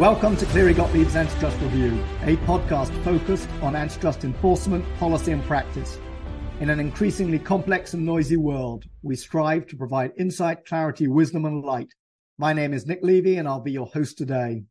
Welcome 0.00 0.38
to 0.38 0.46
Cleary 0.46 0.72
Gottlieb's 0.72 1.14
Antitrust 1.14 1.60
Review, 1.60 2.02
a 2.22 2.34
podcast 2.46 2.90
focused 3.04 3.50
on 3.60 3.76
antitrust 3.76 4.24
enforcement, 4.24 4.82
policy, 4.98 5.30
and 5.30 5.44
practice. 5.44 5.98
In 6.60 6.70
an 6.70 6.80
increasingly 6.80 7.38
complex 7.38 7.92
and 7.92 8.06
noisy 8.06 8.38
world, 8.38 8.86
we 9.02 9.14
strive 9.14 9.66
to 9.66 9.76
provide 9.76 10.12
insight, 10.18 10.64
clarity, 10.64 11.06
wisdom, 11.06 11.44
and 11.44 11.62
light. 11.62 11.92
My 12.38 12.54
name 12.54 12.72
is 12.72 12.86
Nick 12.86 13.00
Levy, 13.02 13.36
and 13.36 13.46
I'll 13.46 13.60
be 13.60 13.72
your 13.72 13.88
host 13.88 14.16
today. 14.16 14.64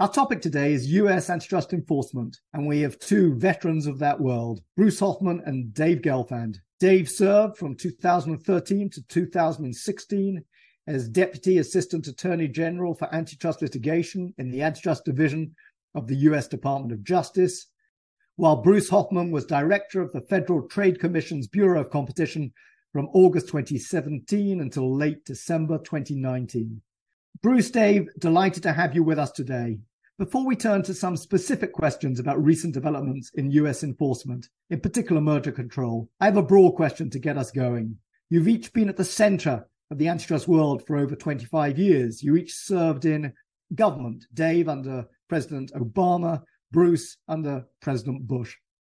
Our 0.00 0.10
topic 0.10 0.40
today 0.40 0.72
is 0.72 0.92
US 0.92 1.28
antitrust 1.28 1.74
enforcement, 1.74 2.38
and 2.54 2.66
we 2.66 2.80
have 2.80 2.98
two 2.98 3.34
veterans 3.34 3.86
of 3.86 3.98
that 3.98 4.18
world, 4.18 4.62
Bruce 4.78 5.00
Hoffman 5.00 5.42
and 5.44 5.74
Dave 5.74 5.98
Gelfand. 5.98 6.56
Dave 6.80 7.10
served 7.10 7.58
from 7.58 7.76
2013 7.76 8.88
to 8.94 9.02
2016 9.08 10.42
as 10.88 11.06
Deputy 11.06 11.58
Assistant 11.58 12.06
Attorney 12.06 12.48
General 12.48 12.94
for 12.94 13.14
Antitrust 13.14 13.60
Litigation 13.60 14.32
in 14.38 14.50
the 14.50 14.62
Antitrust 14.62 15.04
Division 15.04 15.54
of 15.94 16.06
the 16.06 16.16
U.S. 16.16 16.48
Department 16.48 16.92
of 16.92 17.04
Justice, 17.04 17.66
while 18.36 18.62
Bruce 18.62 18.88
Hoffman 18.88 19.30
was 19.30 19.44
Director 19.44 20.00
of 20.00 20.12
the 20.12 20.22
Federal 20.22 20.66
Trade 20.66 20.98
Commission's 20.98 21.46
Bureau 21.46 21.78
of 21.78 21.90
Competition 21.90 22.54
from 22.90 23.10
August 23.12 23.48
2017 23.48 24.62
until 24.62 24.96
late 24.96 25.26
December 25.26 25.76
2019. 25.76 26.80
Bruce, 27.42 27.70
Dave, 27.70 28.08
delighted 28.18 28.62
to 28.62 28.72
have 28.72 28.94
you 28.94 29.02
with 29.02 29.18
us 29.18 29.30
today. 29.30 29.80
Before 30.18 30.46
we 30.46 30.56
turn 30.56 30.82
to 30.84 30.94
some 30.94 31.18
specific 31.18 31.74
questions 31.74 32.18
about 32.18 32.42
recent 32.42 32.72
developments 32.72 33.30
in 33.34 33.50
US 33.50 33.84
enforcement, 33.84 34.48
in 34.70 34.80
particular 34.80 35.20
merger 35.20 35.52
control, 35.52 36.08
I 36.18 36.24
have 36.24 36.38
a 36.38 36.42
broad 36.42 36.76
question 36.76 37.10
to 37.10 37.18
get 37.18 37.36
us 37.36 37.50
going. 37.50 37.98
You've 38.30 38.48
each 38.48 38.72
been 38.72 38.88
at 38.88 38.96
the 38.96 39.04
center 39.04 39.66
of 39.90 39.98
the 39.98 40.08
antitrust 40.08 40.48
world 40.48 40.86
for 40.86 40.96
over 40.96 41.16
25 41.16 41.78
years. 41.78 42.22
You 42.22 42.36
each 42.36 42.54
served 42.54 43.04
in 43.04 43.32
government, 43.74 44.26
Dave 44.34 44.68
under 44.68 45.06
President 45.28 45.72
Obama, 45.72 46.42
Bruce 46.70 47.16
under 47.28 47.64
President 47.80 48.26
Bush. 48.26 48.54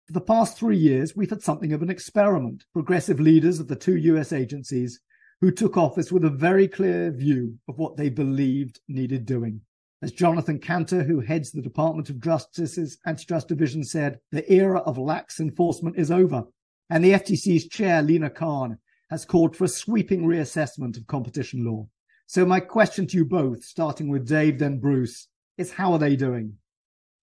For 0.08 0.14
the 0.14 0.22
past 0.22 0.58
three 0.58 0.78
years, 0.78 1.16
we've 1.16 1.30
had 1.30 1.42
something 1.42 1.72
of 1.74 1.82
an 1.82 1.90
experiment. 1.90 2.66
Progressive 2.74 3.20
leaders 3.20 3.60
of 3.60 3.68
the 3.68 3.76
two 3.76 3.98
US 3.98 4.34
agencies 4.34 5.00
who 5.40 5.52
took 5.52 5.78
office 5.78 6.12
with 6.12 6.26
a 6.26 6.30
very 6.30 6.68
clear 6.68 7.12
view 7.12 7.58
of 7.68 7.78
what 7.78 7.96
they 7.96 8.10
believed 8.10 8.80
needed 8.88 9.26
doing. 9.26 9.62
As 10.04 10.12
Jonathan 10.12 10.60
Kanter, 10.60 11.06
who 11.06 11.20
heads 11.20 11.52
the 11.52 11.62
Department 11.62 12.10
of 12.10 12.20
Justice's 12.20 12.98
Antitrust 13.06 13.48
Division, 13.48 13.84
said, 13.84 14.20
the 14.32 14.52
era 14.52 14.80
of 14.80 14.98
lax 14.98 15.40
enforcement 15.40 15.98
is 15.98 16.12
over. 16.12 16.44
And 16.90 17.04
the 17.04 17.14
FTC's 17.14 17.68
chair, 17.70 18.02
Lina 18.02 18.30
Khan, 18.30 18.78
has 19.12 19.26
called 19.26 19.56
for 19.56 19.66
a 19.66 19.68
sweeping 19.68 20.24
reassessment 20.24 20.98
of 20.98 21.06
competition 21.06 21.66
law. 21.66 21.86
So, 22.28 22.46
my 22.46 22.62
question 22.62 23.06
to 23.08 23.18
you 23.18 23.26
both, 23.26 23.62
starting 23.62 24.08
with 24.08 24.28
Dave, 24.28 24.58
then 24.58 24.80
Bruce, 24.80 25.28
is 25.58 25.72
how 25.72 25.92
are 25.92 26.00
they 26.00 26.16
doing? 26.16 26.58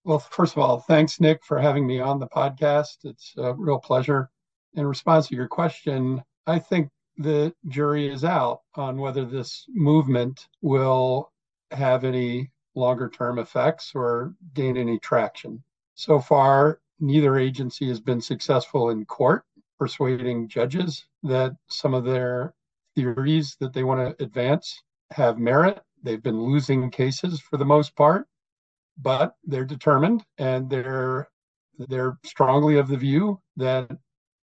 Well, 0.03 0.19
first 0.19 0.53
of 0.53 0.59
all, 0.59 0.79
thanks, 0.81 1.19
Nick, 1.19 1.43
for 1.43 1.59
having 1.59 1.88
me 1.88 1.99
on 1.99 2.19
the 2.19 2.27
podcast. 2.27 3.03
It's 3.03 3.33
a 3.38 3.55
real 3.55 3.79
pleasure. 3.79 4.29
In 4.75 4.85
response 4.85 5.27
to 5.27 5.35
your 5.35 5.47
question, 5.47 6.23
I 6.45 6.59
think 6.59 6.89
the 7.17 7.53
jury 7.67 8.07
is 8.07 8.23
out 8.23 8.61
on 8.75 8.97
whether 8.97 9.25
this 9.25 9.66
movement 9.69 10.47
will 10.61 11.31
have 11.71 12.03
any 12.03 12.51
longer 12.75 13.09
term 13.09 13.39
effects 13.39 13.91
or 13.95 14.35
gain 14.53 14.77
any 14.77 14.99
traction. 14.99 15.63
So 15.95 16.19
far, 16.19 16.79
neither 16.99 17.38
agency 17.38 17.88
has 17.89 17.99
been 17.99 18.21
successful 18.21 18.91
in 18.91 19.05
court 19.05 19.43
persuading 19.81 20.47
judges 20.47 21.05
that 21.23 21.51
some 21.67 21.95
of 21.95 22.05
their 22.05 22.53
theories 22.93 23.57
that 23.59 23.73
they 23.73 23.83
want 23.83 23.99
to 23.99 24.23
advance 24.23 24.83
have 25.09 25.39
merit. 25.39 25.79
They've 26.03 26.21
been 26.21 26.39
losing 26.39 26.91
cases 26.91 27.41
for 27.41 27.57
the 27.57 27.65
most 27.65 27.95
part, 27.95 28.28
but 29.01 29.33
they're 29.44 29.66
determined 29.66 30.23
and 30.38 30.69
they're 30.69 31.28
they're 31.79 32.16
strongly 32.23 32.78
of 32.78 32.89
the 32.89 32.97
view 32.97 33.41
that 33.57 33.89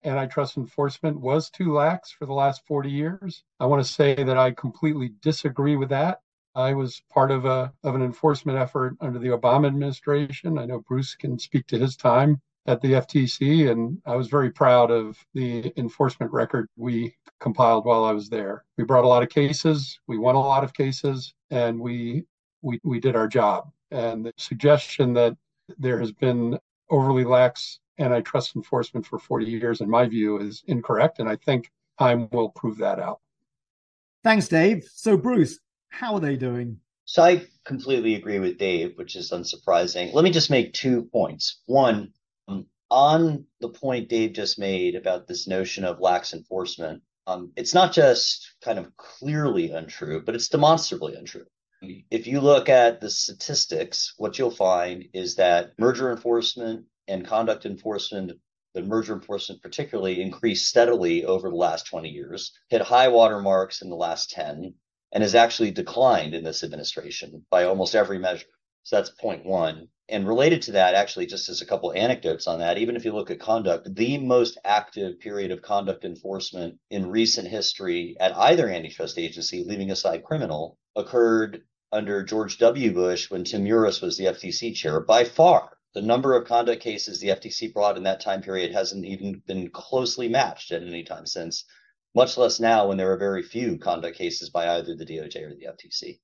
antitrust 0.04 0.56
enforcement 0.56 1.20
was 1.20 1.50
too 1.50 1.72
lax 1.72 2.10
for 2.10 2.26
the 2.26 2.32
last 2.32 2.66
40 2.66 2.90
years. 2.90 3.44
I 3.60 3.66
want 3.66 3.80
to 3.86 3.92
say 3.92 4.16
that 4.16 4.36
I 4.36 4.50
completely 4.50 5.12
disagree 5.22 5.76
with 5.76 5.90
that. 5.90 6.18
I 6.56 6.74
was 6.74 7.00
part 7.12 7.30
of 7.30 7.44
a 7.44 7.72
of 7.84 7.94
an 7.94 8.02
enforcement 8.02 8.58
effort 8.58 8.96
under 9.00 9.20
the 9.20 9.28
Obama 9.28 9.68
administration. 9.68 10.58
I 10.58 10.66
know 10.66 10.80
Bruce 10.80 11.14
can 11.14 11.38
speak 11.38 11.68
to 11.68 11.78
his 11.78 11.94
time 11.94 12.40
at 12.68 12.82
the 12.82 12.92
FTC, 12.92 13.70
and 13.70 14.00
I 14.04 14.14
was 14.14 14.28
very 14.28 14.50
proud 14.50 14.90
of 14.90 15.16
the 15.32 15.72
enforcement 15.78 16.30
record 16.30 16.68
we 16.76 17.16
compiled 17.40 17.86
while 17.86 18.04
I 18.04 18.12
was 18.12 18.28
there. 18.28 18.66
We 18.76 18.84
brought 18.84 19.04
a 19.04 19.08
lot 19.08 19.22
of 19.22 19.30
cases, 19.30 19.98
we 20.06 20.18
won 20.18 20.34
a 20.34 20.40
lot 20.40 20.62
of 20.62 20.74
cases, 20.74 21.32
and 21.50 21.80
we 21.80 22.24
we 22.60 22.78
we 22.84 23.00
did 23.00 23.16
our 23.16 23.26
job. 23.26 23.70
And 23.90 24.26
the 24.26 24.34
suggestion 24.36 25.14
that 25.14 25.34
there 25.78 25.98
has 25.98 26.12
been 26.12 26.58
overly 26.90 27.24
lax 27.24 27.80
antitrust 27.98 28.54
enforcement 28.54 29.06
for 29.06 29.18
40 29.18 29.46
years, 29.46 29.80
in 29.80 29.88
my 29.88 30.06
view, 30.06 30.38
is 30.38 30.62
incorrect, 30.66 31.20
and 31.20 31.28
I 31.28 31.36
think 31.36 31.72
time 31.98 32.28
will 32.32 32.50
prove 32.50 32.76
that 32.78 33.00
out. 33.00 33.20
Thanks, 34.22 34.46
Dave. 34.46 34.86
So, 34.92 35.16
Bruce, 35.16 35.58
how 35.88 36.14
are 36.14 36.20
they 36.20 36.36
doing? 36.36 36.80
So 37.06 37.22
I 37.22 37.46
completely 37.64 38.16
agree 38.16 38.38
with 38.38 38.58
Dave, 38.58 38.92
which 38.96 39.16
is 39.16 39.30
unsurprising. 39.30 40.12
Let 40.12 40.24
me 40.24 40.30
just 40.30 40.50
make 40.50 40.74
two 40.74 41.04
points. 41.04 41.62
One, 41.64 42.12
on 42.91 43.44
the 43.60 43.69
point 43.69 44.09
Dave 44.09 44.32
just 44.32 44.59
made 44.59 44.94
about 44.94 45.26
this 45.26 45.47
notion 45.47 45.84
of 45.84 46.00
lax 46.00 46.32
enforcement, 46.32 47.03
um, 47.26 47.53
it's 47.56 47.75
not 47.75 47.93
just 47.93 48.54
kind 48.62 48.78
of 48.78 48.97
clearly 48.97 49.71
untrue, 49.71 50.22
but 50.25 50.34
it's 50.34 50.49
demonstrably 50.49 51.15
untrue. 51.15 51.44
If 52.10 52.26
you 52.26 52.41
look 52.41 52.69
at 52.69 53.00
the 53.00 53.10
statistics, 53.10 54.15
what 54.16 54.38
you'll 54.38 54.50
find 54.50 55.04
is 55.12 55.37
that 55.37 55.78
merger 55.78 56.10
enforcement 56.10 56.87
and 57.06 57.26
conduct 57.26 57.66
enforcement, 57.66 58.32
the 58.75 58.82
merger 58.82 59.15
enforcement 59.15 59.62
particularly, 59.62 60.20
increased 60.20 60.69
steadily 60.69 61.25
over 61.25 61.50
the 61.50 61.56
last 61.56 61.87
20 61.87 62.09
years, 62.09 62.53
hit 62.69 62.81
high 62.81 63.09
water 63.09 63.41
marks 63.41 63.82
in 63.82 63.91
the 63.91 63.97
last 63.97 64.31
10, 64.31 64.75
and 65.12 65.22
has 65.22 65.34
actually 65.34 65.70
declined 65.70 66.34
in 66.34 66.43
this 66.43 66.65
administration 66.65 67.44
by 67.50 67.65
almost 67.65 67.94
every 67.94 68.19
measure. 68.19 68.47
So 68.88 68.97
that's 68.97 69.10
point 69.10 69.44
one. 69.44 69.88
And 70.09 70.26
related 70.26 70.62
to 70.62 70.72
that, 70.72 70.94
actually, 70.94 71.26
just 71.26 71.50
as 71.50 71.60
a 71.60 71.66
couple 71.66 71.93
anecdotes 71.93 72.47
on 72.47 72.60
that, 72.60 72.78
even 72.78 72.97
if 72.97 73.04
you 73.04 73.12
look 73.12 73.31
at 73.31 73.38
conduct, 73.38 73.94
the 73.94 74.16
most 74.16 74.56
active 74.65 75.21
period 75.21 75.50
of 75.50 75.60
conduct 75.60 76.06
enforcement 76.06 76.78
in 76.88 77.10
recent 77.10 77.49
history 77.49 78.16
at 78.19 78.34
either 78.34 78.66
antitrust 78.66 79.19
agency, 79.19 79.62
leaving 79.62 79.91
aside 79.91 80.25
criminal, 80.25 80.78
occurred 80.97 81.65
under 81.93 82.22
George 82.22 82.56
W. 82.56 82.94
Bush 82.94 83.31
when 83.31 83.44
Tim 83.44 83.66
Muris 83.66 84.00
was 84.00 84.16
the 84.16 84.25
FTC 84.25 84.75
chair. 84.75 85.00
By 85.00 85.25
far, 85.25 85.76
the 85.93 86.00
number 86.00 86.34
of 86.34 86.49
conduct 86.49 86.81
cases 86.81 87.20
the 87.20 87.28
FTC 87.28 87.75
brought 87.75 87.99
in 87.99 88.05
that 88.05 88.22
time 88.22 88.41
period 88.41 88.72
hasn't 88.72 89.05
even 89.05 89.43
been 89.47 89.69
closely 89.69 90.31
matched 90.31 90.72
at 90.72 90.82
any 90.82 91.05
time 91.05 91.26
since, 91.26 91.66
much 92.15 92.38
less 92.38 92.59
now 92.59 92.88
when 92.88 92.97
there 92.97 93.12
are 93.12 93.19
very 93.19 93.43
few 93.43 93.76
conduct 93.76 94.16
cases 94.16 94.49
by 94.49 94.66
either 94.78 94.97
the 94.97 95.05
DOJ 95.05 95.43
or 95.43 95.55
the 95.55 95.66
FTC. 95.66 96.20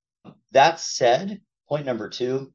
That 0.53 0.81
said, 0.81 1.43
point 1.69 1.85
number 1.85 2.09
two, 2.09 2.54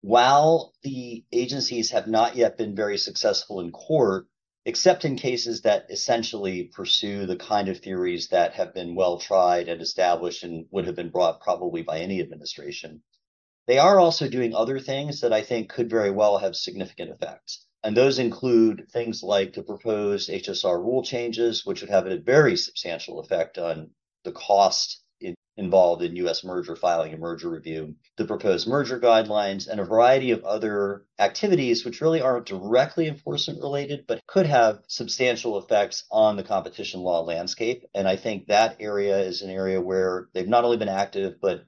while 0.00 0.72
the 0.82 1.24
agencies 1.32 1.90
have 1.90 2.06
not 2.06 2.36
yet 2.36 2.56
been 2.56 2.74
very 2.74 2.98
successful 2.98 3.60
in 3.60 3.72
court, 3.72 4.26
except 4.64 5.04
in 5.04 5.16
cases 5.16 5.62
that 5.62 5.90
essentially 5.90 6.64
pursue 6.64 7.26
the 7.26 7.36
kind 7.36 7.68
of 7.68 7.78
theories 7.78 8.28
that 8.28 8.52
have 8.52 8.74
been 8.74 8.94
well 8.94 9.18
tried 9.18 9.68
and 9.68 9.80
established 9.80 10.44
and 10.44 10.66
would 10.70 10.86
have 10.86 10.94
been 10.94 11.10
brought 11.10 11.40
probably 11.40 11.82
by 11.82 11.98
any 11.98 12.20
administration, 12.20 13.02
they 13.66 13.78
are 13.78 13.98
also 13.98 14.28
doing 14.28 14.54
other 14.54 14.78
things 14.78 15.20
that 15.20 15.32
I 15.32 15.42
think 15.42 15.68
could 15.68 15.90
very 15.90 16.10
well 16.10 16.38
have 16.38 16.54
significant 16.56 17.10
effects. 17.10 17.66
And 17.82 17.96
those 17.96 18.18
include 18.18 18.88
things 18.90 19.22
like 19.22 19.52
the 19.52 19.62
proposed 19.62 20.30
HSR 20.30 20.78
rule 20.78 21.02
changes, 21.02 21.64
which 21.64 21.80
would 21.80 21.90
have 21.90 22.06
a 22.06 22.18
very 22.18 22.56
substantial 22.56 23.20
effect 23.20 23.58
on 23.58 23.90
the 24.24 24.32
cost 24.32 25.02
involved 25.58 26.02
in 26.02 26.16
U.S. 26.16 26.44
merger 26.44 26.76
filing 26.76 27.12
and 27.12 27.20
merger 27.20 27.50
review, 27.50 27.96
the 28.16 28.24
proposed 28.24 28.68
merger 28.68 28.98
guidelines, 28.98 29.68
and 29.68 29.80
a 29.80 29.84
variety 29.84 30.30
of 30.30 30.44
other 30.44 31.04
activities 31.18 31.84
which 31.84 32.00
really 32.00 32.22
aren't 32.22 32.46
directly 32.46 33.08
enforcement 33.08 33.60
related, 33.60 34.04
but 34.06 34.24
could 34.26 34.46
have 34.46 34.80
substantial 34.86 35.58
effects 35.58 36.04
on 36.12 36.36
the 36.36 36.44
competition 36.44 37.00
law 37.00 37.22
landscape. 37.22 37.84
And 37.92 38.08
I 38.08 38.14
think 38.14 38.46
that 38.46 38.76
area 38.78 39.18
is 39.18 39.42
an 39.42 39.50
area 39.50 39.80
where 39.80 40.28
they've 40.32 40.48
not 40.48 40.64
only 40.64 40.76
been 40.76 40.88
active, 40.88 41.40
but 41.42 41.64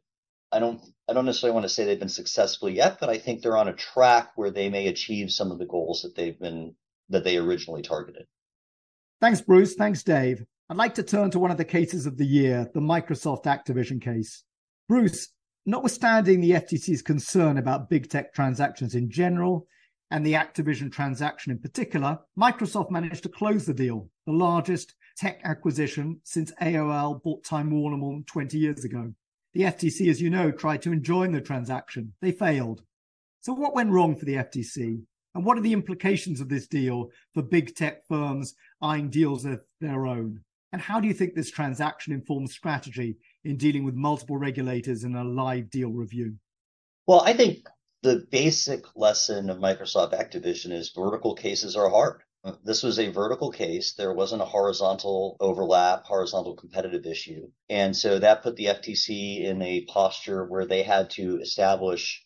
I 0.53 0.61
don't 0.61 0.81
I 1.09 1.13
don't 1.13 1.27
necessarily 1.27 1.55
want 1.55 1.65
to 1.65 1.69
say 1.69 1.85
they've 1.85 1.99
been 1.99 2.09
successful 2.09 2.69
yet, 2.69 2.99
but 3.01 3.11
I 3.11 3.19
think 3.19 3.43
they're 3.43 3.57
on 3.57 3.69
a 3.69 3.73
track 3.73 4.33
where 4.37 4.53
they 4.53 4.69
may 4.69 4.87
achieve 4.87 5.33
some 5.33 5.51
of 5.51 5.59
the 5.59 5.67
goals 5.67 6.03
that 6.03 6.15
they've 6.15 6.39
been 6.39 6.77
that 7.09 7.25
they 7.25 7.37
originally 7.37 7.83
targeted. 7.83 8.27
Thanks, 9.21 9.41
Bruce. 9.41 9.75
Thanks, 9.75 10.05
Dave. 10.05 10.47
I'd 10.71 10.77
like 10.77 10.95
to 10.95 11.03
turn 11.03 11.33
to 11.33 11.41
one 11.41 11.51
of 11.51 11.57
the 11.57 11.65
cases 11.65 12.07
of 12.07 12.17
the 12.17 12.25
year, 12.25 12.71
the 12.73 12.81
Microsoft 12.81 13.43
Activision 13.43 14.01
case. 14.01 14.45
Bruce, 14.89 15.31
notwithstanding 15.67 16.41
the 16.41 16.53
FTC's 16.53 17.03
concern 17.03 17.59
about 17.59 17.91
big 17.91 18.09
tech 18.09 18.33
transactions 18.33 18.95
in 18.95 19.11
general 19.11 19.67
and 20.13 20.25
the 20.25 20.35
Activision 20.35 20.93
transaction 20.93 21.51
in 21.51 21.59
particular, 21.59 22.21
Microsoft 22.39 22.93
managed 22.93 23.25
to 23.25 23.29
close 23.29 23.67
the 23.67 23.75
deal, 23.75 24.09
the 24.27 24.33
largest 24.33 24.95
tech 25.17 25.41
acquisition 25.43 26.21
since 26.23 26.53
AOL 26.63 27.21
bought 27.21 27.43
Time 27.43 27.73
Warner 27.73 27.97
more 27.97 28.13
than 28.13 28.23
20 28.23 28.57
years 28.57 28.85
ago. 28.85 29.13
The 29.55 29.63
FTC, 29.63 30.09
as 30.09 30.23
you 30.23 30.31
know, 30.31 30.53
tried 30.53 30.83
to 30.83 30.93
enjoin 30.93 31.33
the 31.33 31.41
transaction. 31.41 32.13
They 32.23 32.31
failed. 32.31 32.85
So, 33.41 33.53
what 33.55 33.75
went 33.75 33.91
wrong 33.91 34.15
for 34.15 34.25
the 34.25 34.37
FTC? 34.37 35.03
And 35.35 35.45
what 35.45 35.59
are 35.59 35.63
the 35.63 35.73
implications 35.73 36.41
of 36.41 36.49
this 36.49 36.69
deal 36.69 37.11
for 37.35 37.43
big 37.43 37.75
tech 37.75 38.07
firms 38.07 38.55
eyeing 38.81 39.11
deals 39.11 39.45
of 39.45 39.63
their 39.81 40.07
own? 40.07 40.45
And 40.73 40.81
how 40.81 41.01
do 41.01 41.09
you 41.09 41.15
think 41.15 41.35
this 41.35 41.51
transaction 41.51 42.13
informs 42.13 42.53
strategy 42.53 43.17
in 43.45 43.57
dealing 43.57 43.85
with 43.85 43.95
multiple 43.95 44.37
regulators 44.37 45.05
in 45.05 45.17
a 45.17 45.25
live 45.25 45.71
deal 45.71 45.91
review? 45.91 46.37
Well, 47.07 47.23
I 47.23 47.33
think 47.33 47.67
the 48.03 48.27
basic 48.31 48.85
lesson 48.95 49.51
of 49.51 49.59
Microsoft 49.59 50.13
Activision 50.13 50.73
is 50.73 50.93
vertical 50.95 51.35
cases 51.35 51.77
are 51.77 51.91
hard. 51.91 52.23
This 52.65 52.83
was 52.83 52.99
a 52.99 53.11
vertical 53.11 53.51
case. 53.51 53.93
There 53.93 54.15
wasn't 54.15 54.41
a 54.41 54.47
horizontal 54.47 55.37
overlap, 55.41 56.05
horizontal 56.05 56.57
competitive 56.57 57.05
issue. 57.05 57.51
And 57.69 57.95
so 57.95 58.19
that 58.19 58.43
put 58.43 58.57
the 58.57 58.67
FTC 58.67 59.45
in 59.45 59.61
a 59.61 59.85
posture 59.85 60.47
where 60.47 60.65
they 60.65 60.83
had 60.83 61.11
to 61.11 61.39
establish 61.41 62.25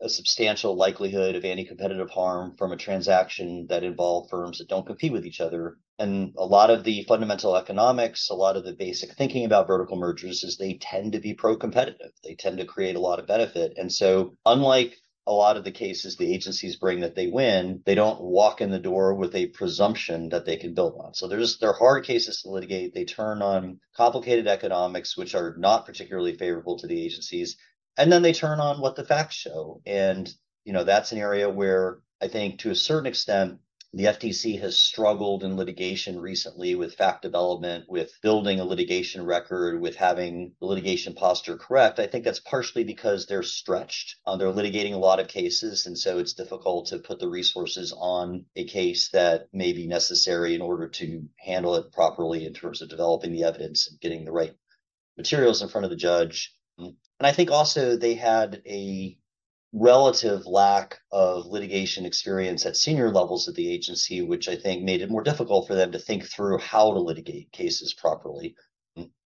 a 0.00 0.08
substantial 0.08 0.74
likelihood 0.74 1.36
of 1.36 1.44
anti 1.44 1.64
competitive 1.64 2.10
harm 2.10 2.56
from 2.56 2.72
a 2.72 2.76
transaction 2.76 3.66
that 3.68 3.84
involved 3.84 4.30
firms 4.30 4.58
that 4.58 4.68
don't 4.68 4.86
compete 4.86 5.12
with 5.12 5.24
each 5.24 5.40
other. 5.40 5.78
And 5.98 6.34
a 6.36 6.44
lot 6.44 6.70
of 6.70 6.82
the 6.82 7.04
fundamental 7.04 7.56
economics, 7.56 8.28
a 8.28 8.34
lot 8.34 8.56
of 8.56 8.64
the 8.64 8.72
basic 8.74 9.12
thinking 9.12 9.44
about 9.44 9.68
vertical 9.68 9.96
mergers 9.96 10.42
is 10.42 10.56
they 10.56 10.74
tend 10.74 11.12
to 11.12 11.20
be 11.20 11.34
pro 11.34 11.56
competitive. 11.56 12.10
They 12.24 12.34
tend 12.34 12.58
to 12.58 12.64
create 12.64 12.96
a 12.96 13.00
lot 13.00 13.20
of 13.20 13.28
benefit. 13.28 13.74
And 13.76 13.92
so, 13.92 14.36
unlike 14.44 14.96
a 15.26 15.32
lot 15.32 15.56
of 15.56 15.64
the 15.64 15.70
cases 15.70 16.16
the 16.16 16.34
agencies 16.34 16.76
bring 16.76 17.00
that 17.00 17.14
they 17.14 17.28
win, 17.28 17.82
they 17.86 17.94
don't 17.94 18.20
walk 18.20 18.60
in 18.60 18.70
the 18.70 18.78
door 18.78 19.14
with 19.14 19.34
a 19.34 19.46
presumption 19.46 20.28
that 20.30 20.44
they 20.44 20.56
can 20.56 20.74
build 20.74 21.00
on. 21.00 21.14
So 21.14 21.28
there's 21.28 21.58
they're 21.58 21.72
hard 21.72 22.04
cases 22.04 22.42
to 22.42 22.50
litigate. 22.50 22.92
They 22.92 23.04
turn 23.04 23.40
on 23.40 23.80
complicated 23.96 24.46
economics, 24.46 25.16
which 25.16 25.34
are 25.34 25.54
not 25.58 25.86
particularly 25.86 26.36
favorable 26.36 26.76
to 26.78 26.86
the 26.86 27.02
agencies, 27.02 27.56
and 27.96 28.12
then 28.12 28.22
they 28.22 28.32
turn 28.32 28.60
on 28.60 28.80
what 28.80 28.96
the 28.96 29.04
facts 29.04 29.36
show. 29.36 29.80
And 29.86 30.30
you 30.64 30.72
know 30.72 30.84
that's 30.84 31.12
an 31.12 31.18
area 31.18 31.48
where 31.48 32.00
I 32.20 32.28
think 32.28 32.60
to 32.60 32.70
a 32.70 32.74
certain 32.74 33.06
extent 33.06 33.60
the 33.96 34.06
FTC 34.06 34.60
has 34.60 34.80
struggled 34.80 35.44
in 35.44 35.56
litigation 35.56 36.18
recently 36.18 36.74
with 36.74 36.96
fact 36.96 37.22
development, 37.22 37.84
with 37.88 38.18
building 38.22 38.58
a 38.58 38.64
litigation 38.64 39.24
record, 39.24 39.80
with 39.80 39.94
having 39.94 40.52
the 40.58 40.66
litigation 40.66 41.14
posture 41.14 41.56
correct. 41.56 42.00
I 42.00 42.08
think 42.08 42.24
that's 42.24 42.40
partially 42.40 42.82
because 42.82 43.26
they're 43.26 43.44
stretched. 43.44 44.16
Uh, 44.26 44.36
they're 44.36 44.48
litigating 44.48 44.94
a 44.94 44.98
lot 44.98 45.20
of 45.20 45.28
cases, 45.28 45.86
and 45.86 45.96
so 45.96 46.18
it's 46.18 46.32
difficult 46.32 46.86
to 46.88 46.98
put 46.98 47.20
the 47.20 47.28
resources 47.28 47.94
on 47.96 48.46
a 48.56 48.64
case 48.64 49.10
that 49.10 49.46
may 49.52 49.72
be 49.72 49.86
necessary 49.86 50.56
in 50.56 50.60
order 50.60 50.88
to 50.88 51.28
handle 51.38 51.76
it 51.76 51.92
properly 51.92 52.44
in 52.44 52.52
terms 52.52 52.82
of 52.82 52.88
developing 52.88 53.32
the 53.32 53.44
evidence 53.44 53.88
and 53.88 54.00
getting 54.00 54.24
the 54.24 54.32
right 54.32 54.56
materials 55.16 55.62
in 55.62 55.68
front 55.68 55.84
of 55.84 55.90
the 55.90 55.96
judge. 55.96 56.52
And 56.78 56.96
I 57.20 57.30
think 57.30 57.52
also 57.52 57.96
they 57.96 58.14
had 58.14 58.60
a 58.66 59.16
relative 59.74 60.46
lack 60.46 61.00
of 61.10 61.46
litigation 61.46 62.06
experience 62.06 62.64
at 62.64 62.76
senior 62.76 63.10
levels 63.10 63.48
of 63.48 63.56
the 63.56 63.68
agency, 63.68 64.22
which 64.22 64.48
I 64.48 64.54
think 64.54 64.84
made 64.84 65.02
it 65.02 65.10
more 65.10 65.22
difficult 65.22 65.66
for 65.66 65.74
them 65.74 65.90
to 65.92 65.98
think 65.98 66.24
through 66.24 66.58
how 66.58 66.92
to 66.92 67.00
litigate 67.00 67.50
cases 67.50 67.92
properly. 67.92 68.54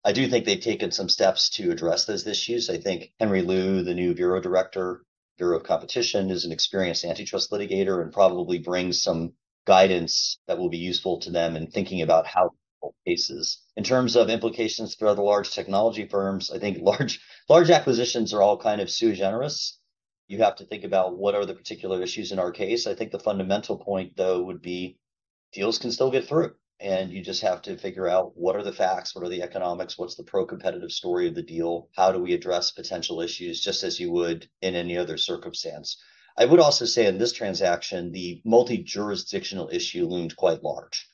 I 0.03 0.11
do 0.11 0.27
think 0.27 0.45
they've 0.45 0.59
taken 0.59 0.91
some 0.91 1.07
steps 1.07 1.49
to 1.51 1.69
address 1.69 2.05
those 2.05 2.25
issues. 2.25 2.67
I 2.69 2.77
think 2.77 3.13
Henry 3.19 3.43
Liu, 3.43 3.83
the 3.83 3.93
new 3.93 4.15
bureau 4.15 4.41
director, 4.41 5.03
Bureau 5.37 5.57
of 5.57 5.63
Competition, 5.63 6.31
is 6.31 6.45
an 6.45 6.51
experienced 6.51 7.05
antitrust 7.05 7.51
litigator 7.51 8.01
and 8.01 8.11
probably 8.11 8.57
brings 8.57 9.03
some 9.03 9.33
guidance 9.67 10.39
that 10.47 10.57
will 10.57 10.69
be 10.69 10.79
useful 10.79 11.19
to 11.19 11.29
them 11.31 11.55
in 11.55 11.67
thinking 11.67 12.01
about 12.01 12.25
how 12.25 12.49
cases. 13.05 13.61
In 13.75 13.83
terms 13.83 14.15
of 14.15 14.29
implications 14.29 14.95
for 14.95 15.07
other 15.07 15.21
large 15.21 15.51
technology 15.51 16.07
firms, 16.07 16.49
I 16.49 16.59
think 16.59 16.79
large 16.81 17.19
large 17.49 17.69
acquisitions 17.69 18.33
are 18.33 18.41
all 18.41 18.57
kind 18.57 18.81
of 18.81 18.89
sui 18.89 19.13
generis 19.13 19.78
you 20.29 20.37
have 20.37 20.55
to 20.55 20.65
think 20.65 20.83
about 20.83 21.17
what 21.17 21.33
are 21.35 21.45
the 21.45 21.55
particular 21.55 22.01
issues 22.01 22.31
in 22.31 22.37
our 22.39 22.51
case. 22.51 22.85
I 22.85 22.93
think 22.93 23.11
the 23.11 23.19
fundamental 23.19 23.77
point, 23.77 24.15
though, 24.15 24.43
would 24.43 24.61
be 24.61 24.99
deals 25.51 25.79
can 25.79 25.91
still 25.91 26.11
get 26.11 26.27
through. 26.27 26.53
And 26.79 27.11
you 27.11 27.21
just 27.21 27.41
have 27.41 27.63
to 27.63 27.77
figure 27.77 28.07
out 28.07 28.37
what 28.37 28.55
are 28.55 28.63
the 28.63 28.71
facts, 28.71 29.13
what 29.13 29.25
are 29.25 29.29
the 29.29 29.41
economics, 29.41 29.97
what's 29.97 30.15
the 30.15 30.23
pro 30.23 30.45
competitive 30.45 30.91
story 30.91 31.27
of 31.27 31.35
the 31.35 31.41
deal, 31.41 31.89
how 31.97 32.11
do 32.11 32.19
we 32.19 32.33
address 32.33 32.71
potential 32.71 33.19
issues, 33.19 33.59
just 33.59 33.83
as 33.83 33.99
you 33.99 34.11
would 34.11 34.47
in 34.61 34.75
any 34.75 34.97
other 34.97 35.17
circumstance. 35.17 36.01
I 36.37 36.45
would 36.45 36.59
also 36.59 36.85
say 36.85 37.07
in 37.07 37.17
this 37.17 37.33
transaction, 37.33 38.11
the 38.11 38.41
multi 38.45 38.77
jurisdictional 38.77 39.69
issue 39.73 40.05
loomed 40.05 40.37
quite 40.37 40.63
large. 40.63 41.09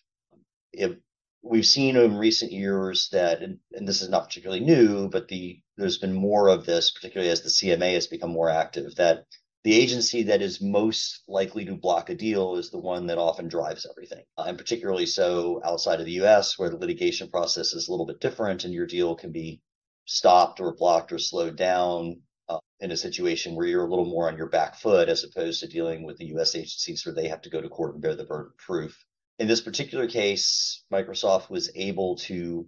It, 0.74 1.02
we've 1.46 1.66
seen 1.66 1.96
in 1.96 2.18
recent 2.18 2.52
years 2.52 3.10
that, 3.12 3.42
and, 3.42 3.60
and, 3.74 3.88
this 3.88 4.02
is 4.02 4.10
not 4.10 4.28
particularly 4.28 4.64
new, 4.64 5.08
but 5.10 5.28
the 5.28 5.62
there's 5.78 5.98
been 5.98 6.14
more 6.14 6.48
of 6.48 6.66
this, 6.66 6.92
particularly 6.92 7.32
as 7.32 7.42
the 7.42 7.50
CMA 7.50 7.94
has 7.94 8.08
become 8.08 8.32
more 8.32 8.50
active, 8.50 8.96
that 8.96 9.26
the 9.64 9.76
agency 9.76 10.24
that 10.24 10.42
is 10.42 10.62
most 10.62 11.24
likely 11.28 11.66
to 11.66 11.76
block 11.76 12.10
a 12.10 12.16
deal 12.16 12.56
is 12.56 12.70
the 12.70 12.80
one 12.80 13.08
that 13.08 13.18
often 13.18 13.48
drives 13.48 13.86
everything. 13.90 14.24
Uh, 14.38 14.46
and 14.48 14.58
particularly 14.58 15.06
so 15.06 15.62
outside 15.66 16.00
of 16.00 16.06
the 16.06 16.24
US, 16.24 16.58
where 16.58 16.70
the 16.70 16.78
litigation 16.78 17.30
process 17.30 17.74
is 17.74 17.88
a 17.88 17.92
little 17.92 18.06
bit 18.06 18.20
different 18.20 18.64
and 18.64 18.74
your 18.74 18.86
deal 18.86 19.16
can 19.16 19.32
be 19.32 19.62
stopped 20.06 20.60
or 20.60 20.74
blocked 20.74 21.12
or 21.12 21.20
slowed 21.20 21.56
down 21.56 22.22
uh, 22.48 22.60
in 22.80 22.92
a 22.92 22.98
situation 22.98 23.56
where 23.56 23.66
you're 23.66 23.86
a 23.86 23.90
little 23.90 24.06
more 24.06 24.28
on 24.28 24.38
your 24.38 24.50
back 24.50 24.76
foot 24.76 25.10
as 25.10 25.24
opposed 25.24 25.60
to 25.60 25.68
dealing 25.68 26.04
with 26.06 26.18
the 26.18 26.28
US 26.38 26.56
agencies 26.56 27.06
where 27.06 27.16
they 27.16 27.28
have 27.28 27.42
to 27.42 27.50
go 27.50 27.60
to 27.60 27.70
court 27.70 27.94
and 27.94 28.02
bear 28.02 28.16
the 28.16 28.24
burden 28.24 28.52
of 28.52 28.58
proof. 28.58 29.04
In 29.38 29.48
this 29.48 29.62
particular 29.62 30.08
case, 30.08 30.84
Microsoft 30.92 31.50
was 31.50 31.70
able 31.76 32.16
to 32.18 32.68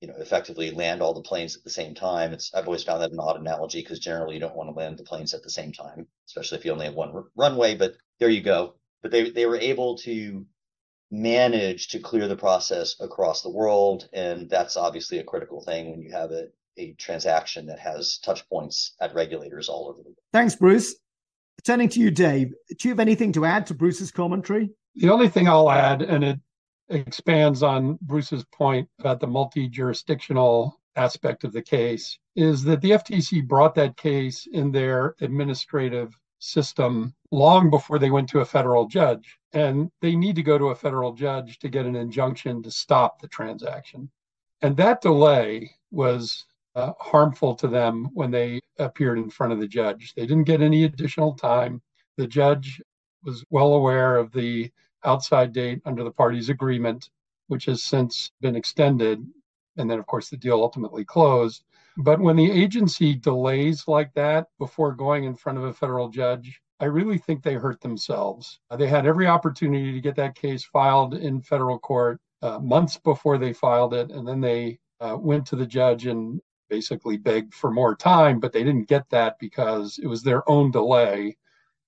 you 0.00 0.08
know, 0.08 0.14
effectively 0.18 0.70
land 0.70 1.00
all 1.00 1.14
the 1.14 1.22
planes 1.22 1.56
at 1.56 1.64
the 1.64 1.70
same 1.70 1.94
time. 1.94 2.32
It's 2.32 2.52
I've 2.54 2.66
always 2.66 2.82
found 2.82 3.02
that 3.02 3.12
an 3.12 3.20
odd 3.20 3.40
analogy 3.40 3.80
because 3.80 3.98
generally 3.98 4.34
you 4.34 4.40
don't 4.40 4.56
want 4.56 4.68
to 4.68 4.78
land 4.78 4.98
the 4.98 5.04
planes 5.04 5.32
at 5.32 5.42
the 5.42 5.50
same 5.50 5.72
time, 5.72 6.06
especially 6.28 6.58
if 6.58 6.64
you 6.64 6.72
only 6.72 6.86
have 6.86 6.94
one 6.94 7.10
r- 7.10 7.24
runway. 7.34 7.76
But 7.76 7.94
there 8.20 8.28
you 8.28 8.42
go. 8.42 8.74
But 9.02 9.10
they 9.10 9.30
they 9.30 9.46
were 9.46 9.58
able 9.58 9.96
to 9.98 10.44
manage 11.10 11.88
to 11.88 11.98
clear 11.98 12.28
the 12.28 12.36
process 12.36 12.96
across 13.00 13.42
the 13.42 13.50
world, 13.50 14.08
and 14.12 14.50
that's 14.50 14.76
obviously 14.76 15.18
a 15.18 15.24
critical 15.24 15.62
thing 15.62 15.90
when 15.90 16.02
you 16.02 16.12
have 16.12 16.30
a 16.30 16.48
a 16.78 16.92
transaction 16.94 17.66
that 17.66 17.78
has 17.78 18.18
touch 18.18 18.46
points 18.50 18.94
at 19.00 19.14
regulators 19.14 19.70
all 19.70 19.88
over 19.88 19.98
the 20.02 20.10
world. 20.10 20.18
Thanks, 20.32 20.54
Bruce. 20.54 20.94
Turning 21.64 21.88
to 21.88 22.00
you, 22.00 22.10
Dave, 22.10 22.52
do 22.68 22.88
you 22.88 22.90
have 22.90 23.00
anything 23.00 23.32
to 23.32 23.46
add 23.46 23.66
to 23.68 23.74
Bruce's 23.74 24.10
commentary? 24.10 24.70
The 24.96 25.10
only 25.10 25.28
thing 25.28 25.46
I'll 25.46 25.70
add, 25.70 26.00
and 26.00 26.24
it 26.24 26.40
expands 26.88 27.62
on 27.62 27.98
Bruce's 28.00 28.44
point 28.46 28.88
about 28.98 29.20
the 29.20 29.26
multi 29.26 29.68
jurisdictional 29.68 30.80
aspect 30.96 31.44
of 31.44 31.52
the 31.52 31.60
case 31.60 32.18
is 32.34 32.64
that 32.64 32.80
the 32.80 32.92
FTC 32.92 33.46
brought 33.46 33.74
that 33.74 33.98
case 33.98 34.46
in 34.50 34.72
their 34.72 35.14
administrative 35.20 36.18
system 36.38 37.14
long 37.30 37.68
before 37.68 37.98
they 37.98 38.10
went 38.10 38.28
to 38.30 38.40
a 38.40 38.44
federal 38.44 38.86
judge. 38.86 39.38
And 39.52 39.90
they 40.00 40.16
need 40.16 40.36
to 40.36 40.42
go 40.42 40.56
to 40.56 40.68
a 40.68 40.74
federal 40.74 41.12
judge 41.12 41.58
to 41.58 41.68
get 41.68 41.86
an 41.86 41.96
injunction 41.96 42.62
to 42.62 42.70
stop 42.70 43.20
the 43.20 43.28
transaction. 43.28 44.10
And 44.62 44.76
that 44.78 45.02
delay 45.02 45.70
was 45.90 46.46
uh, 46.74 46.92
harmful 46.98 47.54
to 47.56 47.68
them 47.68 48.08
when 48.14 48.30
they 48.30 48.60
appeared 48.78 49.18
in 49.18 49.28
front 49.28 49.52
of 49.52 49.60
the 49.60 49.68
judge. 49.68 50.14
They 50.14 50.26
didn't 50.26 50.44
get 50.44 50.62
any 50.62 50.84
additional 50.84 51.34
time. 51.34 51.82
The 52.16 52.26
judge 52.26 52.80
was 53.24 53.44
well 53.50 53.74
aware 53.74 54.16
of 54.16 54.32
the 54.32 54.70
outside 55.06 55.52
date 55.52 55.80
under 55.84 56.04
the 56.04 56.10
parties' 56.10 56.48
agreement, 56.48 57.10
which 57.48 57.64
has 57.66 57.82
since 57.82 58.32
been 58.40 58.56
extended. 58.56 59.24
And 59.78 59.90
then, 59.90 59.98
of 59.98 60.06
course, 60.06 60.28
the 60.28 60.36
deal 60.36 60.60
ultimately 60.60 61.04
closed. 61.04 61.64
But 61.98 62.20
when 62.20 62.36
the 62.36 62.50
agency 62.50 63.14
delays 63.14 63.88
like 63.88 64.12
that 64.14 64.48
before 64.58 64.92
going 64.92 65.24
in 65.24 65.34
front 65.34 65.58
of 65.58 65.64
a 65.64 65.72
federal 65.72 66.08
judge, 66.08 66.60
I 66.78 66.86
really 66.86 67.16
think 67.16 67.42
they 67.42 67.54
hurt 67.54 67.80
themselves. 67.80 68.60
They 68.76 68.86
had 68.86 69.06
every 69.06 69.26
opportunity 69.26 69.92
to 69.92 70.00
get 70.00 70.16
that 70.16 70.34
case 70.34 70.64
filed 70.64 71.14
in 71.14 71.40
federal 71.40 71.78
court 71.78 72.20
uh, 72.42 72.58
months 72.58 72.98
before 72.98 73.38
they 73.38 73.54
filed 73.54 73.94
it. 73.94 74.10
And 74.10 74.28
then 74.28 74.40
they 74.40 74.78
uh, 75.00 75.16
went 75.18 75.46
to 75.46 75.56
the 75.56 75.66
judge 75.66 76.06
and 76.06 76.40
basically 76.68 77.16
begged 77.16 77.54
for 77.54 77.70
more 77.70 77.94
time, 77.94 78.40
but 78.40 78.52
they 78.52 78.64
didn't 78.64 78.88
get 78.88 79.08
that 79.10 79.38
because 79.38 79.98
it 80.02 80.06
was 80.06 80.22
their 80.22 80.48
own 80.50 80.70
delay 80.70 81.36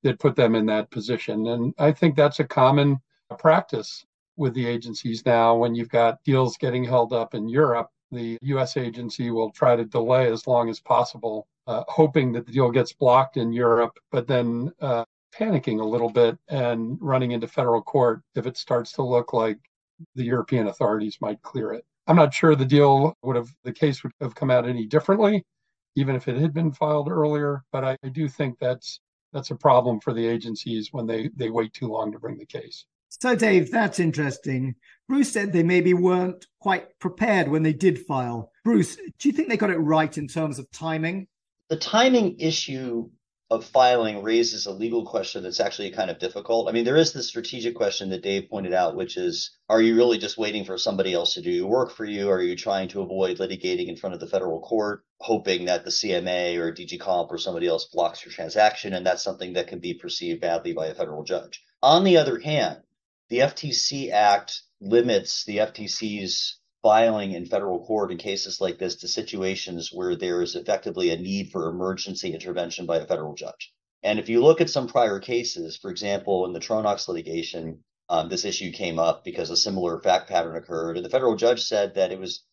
that 0.03 0.21
put 0.21 0.37
them 0.37 0.55
in 0.55 0.67
that 0.67 0.91
position. 0.91 1.49
And 1.49 1.75
I 1.79 1.93
think 1.93 2.17
that's 2.17 2.41
a 2.41 2.45
common 2.45 3.01
practice 3.37 4.05
with 4.37 4.55
the 4.55 4.67
agencies 4.67 5.25
now 5.27 5.57
when 5.57 5.75
you've 5.75 5.89
got 5.89 6.23
deals 6.25 6.57
getting 6.57 6.85
held 6.85 7.13
up 7.13 7.35
in 7.35 7.49
Europe. 7.49 7.89
The 8.11 8.39
US 8.43 8.77
agency 8.77 9.31
will 9.31 9.51
try 9.51 9.77
to 9.77 9.85
delay 9.85 10.31
as 10.31 10.47
long 10.47 10.71
as 10.71 10.81
possible, 10.81 11.47
uh, 11.67 11.85
hoping 11.89 12.33
that 12.33 12.47
the 12.47 12.53
deal 12.53 12.71
gets 12.71 12.93
blocked 12.93 13.37
in 13.37 13.53
Europe, 13.53 13.99
but 14.11 14.27
then 14.27 14.73
uh, 14.81 15.05
panicking 15.35 15.81
a 15.81 15.85
little 15.85 16.09
bit 16.09 16.39
and 16.49 16.97
running 17.01 17.33
into 17.33 17.47
federal 17.47 17.83
court 17.83 18.23
if 18.35 18.47
it 18.47 18.57
starts 18.57 18.93
to 18.93 19.03
look 19.03 19.33
like 19.33 19.59
the 20.15 20.25
European 20.25 20.69
authorities 20.69 21.19
might 21.21 21.43
clear 21.43 21.73
it. 21.73 21.85
I'm 22.07 22.17
not 22.17 22.33
sure 22.33 22.55
the 22.55 22.65
deal 22.65 23.15
would 23.23 23.37
have, 23.37 23.53
the 23.65 23.73
case 23.73 24.03
would 24.03 24.13
have 24.21 24.35
come 24.35 24.51
out 24.51 24.67
any 24.67 24.87
differently, 24.87 25.45
even 25.97 26.17
if 26.17 26.29
it 26.29 26.39
had 26.39 26.55
been 26.55 26.73
filed 26.73 27.11
earlier. 27.11 27.65
But 27.73 27.85
I, 27.85 27.99
I 28.03 28.09
do 28.09 28.29
think 28.29 28.59
that's 28.59 29.01
that's 29.33 29.51
a 29.51 29.57
problem 29.57 30.01
for 30.01 30.15
the 30.15 30.27
agencies 30.27 30.89
when 30.93 31.07
they 31.07 31.29
they 31.37 31.51
wait 31.51 31.75
too 31.75 31.89
long 31.89 32.13
to 32.13 32.19
bring 32.19 32.39
the 32.39 32.47
case. 32.47 32.87
So, 33.09 33.35
Dave, 33.35 33.71
that's 33.71 33.99
interesting. 33.99 34.75
Bruce 35.09 35.33
said 35.33 35.53
they 35.53 35.63
maybe 35.63 35.95
weren't 35.95 36.47
quite 36.61 36.99
prepared 36.99 37.49
when 37.49 37.63
they 37.63 37.73
did 37.73 37.99
file. 37.99 38.53
Bruce, 38.65 38.97
do 38.97 39.29
you 39.29 39.33
think 39.33 39.49
they 39.49 39.57
got 39.57 39.71
it 39.71 39.79
right 39.79 40.17
in 40.19 40.29
terms 40.29 40.59
of 40.59 40.71
timing? 40.71 41.27
The 41.69 41.77
timing 41.77 42.39
issue 42.39 43.09
of 43.51 43.65
filing 43.65 44.23
raises 44.23 44.67
a 44.67 44.71
legal 44.71 45.07
question 45.07 45.43
that's 45.43 45.61
actually 45.61 45.91
kind 45.91 46.11
of 46.11 46.19
difficult. 46.19 46.69
I 46.69 46.73
mean, 46.73 46.85
there 46.85 46.97
is 46.97 47.13
the 47.13 47.23
strategic 47.23 47.75
question 47.75 48.11
that 48.11 48.23
Dave 48.23 48.51
pointed 48.51 48.75
out, 48.75 48.95
which 48.95 49.17
is 49.17 49.57
are 49.71 49.81
you 49.81 49.97
really 49.97 50.19
just 50.19 50.37
waiting 50.37 50.65
for 50.65 50.77
somebody 50.77 51.15
else 51.15 51.33
to 51.35 51.41
do 51.41 51.51
your 51.51 51.67
work 51.67 51.91
for 51.91 52.05
you? 52.05 52.29
Are 52.29 52.43
you 52.43 52.57
trying 52.57 52.89
to 52.89 53.01
avoid 53.01 53.39
litigating 53.39 53.89
in 53.89 53.97
front 53.97 54.13
of 54.13 54.21
the 54.21 54.27
federal 54.27 54.61
court, 54.61 55.05
hoping 55.21 55.65
that 55.65 55.85
the 55.85 55.91
CMA 55.91 56.59
or 56.59 56.73
DG 56.73 57.01
Comp 57.01 57.33
or 57.33 57.39
somebody 57.39 57.67
else 57.67 57.87
blocks 57.87 58.23
your 58.25 58.33
transaction? 58.33 58.93
And 58.93 59.07
that's 59.07 59.25
something 59.25 59.55
that 59.55 59.69
can 59.69 59.79
be 59.79 59.95
perceived 59.95 60.43
badly 60.43 60.75
by 60.75 60.89
a 60.89 60.95
federal 60.95 61.25
judge. 61.25 61.63
On 61.83 62.05
the 62.05 62.19
other 62.19 62.39
hand, 62.39 62.83
the 63.29 63.39
FTC 63.41 64.11
Act 64.11 64.63
limits 64.81 65.45
the 65.45 65.59
FTC's 65.59 66.59
filing 66.83 67.33
in 67.33 67.45
federal 67.45 67.85
court 67.85 68.13
in 68.13 68.19
cases 68.19 68.61
like 68.61 68.79
this 68.79 68.97
to 68.97 69.09
situations 69.09 69.91
where 69.93 70.17
there 70.17 70.43
is 70.43 70.55
effectively 70.55 71.11
a 71.11 71.17
need 71.17 71.51
for 71.51 71.69
emergency 71.69 72.33
intervention 72.33 72.87
by 72.87 72.99
a 72.99 73.07
federal 73.07 73.35
judge. 73.35 73.73
And 74.03 74.19
if 74.19 74.29
you 74.29 74.43
look 74.43 74.61
at 74.61 74.71
some 74.71 74.87
prior 74.87 75.19
cases, 75.19 75.77
for 75.77 75.91
example, 75.91 76.47
in 76.47 76.53
the 76.53 76.61
Tronox 76.61 77.09
litigation, 77.09 77.83
um, 78.09 78.29
this 78.29 78.45
issue 78.45 78.71
came 78.71 78.99
up 78.99 79.25
because 79.25 79.51
a 79.51 79.57
similar 79.57 80.01
fact 80.01 80.29
pattern 80.29 80.57
occurred. 80.57 80.97
And 80.97 81.05
the 81.05 81.11
federal 81.11 81.37
judge 81.37 81.65
said 81.65 81.97
that 81.97 82.13
it 82.13 82.19
was 82.19 82.45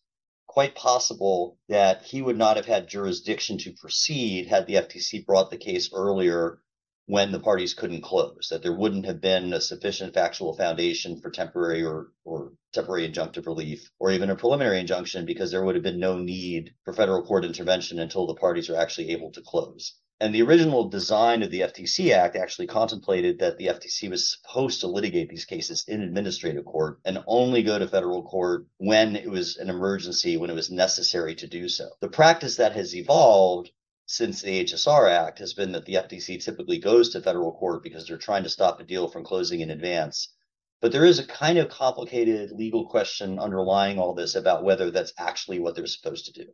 quite 0.46 0.74
possible 0.74 1.58
that 1.68 2.02
he 2.02 2.20
would 2.20 2.36
not 2.36 2.56
have 2.56 2.66
had 2.66 2.88
jurisdiction 2.88 3.58
to 3.58 3.72
proceed 3.72 4.48
had 4.48 4.66
the 4.66 4.74
FTC 4.74 5.24
brought 5.24 5.50
the 5.50 5.56
case 5.56 5.90
earlier 5.94 6.58
when 7.06 7.30
the 7.30 7.40
parties 7.40 7.72
couldn't 7.72 8.02
close, 8.02 8.48
that 8.50 8.62
there 8.62 8.76
wouldn't 8.76 9.06
have 9.06 9.20
been 9.20 9.52
a 9.52 9.60
sufficient 9.60 10.12
factual 10.12 10.56
foundation 10.56 11.20
for 11.20 11.30
temporary 11.30 11.84
or, 11.84 12.08
or 12.24 12.52
temporary 12.72 13.08
injunctive 13.08 13.46
relief 13.46 13.90
or 14.00 14.10
even 14.10 14.28
a 14.28 14.36
preliminary 14.36 14.80
injunction 14.80 15.24
because 15.24 15.50
there 15.50 15.64
would 15.64 15.76
have 15.76 15.84
been 15.84 16.00
no 16.00 16.18
need 16.18 16.74
for 16.84 16.92
federal 16.92 17.22
court 17.22 17.44
intervention 17.44 18.00
until 18.00 18.26
the 18.26 18.34
parties 18.34 18.68
are 18.68 18.76
actually 18.76 19.10
able 19.10 19.30
to 19.30 19.40
close. 19.40 19.94
And 20.18 20.34
the 20.34 20.42
original 20.42 20.88
design 20.88 21.42
of 21.42 21.50
the 21.50 21.60
FTC 21.60 22.10
Act 22.10 22.36
actually 22.36 22.66
contemplated 22.66 23.38
that 23.38 23.58
the 23.58 23.66
FTC 23.66 24.08
was 24.08 24.32
supposed 24.32 24.80
to 24.80 24.86
litigate 24.86 25.28
these 25.28 25.44
cases 25.44 25.84
in 25.86 26.00
administrative 26.00 26.64
court 26.64 27.00
and 27.04 27.22
only 27.26 27.62
go 27.62 27.78
to 27.78 27.86
federal 27.86 28.22
court 28.22 28.66
when 28.78 29.14
it 29.14 29.30
was 29.30 29.58
an 29.58 29.68
emergency, 29.68 30.38
when 30.38 30.48
it 30.48 30.54
was 30.54 30.70
necessary 30.70 31.34
to 31.36 31.46
do 31.46 31.68
so. 31.68 31.90
The 32.00 32.08
practice 32.08 32.56
that 32.56 32.72
has 32.72 32.96
evolved 32.96 33.70
since 34.06 34.40
the 34.40 34.64
HSR 34.64 35.10
Act 35.10 35.40
has 35.40 35.52
been 35.52 35.72
that 35.72 35.84
the 35.84 35.94
FTC 35.94 36.42
typically 36.42 36.78
goes 36.78 37.10
to 37.10 37.20
federal 37.20 37.52
court 37.52 37.82
because 37.82 38.06
they're 38.06 38.16
trying 38.16 38.44
to 38.44 38.48
stop 38.48 38.80
a 38.80 38.84
deal 38.84 39.08
from 39.08 39.24
closing 39.24 39.60
in 39.60 39.70
advance. 39.70 40.32
But 40.80 40.92
there 40.92 41.04
is 41.04 41.18
a 41.18 41.26
kind 41.26 41.58
of 41.58 41.68
complicated 41.68 42.52
legal 42.52 42.88
question 42.88 43.38
underlying 43.38 43.98
all 43.98 44.14
this 44.14 44.36
about 44.36 44.62
whether 44.62 44.90
that's 44.90 45.12
actually 45.18 45.58
what 45.58 45.74
they're 45.74 45.86
supposed 45.86 46.26
to 46.26 46.32
do. 46.32 46.46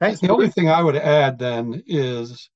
Thanks. 0.00 0.20
The 0.20 0.30
only 0.30 0.48
thing 0.48 0.68
I 0.68 0.82
would 0.82 0.96
add 0.96 1.38
then 1.38 1.82
is 1.86 2.48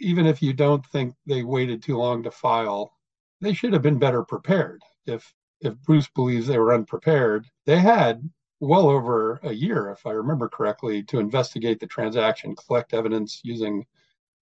even 0.00 0.26
if 0.26 0.42
you 0.42 0.52
don't 0.52 0.84
think 0.86 1.14
they 1.26 1.42
waited 1.42 1.82
too 1.82 1.96
long 1.96 2.22
to 2.24 2.30
file, 2.30 2.92
they 3.40 3.52
should 3.52 3.72
have 3.72 3.82
been 3.82 3.98
better 3.98 4.22
prepared. 4.22 4.82
If 5.06 5.32
if 5.60 5.74
Bruce 5.82 6.08
believes 6.14 6.46
they 6.46 6.58
were 6.58 6.74
unprepared, 6.74 7.46
they 7.64 7.78
had 7.78 8.28
well 8.66 8.88
over 8.88 9.40
a 9.42 9.52
year, 9.52 9.90
if 9.90 10.06
I 10.06 10.12
remember 10.12 10.48
correctly, 10.48 11.02
to 11.04 11.18
investigate 11.18 11.80
the 11.80 11.86
transaction, 11.86 12.56
collect 12.56 12.94
evidence 12.94 13.40
using 13.44 13.86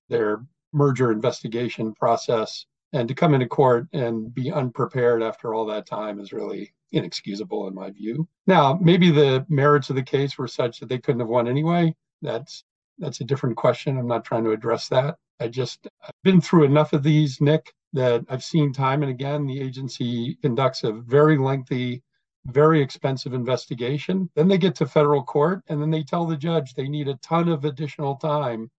their 0.08 0.44
merger 0.72 1.12
investigation 1.12 1.94
process, 1.94 2.66
and 2.92 3.08
to 3.08 3.14
come 3.14 3.34
into 3.34 3.46
court 3.46 3.86
and 3.92 4.32
be 4.34 4.52
unprepared 4.52 5.22
after 5.22 5.54
all 5.54 5.66
that 5.66 5.86
time 5.86 6.20
is 6.20 6.32
really 6.32 6.72
inexcusable 6.92 7.66
in 7.68 7.74
my 7.74 7.90
view. 7.90 8.28
Now, 8.46 8.78
maybe 8.80 9.10
the 9.10 9.46
merits 9.48 9.90
of 9.90 9.96
the 9.96 10.02
case 10.02 10.36
were 10.36 10.48
such 10.48 10.78
that 10.80 10.88
they 10.88 10.98
couldn't 10.98 11.20
have 11.20 11.28
won 11.28 11.48
anyway. 11.48 11.94
That's 12.20 12.64
that's 12.98 13.20
a 13.20 13.24
different 13.24 13.56
question. 13.56 13.98
I'm 13.98 14.06
not 14.06 14.24
trying 14.24 14.44
to 14.44 14.52
address 14.52 14.88
that. 14.88 15.16
I 15.40 15.48
just 15.48 15.88
I've 16.02 16.22
been 16.22 16.40
through 16.40 16.64
enough 16.64 16.92
of 16.92 17.02
these, 17.02 17.40
Nick, 17.40 17.72
that 17.94 18.24
I've 18.28 18.44
seen 18.44 18.72
time 18.72 19.02
and 19.02 19.10
again 19.10 19.46
the 19.46 19.60
agency 19.60 20.36
conducts 20.42 20.84
a 20.84 20.92
very 20.92 21.38
lengthy 21.38 22.02
very 22.46 22.82
expensive 22.82 23.34
investigation. 23.34 24.28
Then 24.34 24.48
they 24.48 24.58
get 24.58 24.74
to 24.76 24.86
federal 24.86 25.22
court 25.22 25.62
and 25.68 25.80
then 25.80 25.90
they 25.90 26.02
tell 26.02 26.26
the 26.26 26.36
judge 26.36 26.74
they 26.74 26.88
need 26.88 27.08
a 27.08 27.16
ton 27.16 27.48
of 27.48 27.64
additional 27.64 28.16
time 28.16 28.70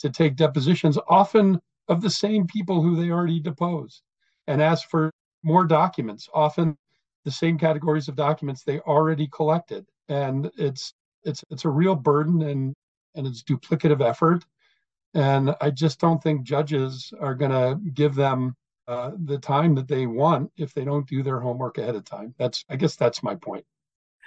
to 0.00 0.10
take 0.10 0.36
depositions, 0.36 0.98
often 1.08 1.60
of 1.88 2.00
the 2.00 2.10
same 2.10 2.46
people 2.46 2.82
who 2.82 2.96
they 2.96 3.10
already 3.10 3.40
deposed, 3.40 4.02
and 4.48 4.60
ask 4.60 4.88
for 4.88 5.12
more 5.44 5.64
documents, 5.64 6.28
often 6.34 6.76
the 7.24 7.30
same 7.30 7.58
categories 7.58 8.08
of 8.08 8.16
documents 8.16 8.64
they 8.64 8.80
already 8.80 9.28
collected. 9.28 9.86
And 10.08 10.50
it's 10.56 10.94
it's 11.24 11.44
it's 11.50 11.64
a 11.64 11.70
real 11.70 11.94
burden 11.94 12.42
and 12.42 12.74
and 13.14 13.26
it's 13.26 13.42
duplicative 13.44 14.00
effort. 14.00 14.44
And 15.14 15.54
I 15.60 15.70
just 15.70 16.00
don't 16.00 16.22
think 16.22 16.42
judges 16.42 17.12
are 17.20 17.34
going 17.34 17.50
to 17.50 17.78
give 17.92 18.14
them 18.14 18.56
uh, 18.88 19.12
the 19.24 19.38
time 19.38 19.74
that 19.76 19.88
they 19.88 20.06
want 20.06 20.50
if 20.56 20.74
they 20.74 20.84
don't 20.84 21.08
do 21.08 21.22
their 21.22 21.40
homework 21.40 21.78
ahead 21.78 21.94
of 21.94 22.04
time. 22.04 22.34
That's, 22.38 22.64
I 22.68 22.76
guess, 22.76 22.96
that's 22.96 23.22
my 23.22 23.34
point. 23.34 23.64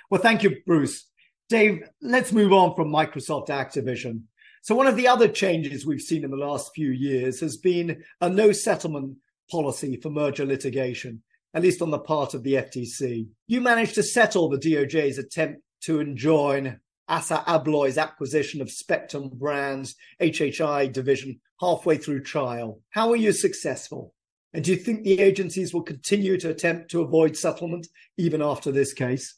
Well, 0.10 0.22
thank 0.22 0.44
you, 0.44 0.58
Bruce. 0.66 1.10
Dave, 1.50 1.88
let's 2.02 2.32
move 2.32 2.54
on 2.54 2.76
from 2.76 2.90
Microsoft 2.90 3.50
Activision. 3.50 4.24
So, 4.62 4.74
one 4.74 4.88
of 4.88 4.96
the 4.96 5.08
other 5.08 5.28
changes 5.28 5.86
we've 5.86 6.02
seen 6.02 6.24
in 6.24 6.32
the 6.32 6.38
last 6.38 6.72
few 6.74 6.90
years 6.90 7.40
has 7.42 7.58
been 7.58 8.04
a 8.20 8.30
no 8.30 8.52
settlement 8.52 9.18
policy 9.52 9.98
for 10.02 10.10
merger 10.10 10.46
litigation, 10.46 11.22
at 11.54 11.62
least 11.62 11.84
on 11.84 11.92
the 11.92 12.00
part 12.00 12.34
of 12.34 12.42
the 12.42 12.54
FTC. 12.54 13.28
You 13.46 13.62
managed 13.62 13.94
to 13.96 14.04
settle 14.04 14.50
the 14.50 14.58
DOJ's 14.58 15.20
attempt 15.20 15.62
to 15.82 16.00
enjoin 16.00 16.80
Assa 17.08 17.44
Abloy's 17.48 18.00
acquisition 18.00 18.60
of 18.60 18.72
Spectrum 18.72 19.30
Brands 19.32 19.96
HHI 20.20 20.92
division 20.92 21.40
halfway 21.60 21.98
through 21.98 22.24
trial. 22.24 22.82
How 22.90 23.10
were 23.10 23.16
you 23.16 23.34
successful? 23.34 24.15
And 24.56 24.64
do 24.64 24.72
you 24.72 24.78
think 24.78 25.04
the 25.04 25.20
agencies 25.20 25.74
will 25.74 25.82
continue 25.82 26.38
to 26.38 26.50
attempt 26.50 26.90
to 26.92 27.02
avoid 27.02 27.36
settlement 27.36 27.90
even 28.16 28.42
after 28.42 28.72
this 28.72 28.94
case? 28.94 29.36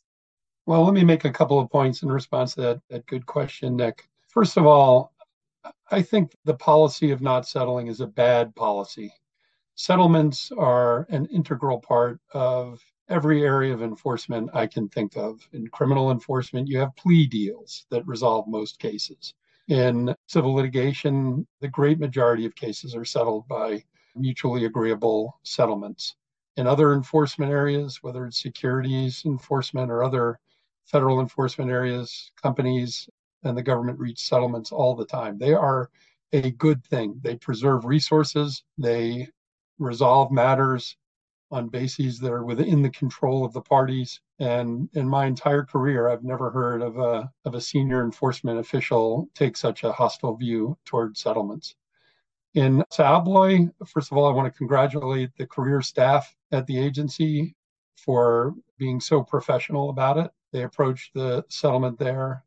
Well, 0.67 0.85
let 0.85 0.93
me 0.93 1.03
make 1.03 1.25
a 1.25 1.31
couple 1.31 1.59
of 1.59 1.71
points 1.71 2.03
in 2.03 2.11
response 2.11 2.53
to 2.53 2.61
that, 2.61 2.81
that 2.91 3.07
good 3.07 3.25
question, 3.25 3.75
Nick. 3.75 4.07
First 4.27 4.57
of 4.57 4.67
all, 4.67 5.15
I 5.89 6.03
think 6.03 6.35
the 6.45 6.53
policy 6.53 7.09
of 7.09 7.23
not 7.23 7.47
settling 7.47 7.87
is 7.87 7.99
a 7.99 8.05
bad 8.05 8.53
policy. 8.53 9.11
Settlements 9.73 10.51
are 10.55 11.07
an 11.09 11.25
integral 11.33 11.79
part 11.79 12.19
of 12.35 12.79
every 13.09 13.43
area 13.43 13.73
of 13.73 13.81
enforcement 13.81 14.51
I 14.53 14.67
can 14.67 14.87
think 14.87 15.17
of. 15.17 15.49
In 15.51 15.67
criminal 15.69 16.11
enforcement, 16.11 16.67
you 16.67 16.77
have 16.77 16.95
plea 16.95 17.25
deals 17.25 17.87
that 17.89 18.05
resolve 18.05 18.47
most 18.47 18.77
cases. 18.77 19.33
In 19.67 20.13
civil 20.27 20.53
litigation, 20.53 21.47
the 21.59 21.69
great 21.69 21.97
majority 21.97 22.45
of 22.45 22.53
cases 22.53 22.93
are 22.93 23.03
settled 23.03 23.47
by 23.47 23.83
mutually 24.19 24.65
agreeable 24.65 25.39
settlements. 25.43 26.15
In 26.55 26.67
other 26.67 26.93
enforcement 26.93 27.51
areas, 27.51 28.01
whether 28.01 28.25
it's 28.25 28.41
securities 28.41 29.23
enforcement 29.25 29.91
or 29.91 30.03
other 30.03 30.39
federal 30.85 31.19
enforcement 31.19 31.69
areas, 31.69 32.31
companies 32.41 33.09
and 33.43 33.57
the 33.57 33.63
government 33.63 33.99
reach 33.99 34.19
settlements 34.19 34.71
all 34.71 34.95
the 34.95 35.05
time. 35.05 35.37
They 35.37 35.53
are 35.53 35.89
a 36.33 36.51
good 36.51 36.83
thing. 36.83 37.19
They 37.23 37.35
preserve 37.35 37.85
resources, 37.85 38.63
they 38.77 39.29
resolve 39.79 40.31
matters 40.31 40.97
on 41.51 41.69
bases 41.69 42.19
that 42.19 42.31
are 42.31 42.43
within 42.43 42.81
the 42.81 42.89
control 42.89 43.45
of 43.45 43.53
the 43.53 43.61
parties. 43.61 44.19
And 44.39 44.89
in 44.93 45.07
my 45.07 45.25
entire 45.25 45.63
career, 45.63 46.09
I've 46.09 46.23
never 46.23 46.49
heard 46.51 46.81
of 46.81 46.97
a 46.97 47.31
of 47.45 47.55
a 47.55 47.61
senior 47.61 48.03
enforcement 48.03 48.59
official 48.59 49.29
take 49.33 49.55
such 49.55 49.83
a 49.83 49.93
hostile 49.93 50.35
view 50.35 50.77
toward 50.85 51.17
settlements. 51.17 51.75
In 52.53 52.83
Abloy, 52.97 53.71
first 53.85 54.11
of 54.11 54.17
all, 54.17 54.25
I 54.25 54.33
want 54.33 54.51
to 54.51 54.57
congratulate 54.57 55.35
the 55.37 55.45
career 55.45 55.81
staff 55.81 56.35
at 56.51 56.65
the 56.65 56.79
agency 56.79 57.55
for 57.97 58.55
being 58.77 58.99
so 58.99 59.23
professional 59.23 59.89
about 59.89 60.17
it. 60.17 60.31
They 60.53 60.63
approached 60.63 61.13
the 61.13 61.45
settlement 61.49 61.99
there 61.99 62.43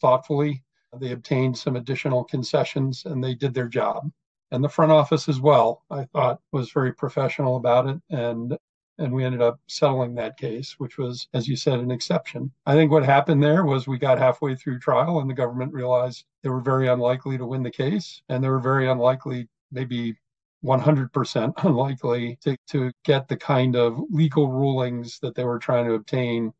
thoughtfully. 0.00 0.64
They 0.96 1.12
obtained 1.12 1.56
some 1.56 1.76
additional 1.76 2.24
concessions 2.24 3.04
and 3.04 3.22
they 3.22 3.34
did 3.34 3.54
their 3.54 3.68
job. 3.68 4.10
And 4.50 4.64
the 4.64 4.68
front 4.68 4.92
office 4.92 5.28
as 5.28 5.40
well, 5.40 5.84
I 5.90 6.04
thought 6.04 6.40
was 6.52 6.72
very 6.72 6.92
professional 6.92 7.56
about 7.56 7.86
it. 7.86 8.00
And 8.10 8.56
and 8.98 9.12
we 9.12 9.24
ended 9.24 9.40
up 9.40 9.60
settling 9.68 10.14
that 10.14 10.36
case, 10.36 10.74
which 10.78 10.98
was, 10.98 11.28
as 11.32 11.46
you 11.46 11.56
said, 11.56 11.78
an 11.78 11.90
exception. 11.90 12.50
I 12.66 12.74
think 12.74 12.90
what 12.90 13.04
happened 13.04 13.42
there 13.42 13.64
was 13.64 13.86
we 13.86 13.98
got 13.98 14.18
halfway 14.18 14.54
through 14.54 14.80
trial 14.80 15.20
and 15.20 15.30
the 15.30 15.34
government 15.34 15.72
realized 15.72 16.24
they 16.42 16.48
were 16.48 16.60
very 16.60 16.88
unlikely 16.88 17.38
to 17.38 17.46
win 17.46 17.62
the 17.62 17.70
case 17.70 18.22
and 18.28 18.42
they 18.42 18.48
were 18.48 18.58
very 18.58 18.88
unlikely, 18.88 19.48
maybe 19.70 20.16
100% 20.64 21.52
unlikely 21.64 22.38
to, 22.42 22.56
to 22.68 22.90
get 23.04 23.28
the 23.28 23.36
kind 23.36 23.76
of 23.76 24.00
legal 24.10 24.50
rulings 24.50 25.18
that 25.20 25.34
they 25.34 25.44
were 25.44 25.58
trying 25.58 25.86
to 25.86 25.94
obtain 25.94 26.52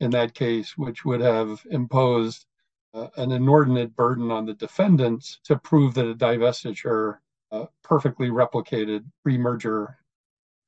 in 0.00 0.10
that 0.10 0.34
case, 0.34 0.76
which 0.76 1.04
would 1.04 1.20
have 1.20 1.60
imposed 1.70 2.46
uh, 2.94 3.08
an 3.16 3.32
inordinate 3.32 3.94
burden 3.96 4.30
on 4.30 4.46
the 4.46 4.54
defendants 4.54 5.40
to 5.44 5.56
prove 5.58 5.94
that 5.94 6.08
a 6.08 6.14
divestiture 6.14 7.18
uh, 7.50 7.66
perfectly 7.82 8.28
replicated 8.28 9.04
pre-merger 9.22 9.98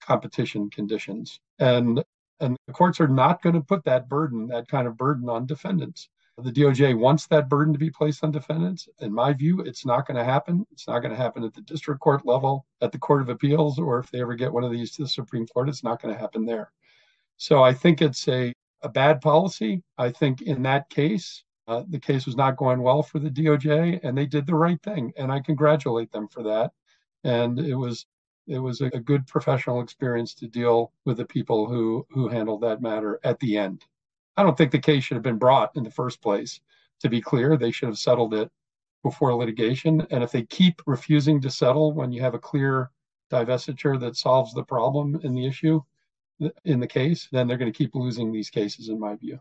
competition 0.00 0.70
conditions. 0.70 1.40
And 1.58 2.02
and 2.40 2.56
the 2.66 2.72
courts 2.72 3.00
are 3.00 3.08
not 3.08 3.42
going 3.42 3.54
to 3.54 3.60
put 3.60 3.84
that 3.84 4.08
burden, 4.08 4.46
that 4.48 4.66
kind 4.66 4.88
of 4.88 4.96
burden 4.96 5.28
on 5.28 5.46
defendants. 5.46 6.08
The 6.38 6.50
DOJ 6.50 6.98
wants 6.98 7.26
that 7.26 7.50
burden 7.50 7.74
to 7.74 7.78
be 7.78 7.90
placed 7.90 8.24
on 8.24 8.30
defendants. 8.30 8.88
In 9.00 9.12
my 9.12 9.34
view, 9.34 9.60
it's 9.60 9.84
not 9.84 10.06
going 10.06 10.16
to 10.16 10.24
happen. 10.24 10.66
It's 10.72 10.88
not 10.88 11.00
going 11.00 11.10
to 11.10 11.16
happen 11.16 11.44
at 11.44 11.52
the 11.52 11.60
district 11.60 12.00
court 12.00 12.24
level, 12.24 12.64
at 12.80 12.92
the 12.92 12.98
Court 12.98 13.20
of 13.20 13.28
Appeals, 13.28 13.78
or 13.78 13.98
if 13.98 14.10
they 14.10 14.22
ever 14.22 14.34
get 14.34 14.52
one 14.52 14.64
of 14.64 14.72
these 14.72 14.92
to 14.92 15.02
the 15.02 15.08
Supreme 15.08 15.46
Court, 15.48 15.68
it's 15.68 15.84
not 15.84 16.00
going 16.00 16.14
to 16.14 16.20
happen 16.20 16.46
there. 16.46 16.72
So 17.36 17.62
I 17.62 17.74
think 17.74 18.00
it's 18.00 18.26
a, 18.28 18.54
a 18.82 18.88
bad 18.88 19.20
policy. 19.20 19.82
I 19.98 20.10
think 20.10 20.40
in 20.42 20.62
that 20.62 20.88
case, 20.88 21.44
uh, 21.68 21.84
the 21.88 22.00
case 22.00 22.24
was 22.24 22.36
not 22.36 22.56
going 22.56 22.80
well 22.80 23.02
for 23.02 23.18
the 23.18 23.30
DOJ, 23.30 24.00
and 24.02 24.16
they 24.16 24.26
did 24.26 24.46
the 24.46 24.54
right 24.54 24.80
thing, 24.82 25.12
and 25.16 25.30
I 25.30 25.40
congratulate 25.40 26.10
them 26.10 26.26
for 26.26 26.42
that. 26.44 26.72
And 27.22 27.58
it 27.58 27.74
was 27.74 28.06
it 28.46 28.58
was 28.58 28.80
a, 28.80 28.86
a 28.86 29.00
good 29.00 29.26
professional 29.26 29.80
experience 29.80 30.34
to 30.34 30.46
deal 30.46 30.92
with 31.04 31.16
the 31.16 31.24
people 31.24 31.66
who 31.66 32.06
who 32.10 32.28
handled 32.28 32.62
that 32.62 32.82
matter 32.82 33.20
at 33.24 33.38
the 33.40 33.56
end. 33.56 33.84
I 34.36 34.42
don't 34.42 34.56
think 34.56 34.72
the 34.72 34.78
case 34.78 35.04
should 35.04 35.16
have 35.16 35.22
been 35.22 35.38
brought 35.38 35.76
in 35.76 35.84
the 35.84 35.90
first 35.90 36.20
place. 36.20 36.60
To 37.00 37.08
be 37.08 37.20
clear, 37.20 37.56
they 37.56 37.70
should 37.70 37.88
have 37.88 37.98
settled 37.98 38.34
it 38.34 38.50
before 39.02 39.34
litigation. 39.34 40.06
And 40.10 40.22
if 40.22 40.30
they 40.32 40.42
keep 40.42 40.82
refusing 40.86 41.40
to 41.40 41.50
settle 41.50 41.92
when 41.92 42.12
you 42.12 42.20
have 42.22 42.34
a 42.34 42.38
clear 42.38 42.90
divestiture 43.30 43.98
that 44.00 44.16
solves 44.16 44.52
the 44.52 44.64
problem 44.64 45.20
in 45.22 45.34
the 45.34 45.46
issue 45.46 45.80
in 46.64 46.80
the 46.80 46.86
case, 46.86 47.28
then 47.30 47.46
they're 47.46 47.58
going 47.58 47.72
to 47.72 47.76
keep 47.76 47.94
losing 47.94 48.32
these 48.32 48.50
cases, 48.50 48.88
in 48.88 48.98
my 48.98 49.14
view. 49.14 49.38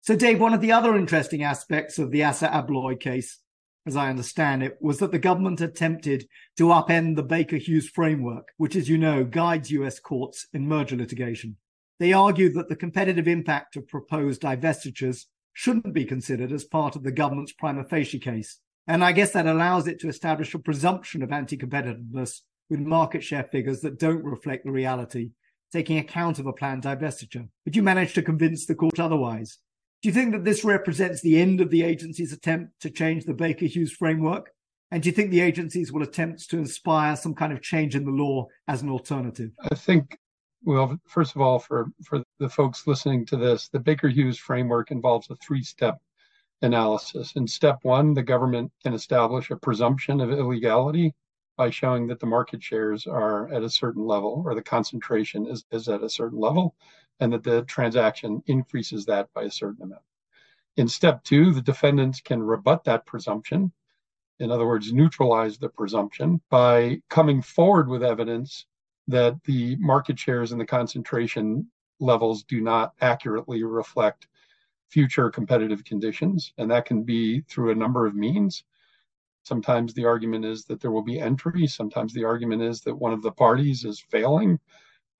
So, 0.00 0.16
Dave, 0.16 0.40
one 0.40 0.54
of 0.54 0.60
the 0.60 0.72
other 0.72 0.96
interesting 0.96 1.42
aspects 1.42 1.98
of 1.98 2.10
the 2.10 2.22
Assa 2.22 2.48
Abloy 2.48 2.98
case, 2.98 3.38
as 3.86 3.96
I 3.96 4.10
understand 4.10 4.62
it, 4.62 4.76
was 4.80 4.98
that 4.98 5.12
the 5.12 5.18
government 5.18 5.60
attempted 5.60 6.26
to 6.58 6.64
upend 6.64 7.16
the 7.16 7.22
Baker 7.22 7.56
Hughes 7.56 7.88
framework, 7.88 8.48
which, 8.56 8.76
as 8.76 8.88
you 8.88 8.98
know, 8.98 9.24
guides 9.24 9.70
US 9.70 9.98
courts 9.98 10.46
in 10.52 10.68
merger 10.68 10.96
litigation. 10.96 11.56
They 11.98 12.12
argued 12.12 12.54
that 12.54 12.68
the 12.68 12.76
competitive 12.76 13.28
impact 13.28 13.76
of 13.76 13.88
proposed 13.88 14.42
divestitures 14.42 15.26
shouldn't 15.52 15.92
be 15.92 16.04
considered 16.04 16.52
as 16.52 16.64
part 16.64 16.96
of 16.96 17.02
the 17.02 17.12
government's 17.12 17.52
prima 17.52 17.84
facie 17.84 18.18
case. 18.18 18.58
And 18.86 19.04
I 19.04 19.12
guess 19.12 19.32
that 19.32 19.46
allows 19.46 19.86
it 19.86 20.00
to 20.00 20.08
establish 20.08 20.54
a 20.54 20.58
presumption 20.58 21.22
of 21.22 21.32
anti 21.32 21.56
competitiveness 21.56 22.40
with 22.68 22.80
market 22.80 23.22
share 23.22 23.44
figures 23.44 23.80
that 23.80 23.98
don't 23.98 24.24
reflect 24.24 24.64
the 24.64 24.70
reality, 24.70 25.30
taking 25.72 25.98
account 25.98 26.38
of 26.38 26.46
a 26.46 26.52
planned 26.52 26.84
divestiture. 26.84 27.48
But 27.64 27.76
you 27.76 27.82
managed 27.82 28.14
to 28.14 28.22
convince 28.22 28.66
the 28.66 28.74
court 28.74 28.98
otherwise. 28.98 29.58
Do 30.02 30.08
you 30.08 30.14
think 30.14 30.32
that 30.32 30.44
this 30.44 30.64
represents 30.64 31.20
the 31.20 31.38
end 31.38 31.60
of 31.60 31.70
the 31.70 31.82
agency's 31.82 32.32
attempt 32.32 32.80
to 32.80 32.90
change 32.90 33.24
the 33.24 33.34
Baker 33.34 33.66
Hughes 33.66 33.92
framework? 33.92 34.50
And 34.90 35.02
do 35.02 35.08
you 35.08 35.14
think 35.14 35.30
the 35.30 35.40
agencies 35.40 35.92
will 35.92 36.02
attempt 36.02 36.48
to 36.50 36.58
inspire 36.58 37.16
some 37.16 37.34
kind 37.34 37.52
of 37.52 37.60
change 37.60 37.94
in 37.94 38.04
the 38.04 38.10
law 38.10 38.46
as 38.66 38.82
an 38.82 38.88
alternative? 38.88 39.50
I 39.70 39.74
think 39.74 40.18
well, 40.62 40.98
first 41.06 41.34
of 41.34 41.40
all, 41.40 41.58
for, 41.58 41.86
for 42.04 42.22
the 42.38 42.48
folks 42.48 42.86
listening 42.86 43.24
to 43.26 43.36
this, 43.36 43.68
the 43.68 43.78
Baker 43.78 44.08
Hughes 44.08 44.38
framework 44.38 44.90
involves 44.90 45.30
a 45.30 45.36
three 45.36 45.62
step 45.62 45.98
analysis. 46.62 47.32
In 47.36 47.46
step 47.46 47.78
one, 47.82 48.12
the 48.12 48.22
government 48.22 48.70
can 48.82 48.92
establish 48.92 49.50
a 49.50 49.56
presumption 49.56 50.20
of 50.20 50.30
illegality 50.30 51.14
by 51.56 51.70
showing 51.70 52.06
that 52.08 52.20
the 52.20 52.26
market 52.26 52.62
shares 52.62 53.06
are 53.06 53.52
at 53.52 53.62
a 53.62 53.70
certain 53.70 54.04
level 54.04 54.42
or 54.44 54.54
the 54.54 54.62
concentration 54.62 55.46
is, 55.46 55.64
is 55.72 55.88
at 55.88 56.02
a 56.02 56.10
certain 56.10 56.38
level 56.38 56.74
and 57.20 57.32
that 57.32 57.44
the 57.44 57.62
transaction 57.62 58.42
increases 58.46 59.04
that 59.06 59.32
by 59.34 59.44
a 59.44 59.50
certain 59.50 59.82
amount. 59.82 60.02
In 60.76 60.88
step 60.88 61.22
two, 61.24 61.52
the 61.52 61.62
defendants 61.62 62.20
can 62.20 62.42
rebut 62.42 62.84
that 62.84 63.06
presumption. 63.06 63.72
In 64.38 64.50
other 64.50 64.66
words, 64.66 64.92
neutralize 64.92 65.58
the 65.58 65.68
presumption 65.68 66.40
by 66.48 67.02
coming 67.10 67.42
forward 67.42 67.88
with 67.88 68.02
evidence 68.02 68.66
that 69.08 69.42
the 69.44 69.76
market 69.76 70.18
shares 70.18 70.52
and 70.52 70.60
the 70.60 70.66
concentration 70.66 71.70
levels 71.98 72.44
do 72.44 72.60
not 72.60 72.94
accurately 73.00 73.62
reflect 73.62 74.28
future 74.88 75.30
competitive 75.30 75.84
conditions. 75.84 76.52
And 76.56 76.70
that 76.70 76.86
can 76.86 77.02
be 77.02 77.42
through 77.42 77.70
a 77.70 77.74
number 77.74 78.06
of 78.06 78.14
means. 78.14 78.64
Sometimes 79.42 79.92
the 79.92 80.04
argument 80.04 80.44
is 80.44 80.64
that 80.66 80.80
there 80.80 80.90
will 80.90 81.02
be 81.02 81.18
entry. 81.18 81.66
Sometimes 81.66 82.12
the 82.12 82.24
argument 82.24 82.62
is 82.62 82.80
that 82.82 82.94
one 82.94 83.12
of 83.12 83.22
the 83.22 83.32
parties 83.32 83.84
is 83.84 84.00
failing. 84.00 84.58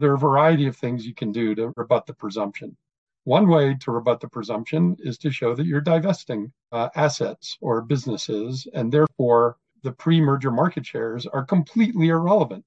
There 0.01 0.11
are 0.11 0.15
a 0.15 0.19
variety 0.19 0.67
of 0.67 0.77
things 0.77 1.07
you 1.07 1.15
can 1.15 1.31
do 1.31 1.55
to 1.55 1.73
rebut 1.77 2.07
the 2.07 2.15
presumption. 2.15 2.77
One 3.25 3.49
way 3.49 3.77
to 3.81 3.91
rebut 3.91 4.21
the 4.21 4.29
presumption 4.29 4.97
is 4.99 5.19
to 5.19 5.31
show 5.31 5.55
that 5.55 5.67
you're 5.67 5.83
divesting 5.83 6.53
uh, 6.73 6.89
assets 6.97 7.59
or 7.61 7.83
businesses, 7.83 8.67
and 8.73 8.91
therefore 8.91 9.59
the 9.83 9.93
pre 9.93 10.21
merger 10.21 10.51
market 10.51 10.87
shares 10.87 11.27
are 11.27 11.45
completely 11.45 12.09
irrelevant 12.09 12.65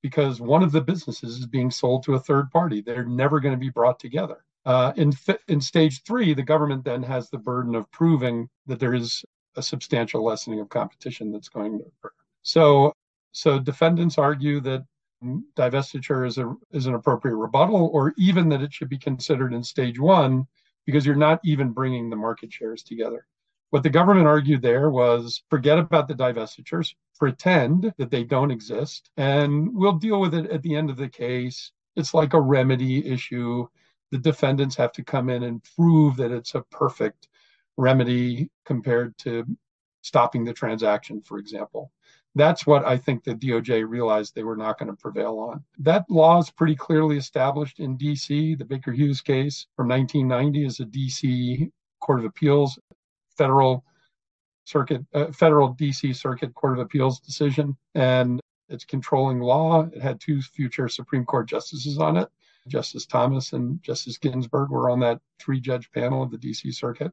because 0.00 0.40
one 0.40 0.62
of 0.62 0.70
the 0.70 0.80
businesses 0.80 1.38
is 1.38 1.46
being 1.46 1.72
sold 1.72 2.04
to 2.04 2.14
a 2.14 2.20
third 2.20 2.52
party. 2.52 2.80
They're 2.80 3.04
never 3.04 3.40
going 3.40 3.54
to 3.54 3.60
be 3.60 3.70
brought 3.70 3.98
together. 3.98 4.44
Uh, 4.64 4.92
in, 4.96 5.12
in 5.48 5.60
stage 5.60 6.02
three, 6.04 6.34
the 6.34 6.42
government 6.42 6.84
then 6.84 7.02
has 7.02 7.30
the 7.30 7.38
burden 7.38 7.74
of 7.74 7.90
proving 7.90 8.48
that 8.66 8.78
there 8.78 8.94
is 8.94 9.24
a 9.56 9.62
substantial 9.62 10.24
lessening 10.24 10.60
of 10.60 10.68
competition 10.68 11.32
that's 11.32 11.48
going 11.48 11.78
to 11.78 11.84
occur. 11.84 12.12
So, 12.42 12.92
so 13.32 13.58
defendants 13.58 14.18
argue 14.18 14.60
that 14.60 14.84
divestiture 15.24 16.26
is 16.26 16.38
a 16.38 16.54
is 16.72 16.86
an 16.86 16.94
appropriate 16.94 17.36
rebuttal, 17.36 17.90
or 17.92 18.14
even 18.18 18.48
that 18.50 18.62
it 18.62 18.72
should 18.72 18.88
be 18.88 18.98
considered 18.98 19.52
in 19.52 19.62
stage 19.62 19.98
one 19.98 20.46
because 20.84 21.04
you're 21.04 21.16
not 21.16 21.40
even 21.44 21.70
bringing 21.70 22.08
the 22.08 22.16
market 22.16 22.52
shares 22.52 22.82
together. 22.82 23.26
What 23.70 23.82
the 23.82 23.90
government 23.90 24.26
argued 24.26 24.62
there 24.62 24.90
was 24.90 25.42
forget 25.50 25.78
about 25.78 26.06
the 26.06 26.14
divestitures, 26.14 26.94
pretend 27.18 27.92
that 27.98 28.10
they 28.10 28.24
don't 28.24 28.50
exist, 28.50 29.10
and 29.16 29.74
we'll 29.74 29.98
deal 29.98 30.20
with 30.20 30.34
it 30.34 30.50
at 30.50 30.62
the 30.62 30.76
end 30.76 30.90
of 30.90 30.96
the 30.96 31.08
case. 31.08 31.72
It's 31.96 32.14
like 32.14 32.34
a 32.34 32.40
remedy 32.40 33.06
issue. 33.06 33.66
The 34.12 34.18
defendants 34.18 34.76
have 34.76 34.92
to 34.92 35.02
come 35.02 35.28
in 35.30 35.42
and 35.42 35.64
prove 35.76 36.16
that 36.16 36.30
it's 36.30 36.54
a 36.54 36.62
perfect 36.70 37.28
remedy 37.76 38.50
compared 38.64 39.18
to 39.18 39.44
stopping 40.02 40.44
the 40.44 40.52
transaction, 40.52 41.20
for 41.22 41.38
example. 41.38 41.90
That's 42.36 42.66
what 42.66 42.84
I 42.84 42.98
think 42.98 43.24
the 43.24 43.34
DOJ 43.34 43.88
realized 43.88 44.34
they 44.34 44.44
were 44.44 44.58
not 44.58 44.78
going 44.78 44.90
to 44.90 44.96
prevail 44.96 45.38
on. 45.38 45.64
That 45.78 46.04
law 46.10 46.38
is 46.38 46.50
pretty 46.50 46.76
clearly 46.76 47.16
established 47.16 47.80
in 47.80 47.96
DC. 47.96 48.58
The 48.58 48.64
Baker 48.64 48.92
Hughes 48.92 49.22
case 49.22 49.66
from 49.74 49.88
1990 49.88 50.66
is 50.66 50.80
a 50.80 50.84
DC 50.84 51.72
Court 52.00 52.18
of 52.18 52.26
Appeals 52.26 52.78
federal 53.38 53.86
circuit, 54.64 55.02
uh, 55.14 55.32
federal 55.32 55.74
DC 55.76 56.14
Circuit 56.14 56.52
Court 56.54 56.74
of 56.74 56.80
Appeals 56.80 57.20
decision, 57.20 57.74
and 57.94 58.38
it's 58.68 58.84
controlling 58.84 59.40
law. 59.40 59.88
It 59.90 60.02
had 60.02 60.20
two 60.20 60.42
future 60.42 60.88
Supreme 60.88 61.24
Court 61.24 61.48
justices 61.48 61.96
on 61.96 62.18
it. 62.18 62.28
Justice 62.68 63.06
Thomas 63.06 63.54
and 63.54 63.82
Justice 63.82 64.18
Ginsburg 64.18 64.68
were 64.68 64.90
on 64.90 65.00
that 65.00 65.20
three 65.40 65.58
judge 65.58 65.90
panel 65.90 66.22
of 66.22 66.30
the 66.30 66.36
DC 66.36 66.74
Circuit. 66.74 67.12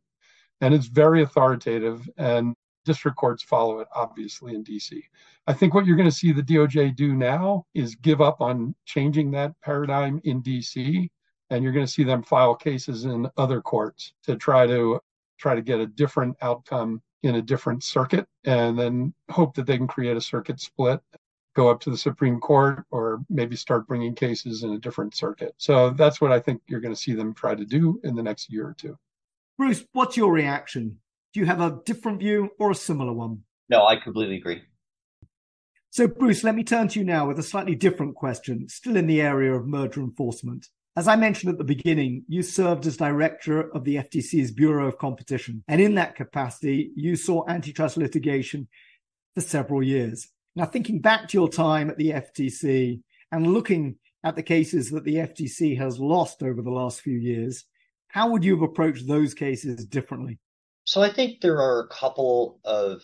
And 0.60 0.74
it's 0.74 0.88
very 0.88 1.24
authoritative, 1.24 2.10
and 2.18 2.56
district 2.86 3.18
courts 3.18 3.44
follow 3.44 3.80
it, 3.80 3.88
obviously, 3.96 4.56
in 4.56 4.64
DC. 4.64 5.02
I 5.48 5.54
think 5.54 5.74
what 5.74 5.86
you're 5.86 5.98
going 5.98 6.10
to 6.10 6.16
see 6.16 6.32
the 6.32 6.44
DOJ 6.44 6.96
do 6.96 7.14
now 7.14 7.66
is 7.74 7.96
give 7.96 8.22
up 8.22 8.42
on 8.42 8.76
changing 8.86 9.32
that 9.32 9.54
paradigm 9.62 10.22
in 10.24 10.42
DC, 10.42 11.10
and 11.50 11.64
you're 11.64 11.74
going 11.74 11.86
to 11.86 11.92
see 11.92 12.04
them 12.04 12.24
file 12.24 12.56
cases 12.56 13.06
in 13.06 13.30
other 13.38 13.62
courts 13.62 14.14
to 14.24 14.36
try 14.36 14.66
to 14.68 15.00
try 15.38 15.56
to 15.56 15.62
get 15.62 15.80
a 15.80 15.88
different 15.88 16.38
outcome 16.42 17.02
in 17.24 17.36
a 17.36 17.42
different 17.42 17.84
circuit 17.84 18.28
and 18.46 18.78
then 18.78 19.14
hope 19.30 19.56
that 19.56 19.66
they 19.66 19.78
can 19.78 19.88
create 19.88 20.16
a 20.16 20.22
circuit 20.22 20.60
split 20.60 21.02
go 21.54 21.70
up 21.70 21.80
to 21.82 21.90
the 21.90 21.98
Supreme 21.98 22.40
Court 22.40 22.84
or 22.92 23.24
maybe 23.30 23.56
start 23.56 23.88
bringing 23.88 24.16
cases 24.16 24.64
in 24.64 24.72
a 24.72 24.80
different 24.80 25.16
circuit. 25.16 25.54
So 25.58 25.92
that's 25.92 26.20
what 26.20 26.32
I 26.32 26.40
think 26.40 26.62
you're 26.68 26.80
going 26.80 26.94
to 26.94 27.00
see 27.00 27.14
them 27.14 27.34
try 27.34 27.56
to 27.56 27.66
do 27.66 28.00
in 28.04 28.16
the 28.16 28.24
next 28.24 28.52
year 28.52 28.68
or 28.68 28.74
two. 28.74 28.98
Bruce, 29.58 29.86
what's 29.94 30.18
your 30.18 30.32
reaction? 30.32 31.00
Do 31.34 31.40
you 31.40 31.48
have 31.48 31.62
a 31.62 31.80
different 31.84 32.20
view 32.20 32.52
or 32.60 32.70
a 32.70 32.76
similar 32.76 33.12
one? 33.12 33.40
No, 33.68 33.86
I 33.86 33.96
completely 33.96 34.38
agree. 34.38 34.62
So, 35.90 36.08
Bruce, 36.08 36.44
let 36.44 36.56
me 36.56 36.64
turn 36.64 36.88
to 36.90 37.00
you 37.00 37.06
now 37.06 37.28
with 37.28 37.40
a 37.40 37.44
slightly 37.44 37.76
different 37.76 38.16
question, 38.16 38.70
still 38.70 38.96
in 38.96 39.08
the 39.08 39.22
area 39.22 39.54
of 39.54 39.68
merger 39.68 40.02
enforcement. 40.02 40.68
As 40.96 41.08
I 41.08 41.16
mentioned 41.16 41.52
at 41.52 41.58
the 41.58 41.64
beginning, 41.64 42.24
you 42.28 42.44
served 42.44 42.86
as 42.86 42.98
director 42.98 43.72
of 43.72 43.84
the 43.84 43.96
FTC's 43.96 44.52
Bureau 44.52 44.88
of 44.88 45.00
Competition. 45.00 45.64
And 45.68 45.82
in 45.82 45.96
that 45.96 46.16
capacity, 46.16 46.92
you 46.96 47.16
saw 47.16 47.48
antitrust 47.48 47.98
litigation 47.98 48.68
for 49.34 49.42
several 49.42 49.82
years. 49.82 50.30
Now, 50.56 50.66
thinking 50.66 51.02
back 51.02 51.30
to 51.30 51.38
your 51.38 51.50
time 51.50 51.90
at 51.90 51.98
the 51.98 52.12
FTC 52.12 53.02
and 53.32 53.54
looking 53.54 53.96
at 54.24 54.36
the 54.36 54.44
cases 54.44 54.92
that 54.92 55.04
the 55.04 55.16
FTC 55.16 55.78
has 55.80 56.00
lost 56.00 56.44
over 56.44 56.62
the 56.62 56.70
last 56.70 57.02
few 57.02 57.18
years, 57.18 57.66
how 58.10 58.30
would 58.30 58.44
you 58.44 58.54
have 58.54 58.62
approached 58.62 59.08
those 59.08 59.34
cases 59.34 59.84
differently? 59.86 60.38
So 60.86 61.02
I 61.02 61.10
think 61.10 61.42
there 61.42 61.62
are 61.62 61.80
a 61.82 61.88
couple 61.88 62.60
of 62.66 63.02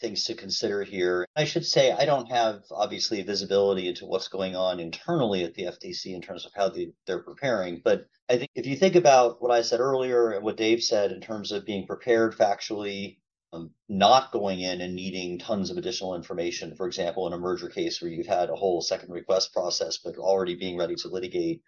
things 0.00 0.24
to 0.24 0.34
consider 0.34 0.82
here. 0.82 1.26
I 1.36 1.44
should 1.44 1.64
say 1.64 1.92
I 1.92 2.04
don't 2.04 2.30
have 2.30 2.62
obviously 2.70 3.22
visibility 3.22 3.88
into 3.88 4.06
what's 4.06 4.28
going 4.28 4.56
on 4.56 4.80
internally 4.80 5.44
at 5.44 5.54
the 5.54 5.64
FTC 5.64 6.14
in 6.14 6.20
terms 6.20 6.44
of 6.44 6.52
how 6.54 6.68
they, 6.68 6.92
they're 7.06 7.22
preparing. 7.22 7.80
But 7.84 8.06
I 8.28 8.36
think 8.36 8.50
if 8.54 8.66
you 8.66 8.76
think 8.76 8.96
about 8.96 9.40
what 9.40 9.52
I 9.52 9.62
said 9.62 9.80
earlier 9.80 10.30
and 10.30 10.44
what 10.44 10.56
Dave 10.56 10.82
said 10.82 11.12
in 11.12 11.20
terms 11.20 11.52
of 11.52 11.64
being 11.64 11.86
prepared 11.86 12.36
factually, 12.36 13.18
um, 13.52 13.70
not 13.88 14.32
going 14.32 14.60
in 14.60 14.80
and 14.80 14.94
needing 14.94 15.38
tons 15.38 15.70
of 15.70 15.76
additional 15.76 16.14
information, 16.14 16.74
for 16.74 16.86
example, 16.86 17.26
in 17.26 17.34
a 17.34 17.38
merger 17.38 17.68
case 17.68 18.00
where 18.00 18.10
you've 18.10 18.26
had 18.26 18.50
a 18.50 18.56
whole 18.56 18.80
second 18.80 19.12
request 19.12 19.52
process, 19.52 19.98
but 19.98 20.16
already 20.16 20.56
being 20.56 20.78
ready 20.78 20.94
to 20.96 21.08
litigate, 21.08 21.62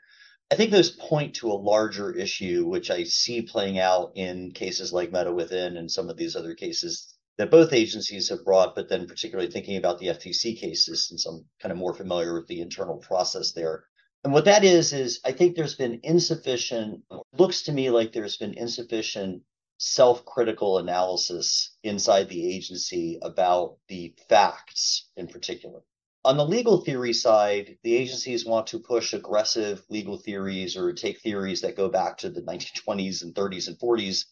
I 0.50 0.56
think 0.56 0.70
those 0.70 0.90
point 0.90 1.34
to 1.36 1.50
a 1.50 1.54
larger 1.54 2.12
issue, 2.12 2.66
which 2.66 2.90
I 2.90 3.04
see 3.04 3.42
playing 3.42 3.78
out 3.78 4.12
in 4.14 4.52
cases 4.52 4.92
like 4.92 5.12
Meta 5.12 5.32
Within 5.32 5.76
and 5.76 5.90
some 5.90 6.10
of 6.10 6.16
these 6.16 6.36
other 6.36 6.54
cases 6.54 7.14
that 7.38 7.50
both 7.50 7.72
agencies 7.72 8.28
have 8.28 8.44
brought, 8.44 8.74
but 8.74 8.88
then 8.88 9.06
particularly 9.06 9.50
thinking 9.50 9.76
about 9.76 9.98
the 9.98 10.06
FTC 10.08 10.56
cases, 10.58 11.08
since 11.08 11.26
I'm 11.26 11.46
kind 11.60 11.72
of 11.72 11.78
more 11.78 11.94
familiar 11.94 12.34
with 12.34 12.46
the 12.46 12.60
internal 12.60 12.98
process 12.98 13.52
there. 13.52 13.84
And 14.22 14.32
what 14.32 14.44
that 14.44 14.64
is, 14.64 14.92
is 14.92 15.20
I 15.24 15.32
think 15.32 15.56
there's 15.56 15.74
been 15.74 16.00
insufficient, 16.02 17.02
looks 17.36 17.62
to 17.62 17.72
me 17.72 17.90
like 17.90 18.12
there's 18.12 18.36
been 18.36 18.54
insufficient 18.54 19.42
self 19.78 20.24
critical 20.24 20.78
analysis 20.78 21.76
inside 21.82 22.28
the 22.28 22.54
agency 22.54 23.18
about 23.22 23.78
the 23.88 24.14
facts 24.28 25.08
in 25.16 25.26
particular. 25.26 25.82
On 26.26 26.38
the 26.38 26.46
legal 26.46 26.78
theory 26.78 27.12
side, 27.12 27.76
the 27.82 27.94
agencies 27.94 28.46
want 28.46 28.68
to 28.68 28.78
push 28.78 29.12
aggressive 29.12 29.84
legal 29.90 30.16
theories 30.16 30.74
or 30.74 30.94
take 30.94 31.20
theories 31.20 31.60
that 31.60 31.76
go 31.76 31.90
back 31.90 32.16
to 32.18 32.30
the 32.30 32.40
1920s 32.40 33.22
and 33.22 33.34
30s 33.34 33.68
and 33.68 33.78
40s 33.78 34.24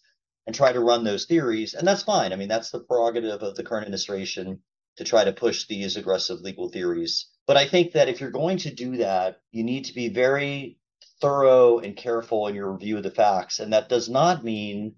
and 0.46 0.56
try 0.56 0.72
to 0.72 0.80
run 0.80 1.04
those 1.04 1.26
theories. 1.26 1.74
And 1.74 1.86
that's 1.86 2.02
fine. 2.02 2.32
I 2.32 2.36
mean, 2.36 2.48
that's 2.48 2.70
the 2.70 2.80
prerogative 2.80 3.42
of 3.42 3.56
the 3.56 3.62
current 3.62 3.84
administration 3.84 4.62
to 4.96 5.04
try 5.04 5.24
to 5.24 5.34
push 5.34 5.66
these 5.66 5.98
aggressive 5.98 6.40
legal 6.40 6.70
theories. 6.70 7.28
But 7.46 7.58
I 7.58 7.68
think 7.68 7.92
that 7.92 8.08
if 8.08 8.22
you're 8.22 8.30
going 8.30 8.56
to 8.58 8.74
do 8.74 8.96
that, 8.96 9.42
you 9.50 9.62
need 9.62 9.84
to 9.84 9.94
be 9.94 10.08
very 10.08 10.78
thorough 11.20 11.78
and 11.78 11.94
careful 11.94 12.46
in 12.46 12.54
your 12.54 12.72
review 12.72 12.96
of 12.96 13.02
the 13.02 13.10
facts. 13.10 13.60
And 13.60 13.74
that 13.74 13.90
does 13.90 14.08
not 14.08 14.42
mean 14.42 14.94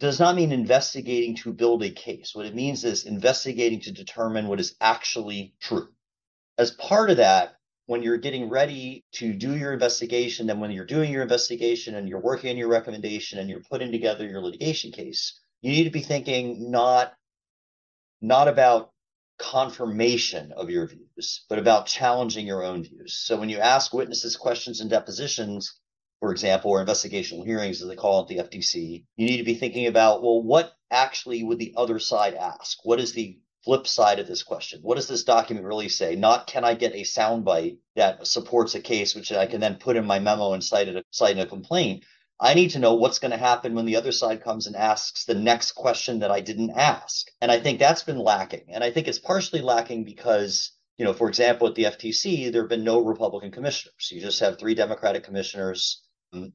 does 0.00 0.20
not 0.20 0.36
mean 0.36 0.52
investigating 0.52 1.36
to 1.36 1.52
build 1.52 1.82
a 1.82 1.88
case. 1.88 2.34
What 2.34 2.46
it 2.46 2.54
means 2.54 2.84
is 2.84 3.06
investigating 3.06 3.80
to 3.82 3.92
determine 3.92 4.48
what 4.48 4.60
is 4.60 4.74
actually 4.80 5.54
true. 5.60 5.93
As 6.58 6.70
part 6.70 7.10
of 7.10 7.16
that, 7.16 7.56
when 7.86 8.02
you're 8.02 8.16
getting 8.16 8.48
ready 8.48 9.04
to 9.12 9.34
do 9.34 9.56
your 9.56 9.72
investigation, 9.72 10.46
then 10.46 10.60
when 10.60 10.70
you're 10.70 10.86
doing 10.86 11.12
your 11.12 11.22
investigation 11.22 11.94
and 11.94 12.08
you're 12.08 12.20
working 12.20 12.50
on 12.50 12.56
your 12.56 12.68
recommendation 12.68 13.38
and 13.38 13.50
you're 13.50 13.62
putting 13.70 13.92
together 13.92 14.26
your 14.26 14.40
litigation 14.40 14.90
case, 14.90 15.38
you 15.60 15.70
need 15.70 15.84
to 15.84 15.90
be 15.90 16.00
thinking 16.00 16.70
not 16.70 17.12
not 18.20 18.48
about 18.48 18.90
confirmation 19.38 20.52
of 20.52 20.70
your 20.70 20.86
views, 20.86 21.44
but 21.48 21.58
about 21.58 21.86
challenging 21.86 22.46
your 22.46 22.62
own 22.62 22.82
views. 22.84 23.18
So 23.18 23.38
when 23.38 23.48
you 23.48 23.58
ask 23.58 23.92
witnesses 23.92 24.36
questions 24.36 24.80
and 24.80 24.88
depositions, 24.88 25.78
for 26.20 26.30
example, 26.30 26.70
or 26.70 26.84
investigational 26.84 27.44
hearings, 27.44 27.82
as 27.82 27.88
they 27.88 27.96
call 27.96 28.22
it, 28.22 28.28
the 28.28 28.38
FTC, 28.38 29.04
you 29.16 29.26
need 29.26 29.38
to 29.38 29.44
be 29.44 29.56
thinking 29.56 29.86
about, 29.86 30.22
well, 30.22 30.42
what 30.42 30.72
actually 30.90 31.42
would 31.42 31.58
the 31.58 31.74
other 31.76 31.98
side 31.98 32.34
ask? 32.34 32.78
What 32.84 33.00
is 33.00 33.12
the 33.12 33.38
flip 33.64 33.86
side 33.86 34.18
of 34.18 34.26
this 34.26 34.42
question? 34.42 34.80
What 34.82 34.96
does 34.96 35.08
this 35.08 35.24
document 35.24 35.66
really 35.66 35.88
say? 35.88 36.16
Not 36.16 36.46
can 36.46 36.64
I 36.64 36.74
get 36.74 36.94
a 36.94 37.02
soundbite 37.02 37.78
that 37.96 38.26
supports 38.26 38.74
a 38.74 38.80
case, 38.80 39.14
which 39.14 39.32
I 39.32 39.46
can 39.46 39.60
then 39.60 39.76
put 39.76 39.96
in 39.96 40.04
my 40.04 40.18
memo 40.18 40.52
and 40.52 40.62
cite, 40.62 40.88
it, 40.88 41.06
cite 41.10 41.38
a 41.38 41.46
complaint. 41.46 42.04
I 42.40 42.54
need 42.54 42.70
to 42.70 42.78
know 42.78 42.94
what's 42.94 43.20
going 43.20 43.30
to 43.30 43.36
happen 43.36 43.74
when 43.74 43.86
the 43.86 43.96
other 43.96 44.12
side 44.12 44.42
comes 44.42 44.66
and 44.66 44.76
asks 44.76 45.24
the 45.24 45.34
next 45.34 45.72
question 45.72 46.18
that 46.18 46.30
I 46.30 46.40
didn't 46.40 46.72
ask. 46.72 47.30
And 47.40 47.50
I 47.50 47.60
think 47.60 47.78
that's 47.78 48.02
been 48.02 48.18
lacking. 48.18 48.66
And 48.68 48.84
I 48.84 48.90
think 48.90 49.08
it's 49.08 49.18
partially 49.18 49.62
lacking 49.62 50.04
because, 50.04 50.72
you 50.98 51.04
know, 51.04 51.12
for 51.12 51.28
example, 51.28 51.68
at 51.68 51.74
the 51.74 51.84
FTC, 51.84 52.52
there 52.52 52.62
have 52.62 52.68
been 52.68 52.84
no 52.84 53.00
Republican 53.00 53.50
commissioners. 53.50 54.10
You 54.10 54.20
just 54.20 54.40
have 54.40 54.58
three 54.58 54.74
Democratic 54.74 55.24
commissioners. 55.24 56.02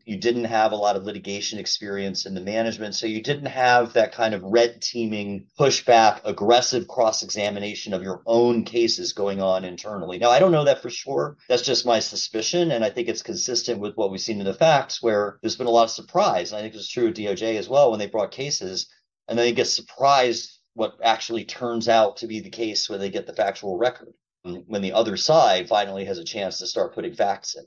You 0.06 0.18
didn't 0.18 0.46
have 0.46 0.72
a 0.72 0.76
lot 0.76 0.96
of 0.96 1.04
litigation 1.04 1.60
experience 1.60 2.26
in 2.26 2.34
the 2.34 2.42
management. 2.42 2.96
So 2.96 3.08
you 3.08 3.22
didn't 3.22 3.48
have 3.48 3.94
that 3.94 4.12
kind 4.12 4.34
of 4.34 4.44
red 4.44 4.82
teaming, 4.82 5.48
pushback, 5.58 6.22
aggressive 6.26 6.88
cross 6.88 7.24
examination 7.24 7.94
of 7.94 8.04
your 8.04 8.22
own 8.26 8.66
cases 8.66 9.14
going 9.14 9.42
on 9.42 9.64
internally. 9.64 10.18
Now, 10.18 10.30
I 10.30 10.40
don't 10.40 10.52
know 10.52 10.66
that 10.66 10.82
for 10.82 10.90
sure. 10.90 11.38
That's 11.48 11.62
just 11.62 11.86
my 11.86 12.00
suspicion. 12.00 12.72
And 12.72 12.84
I 12.84 12.90
think 12.90 13.08
it's 13.08 13.22
consistent 13.22 13.80
with 13.80 13.96
what 13.96 14.12
we've 14.12 14.20
seen 14.20 14.40
in 14.40 14.46
the 14.46 14.54
facts, 14.54 15.02
where 15.02 15.40
there's 15.42 15.56
been 15.56 15.68
a 15.68 15.72
lot 15.72 15.84
of 15.84 15.92
surprise. 15.92 16.52
And 16.52 16.60
I 16.60 16.62
think 16.62 16.76
it's 16.76 16.90
true 16.90 17.08
of 17.08 17.14
DOJ 17.14 17.58
as 17.58 17.70
well 17.70 17.92
when 17.92 18.00
they 18.00 18.08
brought 18.08 18.32
cases 18.32 18.88
and 19.28 19.38
then 19.38 19.46
they 19.46 19.54
get 19.54 19.68
surprised 19.68 20.60
what 20.74 20.98
actually 21.04 21.46
turns 21.46 21.88
out 21.88 22.18
to 22.18 22.28
be 22.28 22.40
the 22.40 22.50
case 22.50 22.90
when 22.90 23.00
they 23.00 23.10
get 23.10 23.28
the 23.28 23.34
factual 23.34 23.78
record 23.78 24.14
when 24.44 24.82
the 24.82 24.94
other 24.94 25.18
side 25.18 25.68
finally 25.68 26.06
has 26.06 26.18
a 26.18 26.24
chance 26.24 26.60
to 26.60 26.68
start 26.68 26.96
putting 26.96 27.14
facts 27.14 27.56
in 27.56 27.66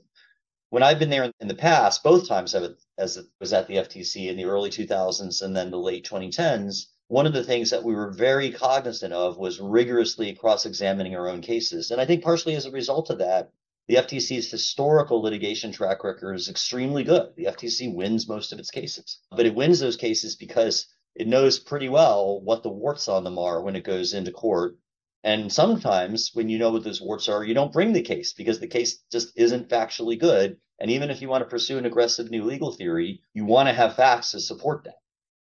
when 0.73 0.81
I've 0.81 0.97
been 0.97 1.11
there 1.11 1.31
in 1.39 1.47
the 1.47 1.53
past, 1.53 2.01
both 2.01 2.27
times 2.27 2.55
I 2.55 2.67
as 2.97 3.17
it 3.17 3.27
was 3.39 3.53
at 3.53 3.67
the 3.67 3.75
FTC 3.75 4.27
in 4.27 4.37
the 4.37 4.45
early 4.45 4.71
2000s 4.71 5.43
and 5.43 5.55
then 5.55 5.69
the 5.69 5.77
late 5.77 6.03
2010s, 6.03 6.87
one 7.09 7.27
of 7.27 7.33
the 7.33 7.43
things 7.43 7.69
that 7.69 7.83
we 7.83 7.93
were 7.93 8.09
very 8.09 8.49
cognizant 8.49 9.13
of 9.13 9.37
was 9.37 9.59
rigorously 9.59 10.33
cross-examining 10.33 11.15
our 11.15 11.29
own 11.29 11.41
cases. 11.41 11.91
And 11.91 12.01
I 12.01 12.07
think 12.07 12.23
partially 12.23 12.55
as 12.55 12.65
a 12.65 12.71
result 12.71 13.11
of 13.11 13.19
that, 13.19 13.51
the 13.87 13.97
FTC's 13.97 14.49
historical 14.49 15.21
litigation 15.21 15.71
track 15.71 16.03
record 16.03 16.33
is 16.33 16.49
extremely 16.49 17.03
good. 17.03 17.33
The 17.37 17.45
FTC 17.45 17.93
wins 17.93 18.27
most 18.27 18.51
of 18.51 18.57
its 18.57 18.71
cases, 18.71 19.19
but 19.29 19.45
it 19.45 19.53
wins 19.53 19.79
those 19.79 19.95
cases 19.95 20.35
because 20.35 20.87
it 21.13 21.27
knows 21.27 21.59
pretty 21.59 21.89
well 21.89 22.41
what 22.41 22.63
the 22.63 22.69
warts 22.69 23.07
on 23.07 23.23
them 23.23 23.37
are 23.37 23.61
when 23.61 23.75
it 23.75 23.83
goes 23.83 24.15
into 24.15 24.31
court 24.31 24.75
and 25.23 25.51
sometimes 25.51 26.31
when 26.33 26.49
you 26.49 26.57
know 26.57 26.71
what 26.71 26.83
those 26.83 27.01
warts 27.01 27.29
are, 27.29 27.43
you 27.43 27.53
don't 27.53 27.71
bring 27.71 27.93
the 27.93 28.01
case 28.01 28.33
because 28.33 28.59
the 28.59 28.67
case 28.67 28.97
just 29.09 29.31
isn't 29.37 29.69
factually 29.69 30.19
good. 30.19 30.57
And 30.79 30.91
even 30.91 31.09
if 31.09 31.21
you 31.21 31.29
want 31.29 31.43
to 31.43 31.49
pursue 31.49 31.77
an 31.77 31.85
aggressive 31.85 32.29
new 32.29 32.43
legal 32.43 32.71
theory, 32.71 33.21
you 33.33 33.45
want 33.45 33.69
to 33.69 33.73
have 33.73 33.95
facts 33.95 34.31
to 34.31 34.39
support 34.39 34.83
that. 34.85 34.95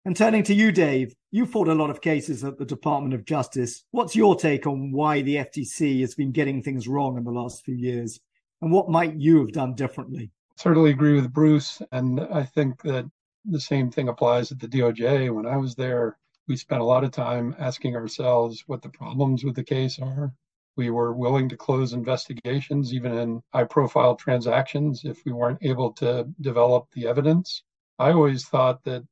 And 0.05 0.17
turning 0.17 0.43
to 0.43 0.53
you, 0.53 0.71
Dave, 0.73 1.15
you 1.31 1.45
fought 1.45 1.69
a 1.69 1.73
lot 1.73 1.89
of 1.89 2.01
cases 2.01 2.43
at 2.43 2.57
the 2.57 2.65
Department 2.65 3.13
of 3.13 3.23
Justice. 3.23 3.85
What's 3.91 4.17
your 4.17 4.35
take 4.35 4.67
on 4.67 4.91
why 4.91 5.21
the 5.21 5.37
FTC 5.37 6.01
has 6.01 6.13
been 6.13 6.33
getting 6.33 6.61
things 6.61 6.89
wrong 6.89 7.17
in 7.17 7.23
the 7.23 7.31
last 7.31 7.63
few 7.63 7.75
years? 7.75 8.19
And 8.61 8.71
what 8.71 8.89
might 8.89 9.15
you 9.15 9.39
have 9.39 9.53
done 9.53 9.75
differently? 9.75 10.31
Certainly 10.57 10.91
agree 10.91 11.13
with 11.13 11.31
Bruce. 11.31 11.81
And 11.93 12.19
I 12.19 12.43
think 12.43 12.81
that 12.81 13.09
the 13.45 13.61
same 13.61 13.91
thing 13.91 14.09
applies 14.09 14.51
at 14.51 14.59
the 14.59 14.67
DOJ. 14.67 15.33
When 15.33 15.45
I 15.45 15.55
was 15.55 15.75
there, 15.75 16.17
we 16.47 16.57
spent 16.57 16.81
a 16.81 16.85
lot 16.85 17.05
of 17.05 17.11
time 17.11 17.55
asking 17.57 17.95
ourselves 17.95 18.63
what 18.67 18.81
the 18.81 18.89
problems 18.89 19.45
with 19.45 19.55
the 19.55 19.63
case 19.63 19.99
are. 19.99 20.33
We 20.75 20.89
were 20.89 21.13
willing 21.13 21.49
to 21.49 21.57
close 21.57 21.93
investigations, 21.93 22.93
even 22.93 23.17
in 23.17 23.43
high 23.53 23.65
profile 23.65 24.15
transactions, 24.15 25.03
if 25.05 25.23
we 25.25 25.31
weren't 25.31 25.59
able 25.61 25.91
to 25.93 26.27
develop 26.41 26.87
the 26.93 27.07
evidence. 27.07 27.63
I 27.99 28.11
always 28.11 28.45
thought 28.45 28.83
that 28.85 29.05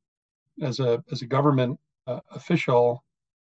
as 0.60 0.80
a, 0.80 1.02
as 1.12 1.22
a 1.22 1.26
government 1.26 1.78
uh, 2.06 2.20
official, 2.30 3.04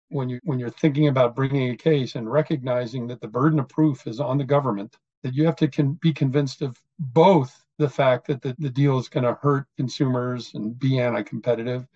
when 0.08 0.28
you 0.28 0.40
when 0.44 0.60
you're 0.60 0.70
thinking 0.70 1.08
about 1.08 1.34
bringing 1.34 1.70
a 1.70 1.76
case 1.76 2.14
and 2.14 2.30
recognizing 2.30 3.08
that 3.08 3.20
the 3.20 3.28
burden 3.28 3.58
of 3.58 3.68
proof 3.68 4.06
is 4.06 4.20
on 4.20 4.38
the 4.38 4.44
government, 4.44 4.96
that 5.22 5.34
you 5.34 5.44
have 5.44 5.56
to 5.56 5.68
con- 5.68 5.98
be 6.00 6.12
convinced 6.12 6.62
of 6.62 6.80
both 6.98 7.64
the 7.78 7.88
fact 7.88 8.26
that 8.28 8.40
the, 8.40 8.54
the 8.58 8.70
deal 8.70 8.98
is 8.98 9.08
going 9.08 9.24
to 9.24 9.34
hurt 9.42 9.66
consumers 9.76 10.54
and 10.54 10.78
be 10.78 11.00
anti-competitive, 11.00 11.86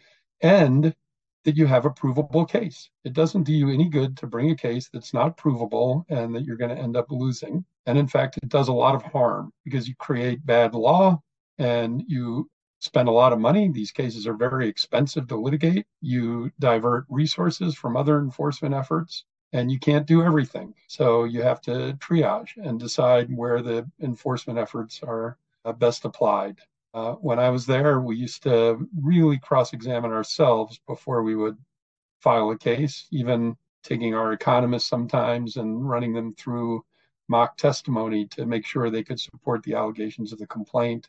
and 0.42 0.94
that 1.44 1.56
you 1.56 1.66
have 1.66 1.86
a 1.86 1.90
provable 1.90 2.44
case. 2.44 2.90
It 3.04 3.12
doesn't 3.12 3.44
do 3.44 3.52
you 3.52 3.70
any 3.70 3.88
good 3.88 4.16
to 4.18 4.26
bring 4.26 4.50
a 4.50 4.56
case 4.56 4.88
that's 4.92 5.14
not 5.14 5.36
provable 5.36 6.04
and 6.08 6.34
that 6.34 6.44
you're 6.44 6.56
going 6.56 6.74
to 6.74 6.82
end 6.82 6.96
up 6.96 7.10
losing. 7.10 7.64
And 7.86 7.96
in 7.96 8.06
fact, 8.06 8.38
it 8.42 8.48
does 8.48 8.68
a 8.68 8.72
lot 8.72 8.94
of 8.94 9.02
harm 9.02 9.52
because 9.64 9.88
you 9.88 9.94
create 9.96 10.44
bad 10.44 10.74
law 10.74 11.20
and 11.58 12.02
you 12.06 12.50
spend 12.80 13.08
a 13.08 13.12
lot 13.12 13.32
of 13.32 13.38
money. 13.38 13.68
These 13.68 13.92
cases 13.92 14.26
are 14.26 14.34
very 14.34 14.68
expensive 14.68 15.28
to 15.28 15.36
litigate. 15.36 15.86
You 16.00 16.50
divert 16.58 17.06
resources 17.08 17.74
from 17.74 17.96
other 17.96 18.18
enforcement 18.18 18.74
efforts 18.74 19.24
and 19.52 19.70
you 19.70 19.78
can't 19.78 20.06
do 20.06 20.22
everything. 20.22 20.74
So 20.88 21.24
you 21.24 21.42
have 21.42 21.60
to 21.62 21.96
triage 22.00 22.56
and 22.56 22.78
decide 22.78 23.34
where 23.34 23.62
the 23.62 23.88
enforcement 24.00 24.58
efforts 24.58 25.00
are 25.02 25.38
uh, 25.64 25.72
best 25.72 26.04
applied. 26.04 26.58
Uh, 26.92 27.12
when 27.14 27.38
I 27.38 27.50
was 27.50 27.66
there, 27.66 28.00
we 28.00 28.16
used 28.16 28.42
to 28.44 28.88
really 29.00 29.38
cross 29.38 29.72
examine 29.72 30.10
ourselves 30.10 30.80
before 30.86 31.22
we 31.22 31.36
would 31.36 31.56
file 32.20 32.50
a 32.50 32.58
case, 32.58 33.06
even 33.12 33.56
taking 33.82 34.14
our 34.14 34.32
economists 34.32 34.88
sometimes 34.88 35.56
and 35.56 35.88
running 35.88 36.12
them 36.12 36.34
through 36.34 36.84
mock 37.28 37.56
testimony 37.56 38.26
to 38.26 38.44
make 38.44 38.66
sure 38.66 38.90
they 38.90 39.04
could 39.04 39.20
support 39.20 39.62
the 39.62 39.74
allegations 39.74 40.32
of 40.32 40.38
the 40.38 40.46
complaint 40.46 41.08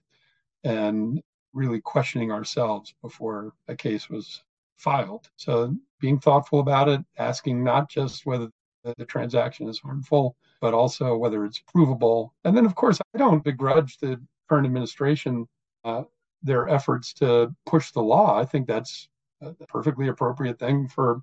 and 0.63 1.21
really 1.53 1.81
questioning 1.81 2.31
ourselves 2.31 2.93
before 3.01 3.53
a 3.67 3.75
case 3.75 4.09
was 4.09 4.43
filed. 4.77 5.29
So 5.35 5.75
being 5.99 6.19
thoughtful 6.19 6.59
about 6.59 6.89
it, 6.89 7.01
asking 7.17 7.63
not 7.63 7.89
just 7.89 8.25
whether 8.25 8.49
the 8.83 9.05
transaction 9.05 9.67
is 9.67 9.79
harmful, 9.79 10.35
but 10.59 10.73
also 10.73 11.17
whether 11.17 11.43
it's 11.43 11.59
provable. 11.59 12.33
And 12.45 12.55
then, 12.55 12.65
of 12.65 12.75
course, 12.75 12.99
I 13.13 13.17
don't 13.17 13.43
begrudge 13.43 13.97
the 13.97 14.21
current 14.47 14.65
administration 14.65 15.47
uh, 15.83 16.03
their 16.43 16.69
efforts 16.69 17.13
to 17.13 17.53
push 17.65 17.91
the 17.91 18.01
law. 18.01 18.39
I 18.39 18.45
think 18.45 18.67
that's 18.67 19.09
a 19.41 19.53
perfectly 19.67 20.07
appropriate 20.07 20.59
thing 20.59 20.87
for 20.87 21.21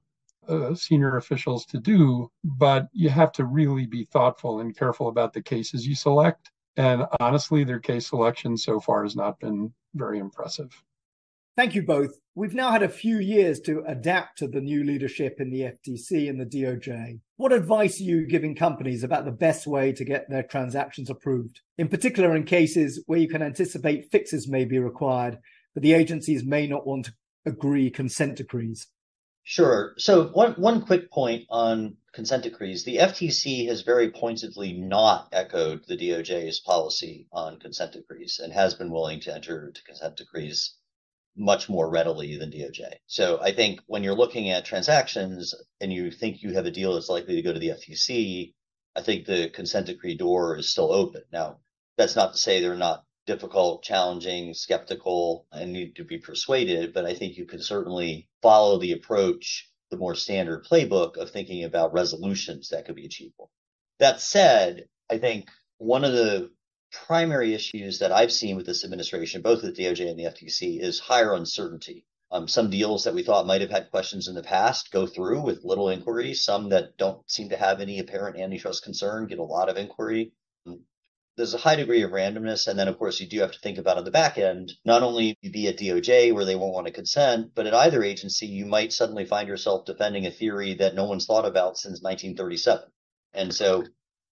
uh, 0.49 0.75
senior 0.75 1.16
officials 1.16 1.66
to 1.66 1.79
do, 1.79 2.31
but 2.44 2.88
you 2.92 3.11
have 3.11 3.33
to 3.33 3.44
really 3.44 3.87
be 3.87 4.05
thoughtful 4.05 4.61
and 4.61 4.77
careful 4.77 5.09
about 5.09 5.33
the 5.33 5.42
cases 5.42 5.87
you 5.87 5.94
select. 5.94 6.51
And 6.77 7.07
honestly, 7.21 7.64
their 7.64 7.81
case 7.81 8.09
selection 8.09 8.57
so 8.57 8.81
far 8.81 9.03
has 9.03 9.16
not 9.16 9.40
been 9.40 9.73
very 9.94 10.18
impressive. 10.18 10.83
Thank 11.57 11.75
you 11.75 11.83
both. 11.83 12.12
We've 12.38 12.55
now 12.55 12.70
had 12.70 12.85
a 12.85 12.88
few 12.88 13.18
years 13.18 13.59
to 13.62 13.83
adapt 13.85 14.38
to 14.38 14.46
the 14.46 14.61
new 14.61 14.85
leadership 14.85 15.40
in 15.40 15.51
the 15.51 15.62
FTC 15.62 16.31
and 16.31 16.40
the 16.40 16.46
DOJ. 16.46 17.18
What 17.37 17.53
advice 17.53 17.98
are 18.01 18.05
you 18.05 18.29
giving 18.29 18.55
companies 18.55 19.03
about 19.03 19.24
the 19.24 19.33
best 19.33 19.66
way 19.66 19.90
to 19.94 20.05
get 20.05 20.31
their 20.31 20.44
transactions 20.44 21.11
approved? 21.11 21.62
In 21.79 21.88
particular, 21.88 22.37
in 22.37 22.44
cases 22.44 23.03
where 23.07 23.18
you 23.18 23.29
can 23.29 23.42
anticipate 23.42 24.12
fixes 24.12 24.46
may 24.46 24.64
be 24.64 24.79
required, 24.79 25.38
but 25.74 25.83
the 25.83 25.94
agencies 25.94 26.44
may 26.44 26.68
not 26.68 26.87
want 26.87 27.07
to 27.07 27.14
agree 27.44 27.90
consent 27.90 28.37
decrees. 28.37 28.87
Sure. 29.42 29.94
So 29.98 30.29
one 30.29 30.53
one 30.53 30.83
quick 30.83 31.11
point 31.11 31.44
on 31.51 31.96
consent 32.12 32.44
decrees. 32.44 32.85
The 32.85 32.98
FTC 32.98 33.66
has 33.66 33.81
very 33.81 34.12
pointedly 34.12 34.74
not 34.74 35.29
echoed 35.33 35.85
the 35.88 35.96
DOJ's 35.96 36.61
policy 36.61 37.27
on 37.33 37.59
consent 37.59 37.94
decrees 37.94 38.38
and 38.40 38.53
has 38.53 38.74
been 38.74 38.92
willing 38.92 39.18
to 39.22 39.35
enter 39.35 39.66
into 39.66 39.83
consent 39.83 40.18
decrees 40.18 40.77
much 41.38 41.68
more 41.68 41.88
readily 41.88 42.37
than 42.37 42.51
DOJ. 42.51 42.94
So 43.07 43.40
I 43.40 43.53
think 43.53 43.81
when 43.87 44.03
you're 44.03 44.14
looking 44.14 44.51
at 44.51 44.64
transactions 44.64 45.55
and 45.81 45.92
you 45.92 46.11
think 46.11 46.42
you 46.42 46.53
have 46.55 46.66
a 46.66 46.70
deal 46.70 46.94
that's 46.94 47.09
likely 47.09 47.37
to 47.37 47.42
go 47.42 47.53
to 47.53 47.59
the 47.59 47.70
FTC, 47.70 48.53
I 48.96 49.03
think 49.03 49.24
the 49.24 49.48
consent 49.51 49.87
decree 49.87 50.16
door 50.16 50.59
is 50.59 50.70
still 50.70 50.92
open. 50.92 51.22
Now, 51.33 51.61
that's 51.96 52.16
not 52.16 52.33
to 52.33 52.38
say 52.38 52.61
they're 52.61 52.74
not 52.74 53.05
difficult, 53.27 53.83
challenging, 53.83 54.55
skeptical, 54.55 55.46
and 55.53 55.72
need 55.72 55.94
to 55.96 56.05
be 56.05 56.18
persuaded, 56.18 56.92
but 56.92 57.05
I 57.05 57.14
think 57.14 57.37
you 57.37 57.44
can 57.44 57.62
certainly 57.62 58.29
follow 58.42 58.79
the 58.79 58.92
approach, 58.92 59.70
the 59.90 59.96
more 59.96 60.14
standard 60.14 60.64
playbook 60.64 61.16
of 61.16 61.31
thinking 61.31 61.64
about 61.64 61.92
resolutions 61.92 62.70
that 62.70 62.87
could 62.87 62.96
be 62.96 63.07
achievable. 63.07 63.51
That 63.98 64.20
said, 64.20 64.88
I 65.11 65.18
think 65.18 65.48
one 65.79 66.05
of 66.05 66.12
the 66.12 66.51
primary 66.90 67.55
issues 67.55 67.98
that 67.98 68.12
I've 68.12 68.33
seen 68.33 68.57
with 68.57 68.66
this 68.66 68.85
administration, 68.85 69.42
both 69.42 69.62
with 69.62 69.77
DOJ 69.77 70.11
and 70.11 70.18
the 70.18 70.24
FTC, 70.24 70.81
is 70.81 70.98
higher 70.98 71.35
uncertainty. 71.35 72.05
Um, 72.31 72.46
some 72.46 72.68
deals 72.68 73.05
that 73.05 73.14
we 73.14 73.22
thought 73.22 73.46
might 73.46 73.62
have 73.62 73.70
had 73.70 73.90
questions 73.90 74.29
in 74.29 74.35
the 74.35 74.42
past 74.42 74.90
go 74.90 75.07
through 75.07 75.40
with 75.40 75.64
little 75.64 75.88
inquiry. 75.88 76.35
Some 76.35 76.68
that 76.70 76.96
don't 76.98 77.29
seem 77.31 77.48
to 77.51 77.57
have 77.57 77.81
any 77.81 77.98
apparent 77.98 78.38
antitrust 78.38 78.85
concern 78.85 79.27
get 79.27 79.38
a 79.38 79.42
lot 79.42 79.70
of 79.70 79.79
inquiry. 79.79 80.33
There's 81.37 81.55
a 81.55 81.59
high 81.59 81.77
degree 81.77 82.03
of 82.03 82.11
randomness. 82.11 82.66
And 82.66 82.79
then, 82.79 82.88
of 82.88 82.98
course, 82.98 83.20
you 83.20 83.27
do 83.27 83.40
have 83.40 83.53
to 83.53 83.61
think 83.61 83.79
about 83.79 83.96
on 83.96 84.05
the 84.05 84.11
back 84.11 84.37
end, 84.37 84.72
not 84.85 85.03
only 85.03 85.38
be 85.40 85.68
at 85.68 85.79
DOJ 85.79 86.35
where 86.35 86.44
they 86.44 86.57
won't 86.57 86.74
want 86.74 86.87
to 86.87 86.92
consent, 86.92 87.53
but 87.55 87.66
at 87.66 87.74
either 87.74 88.03
agency, 88.03 88.46
you 88.46 88.66
might 88.66 88.92
suddenly 88.92 89.24
find 89.24 89.48
yourself 89.48 89.87
defending 89.87 90.27
a 90.27 90.31
theory 90.31 90.74
that 90.74 90.94
no 90.94 91.05
one's 91.05 91.27
thought 91.27 91.46
about 91.46 91.79
since 91.79 92.03
1937. 92.03 92.90
And 93.33 93.55
so 93.55 93.85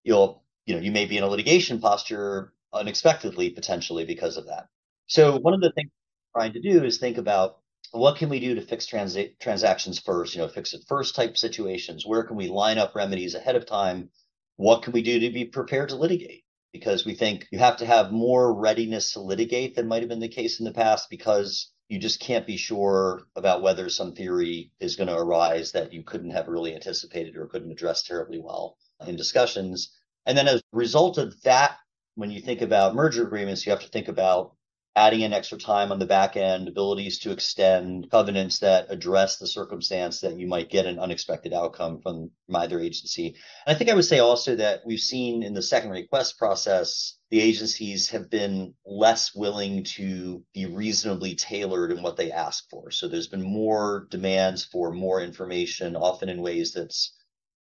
you'll 0.03 0.43
you 0.67 0.75
know, 0.75 0.81
you 0.81 0.93
may 0.93 1.07
be 1.07 1.17
in 1.17 1.25
a 1.25 1.29
litigation 1.29 1.81
posture 1.81 2.53
unexpectedly, 2.73 3.51
potentially 3.51 4.05
because 4.05 4.37
of 4.37 4.47
that. 4.47 4.67
So 5.07 5.39
one 5.39 5.55
of 5.55 5.61
the 5.61 5.73
things 5.73 5.91
we're 6.35 6.41
trying 6.41 6.53
to 6.55 6.61
do 6.61 6.85
is 6.85 6.99
think 6.99 7.19
about 7.19 7.59
what 7.93 8.17
can 8.17 8.29
we 8.29 8.41
do 8.41 8.55
to 8.57 8.61
fix 8.61 8.87
trans- 8.87 9.17
transactions 9.41 9.99
first, 9.99 10.35
you 10.35 10.41
know, 10.41 10.49
fix 10.49 10.75
it 10.75 10.83
first 10.89 11.15
type 11.15 11.37
situations. 11.37 12.05
Where 12.05 12.25
can 12.25 12.37
we 12.37 12.49
line 12.49 12.79
up 12.79 12.95
remedies 12.95 13.35
ahead 13.35 13.57
of 13.57 13.67
time? 13.67 14.11
What 14.57 14.83
can 14.83 14.93
we 14.93 15.03
do 15.03 15.21
to 15.21 15.31
be 15.31 15.45
prepared 15.45 15.91
to 15.91 15.97
litigate? 15.97 16.45
Because 16.73 17.07
we 17.07 17.15
think 17.15 17.47
you 17.51 17.59
have 17.59 17.77
to 17.79 17.87
have 17.87 18.13
more 18.13 18.53
readiness 18.53 19.13
to 19.13 19.21
litigate 19.21 19.77
than 19.77 19.87
might 19.89 20.03
have 20.03 20.09
been 20.09 20.21
the 20.21 20.29
case 20.29 20.59
in 20.59 20.67
the 20.67 20.73
past 20.73 21.09
because 21.09 21.71
you 21.89 21.99
just 21.99 22.21
can't 22.21 22.47
be 22.47 22.57
sure 22.57 23.23
about 23.37 23.63
whether 23.63 23.89
some 23.89 24.13
theory 24.13 24.73
is 24.81 24.97
going 24.97 25.07
to 25.07 25.17
arise 25.17 25.73
that 25.73 25.93
you 25.93 26.03
couldn't 26.03 26.33
have 26.33 26.49
really 26.49 26.75
anticipated 26.75 27.37
or 27.37 27.47
couldn't 27.47 27.71
address 27.71 28.03
terribly 28.03 28.41
well 28.41 28.77
in 29.07 29.17
discussions. 29.17 29.96
And 30.27 30.37
then 30.37 30.49
as 30.49 30.61
a 30.61 30.77
result 30.77 31.19
of 31.19 31.41
that, 31.43 31.77
when 32.17 32.31
you 32.31 32.41
think 32.41 32.63
about 32.63 32.95
merger 32.95 33.25
agreements, 33.25 33.65
you 33.65 33.71
have 33.71 33.83
to 33.83 33.89
think 33.89 34.09
about 34.09 34.57
adding 34.97 35.21
in 35.21 35.35
extra 35.35 35.59
time 35.59 35.93
on 35.93 35.99
the 35.99 36.07
back 36.07 36.39
end, 36.39 36.67
abilities 36.67 37.19
to 37.19 37.31
extend 37.31 38.11
covenants 38.11 38.61
that 38.61 38.87
address 38.89 39.37
the 39.37 39.47
circumstance 39.47 40.21
that 40.21 40.39
you 40.39 40.47
might 40.47 40.71
get 40.71 40.87
an 40.87 40.99
unexpected 40.99 41.53
outcome 41.53 42.01
from, 42.01 42.31
from 42.47 42.57
either 42.57 42.81
agency. 42.81 43.37
And 43.67 43.77
I 43.77 43.79
think 43.79 43.91
I 43.91 43.95
would 43.95 44.07
say 44.07 44.21
also 44.21 44.57
that 44.57 44.81
we've 44.87 44.99
seen 44.99 45.43
in 45.43 45.53
the 45.53 45.61
second 45.61 45.91
request 45.91 46.39
process, 46.39 47.19
the 47.31 47.41
agencies 47.41 48.09
have 48.09 48.31
been 48.31 48.73
less 48.87 49.35
willing 49.35 49.85
to 49.85 50.43
be 50.55 50.65
reasonably 50.65 51.35
tailored 51.35 51.93
in 51.93 52.03
what 52.03 52.17
they 52.17 52.33
ask 52.33 52.65
for. 52.71 52.91
So 52.91 53.07
there's 53.07 53.29
been 53.29 53.43
more 53.43 54.09
demands 54.11 54.65
for 54.65 54.93
more 54.93 55.21
information, 55.21 55.95
often 55.95 56.31
in 56.31 56.41
ways 56.41 56.73
that's 56.73 57.15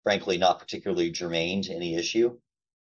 frankly 0.04 0.38
not 0.38 0.60
particularly 0.60 1.10
germane 1.10 1.64
to 1.64 1.74
any 1.74 1.96
issue 1.96 2.38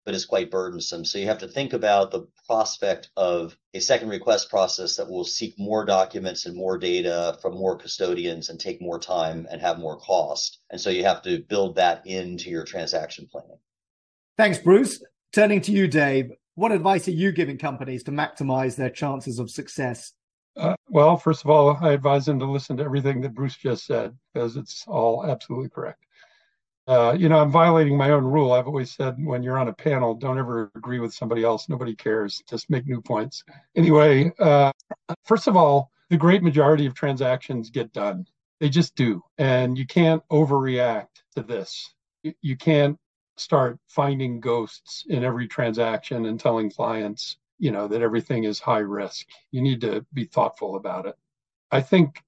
but 0.06 0.14
is 0.14 0.26
quite 0.26 0.52
burdensome. 0.52 1.04
So 1.04 1.18
you 1.18 1.26
have 1.26 1.40
to 1.40 1.48
think 1.48 1.74
about 1.74 2.12
the 2.12 2.28
prospect 2.48 3.10
of 3.18 3.58
a 3.74 3.80
second 3.80 4.10
request 4.10 4.50
process 4.50 4.96
that 4.98 5.10
will 5.10 5.24
seek 5.24 5.56
more 5.58 5.84
documents 5.84 6.46
and 6.46 6.56
more 6.56 6.78
data 6.78 7.38
from 7.42 7.56
more 7.56 7.78
custodians 7.78 8.50
and 8.50 8.60
take 8.60 8.82
more 8.82 9.00
time 9.00 9.48
and 9.50 9.60
have 9.62 9.80
more 9.80 9.98
cost. 9.98 10.60
And 10.70 10.80
so 10.80 10.92
you 10.92 11.04
have 11.04 11.24
to 11.24 11.40
build 11.50 11.76
that 11.76 12.06
into 12.06 12.50
your 12.50 12.64
transaction 12.64 13.28
planning. 13.32 13.58
Thanks, 14.38 14.60
Bruce. 14.60 15.04
Turning 15.34 15.62
to 15.62 15.72
you, 15.72 15.88
Dave, 15.88 16.32
what 16.54 16.72
advice 16.72 17.08
are 17.08 17.12
you 17.12 17.32
giving 17.32 17.58
companies 17.58 18.04
to 18.04 18.12
maximize 18.12 18.76
their 18.76 18.90
chances 18.90 19.40
of 19.40 19.50
success? 19.50 20.14
Uh, 20.56 20.76
well, 20.88 21.18
first 21.18 21.44
of 21.44 21.50
all, 21.50 21.78
I 21.82 21.92
advise 21.92 22.26
them 22.26 22.40
to 22.40 22.46
listen 22.46 22.78
to 22.78 22.84
everything 22.84 23.22
that 23.22 23.34
Bruce 23.34 23.58
just 23.58 23.86
said 23.86 24.16
because 24.34 24.56
it's 24.56 24.86
all 24.88 25.26
absolutely 25.26 25.70
correct. 25.70 26.05
Uh, 26.88 27.16
you 27.18 27.30
know, 27.30 27.40
I'm 27.40 27.52
violating 27.52 27.98
my 27.98 28.12
own 28.12 28.24
rule. 28.24 28.52
I've 28.52 28.68
always 28.68 28.92
said 28.92 29.16
when 29.18 29.42
you're 29.42 29.58
on 29.58 29.70
a 29.70 29.74
panel, 29.74 30.14
don't 30.14 30.38
ever 30.38 30.72
agree 30.76 31.00
with 31.00 31.14
somebody 31.14 31.44
else. 31.44 31.68
Nobody 31.68 31.96
cares. 31.96 32.44
Just 32.48 32.70
make 32.70 32.86
new 32.86 33.02
points. 33.02 33.44
Anyway, 33.76 34.32
uh, 34.40 34.72
first 35.24 35.48
of 35.48 35.58
all, 35.58 35.92
the 36.10 36.18
great 36.18 36.44
majority 36.44 36.86
of 36.86 36.94
transactions 36.94 37.72
get 37.72 37.92
done. 37.92 38.28
They 38.60 38.70
just 38.70 38.96
do. 38.96 39.24
And 39.38 39.78
you 39.78 39.88
can't 39.88 40.24
overreact 40.30 41.24
to 41.36 41.42
this. 41.42 41.94
You 42.42 42.56
can't 42.56 42.98
start 43.38 43.80
finding 43.88 44.40
ghosts 44.40 45.06
in 45.10 45.24
every 45.24 45.48
transaction 45.48 46.26
and 46.26 46.40
telling 46.40 46.70
clients, 46.70 47.38
you 47.58 47.72
know, 47.72 47.88
that 47.88 48.02
everything 48.02 48.44
is 48.44 48.60
high 48.60 48.80
risk. 48.80 49.28
You 49.52 49.62
need 49.62 49.82
to 49.82 50.06
be 50.14 50.26
thoughtful 50.26 50.76
about 50.76 51.06
it. 51.08 51.16
I 51.72 51.82
think 51.82 52.22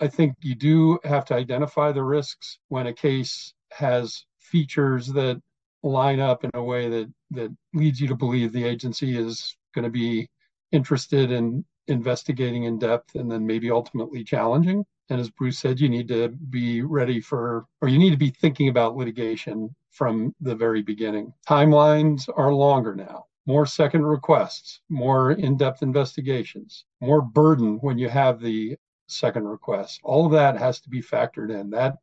I 0.00 0.08
think 0.08 0.36
you 0.40 0.54
do 0.54 0.98
have 1.04 1.24
to 1.26 1.34
identify 1.34 1.92
the 1.92 2.02
risks 2.02 2.58
when 2.68 2.86
a 2.86 2.92
case 2.92 3.54
has 3.74 4.24
features 4.38 5.06
that 5.08 5.40
line 5.82 6.20
up 6.20 6.44
in 6.44 6.50
a 6.54 6.62
way 6.62 6.88
that 6.88 7.12
that 7.32 7.50
leads 7.74 8.00
you 8.00 8.08
to 8.08 8.14
believe 8.14 8.52
the 8.52 8.64
agency 8.64 9.16
is 9.16 9.56
going 9.74 9.84
to 9.84 9.90
be 9.90 10.28
interested 10.70 11.30
in 11.30 11.64
investigating 11.88 12.64
in 12.64 12.78
depth 12.78 13.14
and 13.14 13.30
then 13.30 13.46
maybe 13.46 13.70
ultimately 13.70 14.22
challenging. 14.22 14.84
And 15.10 15.20
as 15.20 15.30
Bruce 15.30 15.58
said, 15.58 15.80
you 15.80 15.88
need 15.88 16.08
to 16.08 16.28
be 16.28 16.82
ready 16.82 17.20
for, 17.20 17.66
or 17.80 17.88
you 17.88 17.98
need 17.98 18.10
to 18.10 18.16
be 18.16 18.30
thinking 18.30 18.68
about 18.68 18.96
litigation 18.96 19.74
from 19.90 20.34
the 20.40 20.54
very 20.54 20.82
beginning. 20.82 21.34
Timelines 21.46 22.28
are 22.34 22.52
longer 22.52 22.94
now. 22.94 23.26
More 23.46 23.66
second 23.66 24.04
requests, 24.06 24.80
more 24.88 25.32
in 25.32 25.56
depth 25.56 25.82
investigations, 25.82 26.84
more 27.00 27.20
burden 27.20 27.78
when 27.80 27.98
you 27.98 28.08
have 28.08 28.40
the 28.40 28.76
second 29.08 29.48
request. 29.48 30.00
All 30.04 30.24
of 30.24 30.32
that 30.32 30.56
has 30.56 30.80
to 30.80 30.88
be 30.88 31.02
factored 31.02 31.50
in. 31.50 31.68
That 31.70 31.98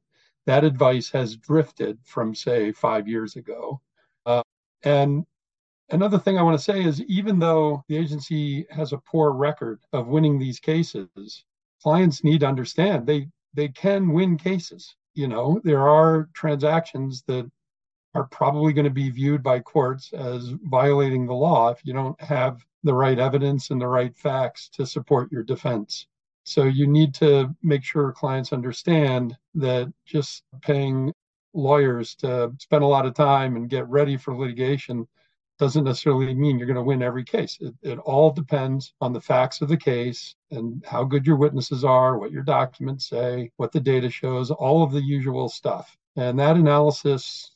that 0.49 0.63
advice 0.63 1.11
has 1.11 1.35
drifted 1.35 1.99
from, 2.03 2.33
say, 2.33 2.71
five 2.71 3.07
years 3.07 3.35
ago. 3.35 3.79
Uh, 4.25 4.41
and 4.81 5.23
another 5.91 6.17
thing 6.17 6.39
I 6.39 6.41
want 6.41 6.57
to 6.57 6.63
say 6.63 6.83
is 6.83 7.03
even 7.03 7.37
though 7.37 7.83
the 7.87 7.95
agency 7.95 8.65
has 8.71 8.91
a 8.91 8.97
poor 8.97 9.31
record 9.31 9.79
of 9.93 10.07
winning 10.07 10.39
these 10.39 10.59
cases, 10.59 11.45
clients 11.83 12.23
need 12.23 12.39
to 12.39 12.47
understand 12.47 13.05
they 13.05 13.29
they 13.53 13.67
can 13.67 14.11
win 14.11 14.37
cases. 14.37 14.95
You 15.13 15.27
know, 15.27 15.61
there 15.63 15.87
are 15.87 16.29
transactions 16.33 17.23
that 17.27 17.47
are 18.15 18.25
probably 18.25 18.73
going 18.73 18.85
to 18.85 19.01
be 19.03 19.11
viewed 19.11 19.43
by 19.43 19.59
courts 19.59 20.11
as 20.13 20.55
violating 20.63 21.27
the 21.27 21.33
law 21.33 21.69
if 21.69 21.79
you 21.83 21.93
don't 21.93 22.19
have 22.19 22.65
the 22.81 22.93
right 22.93 23.19
evidence 23.19 23.69
and 23.69 23.79
the 23.79 23.87
right 23.87 24.15
facts 24.15 24.67
to 24.69 24.83
support 24.83 25.31
your 25.31 25.43
defense. 25.43 26.07
So 26.49 26.63
you 26.63 26.87
need 26.87 27.13
to 27.15 27.55
make 27.61 27.83
sure 27.83 28.11
clients 28.11 28.53
understand 28.53 29.37
that 29.53 29.93
just 30.03 30.41
paying 30.61 31.13
lawyers 31.53 32.15
to 32.15 32.51
spend 32.57 32.83
a 32.83 32.87
lot 32.87 33.05
of 33.05 33.13
time 33.13 33.55
and 33.55 33.69
get 33.69 33.87
ready 33.87 34.17
for 34.17 34.35
litigation 34.35 35.07
doesn't 35.59 35.83
necessarily 35.83 36.33
mean 36.33 36.57
you're 36.57 36.65
going 36.65 36.75
to 36.75 36.81
win 36.81 37.03
every 37.03 37.23
case. 37.23 37.59
It, 37.61 37.75
it, 37.83 37.99
all 37.99 38.31
depends 38.31 38.93
on 38.99 39.13
the 39.13 39.21
facts 39.21 39.61
of 39.61 39.69
the 39.69 39.77
case 39.77 40.35
and 40.49 40.83
how 40.87 41.03
good 41.03 41.27
your 41.27 41.35
witnesses 41.35 41.83
are, 41.83 42.17
what 42.17 42.31
your 42.31 42.41
documents 42.41 43.07
say, 43.07 43.51
what 43.57 43.71
the 43.71 43.79
data 43.79 44.09
shows, 44.09 44.49
all 44.49 44.81
of 44.81 44.91
the 44.91 45.03
usual 45.03 45.49
stuff. 45.49 45.95
And 46.15 46.39
that 46.39 46.55
analysis 46.55 47.51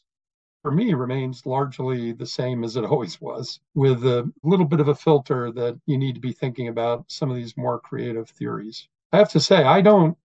for 0.64 0.72
me 0.72 0.94
remains 0.94 1.46
largely 1.46 2.14
the 2.14 2.26
same 2.26 2.64
as 2.64 2.76
it 2.76 2.86
always 2.92 3.22
was, 3.22 3.60
with 3.76 4.04
a 4.06 4.32
little 4.44 4.66
bit 4.66 4.80
of 4.80 4.88
a 4.88 4.96
filter 4.96 5.52
that 5.52 5.80
you 5.86 5.98
need 5.98 6.16
to 6.16 6.22
be 6.22 6.32
thinking 6.32 6.70
about 6.70 7.06
some 7.10 7.30
of 7.30 7.36
these 7.36 7.56
more 7.56 7.80
creative 7.80 8.30
theories. 8.30 8.88
I 9.12 9.18
have 9.18 9.30
to 9.32 9.40
say, 9.40 9.64
I 9.64 9.82
don't, 9.82 10.18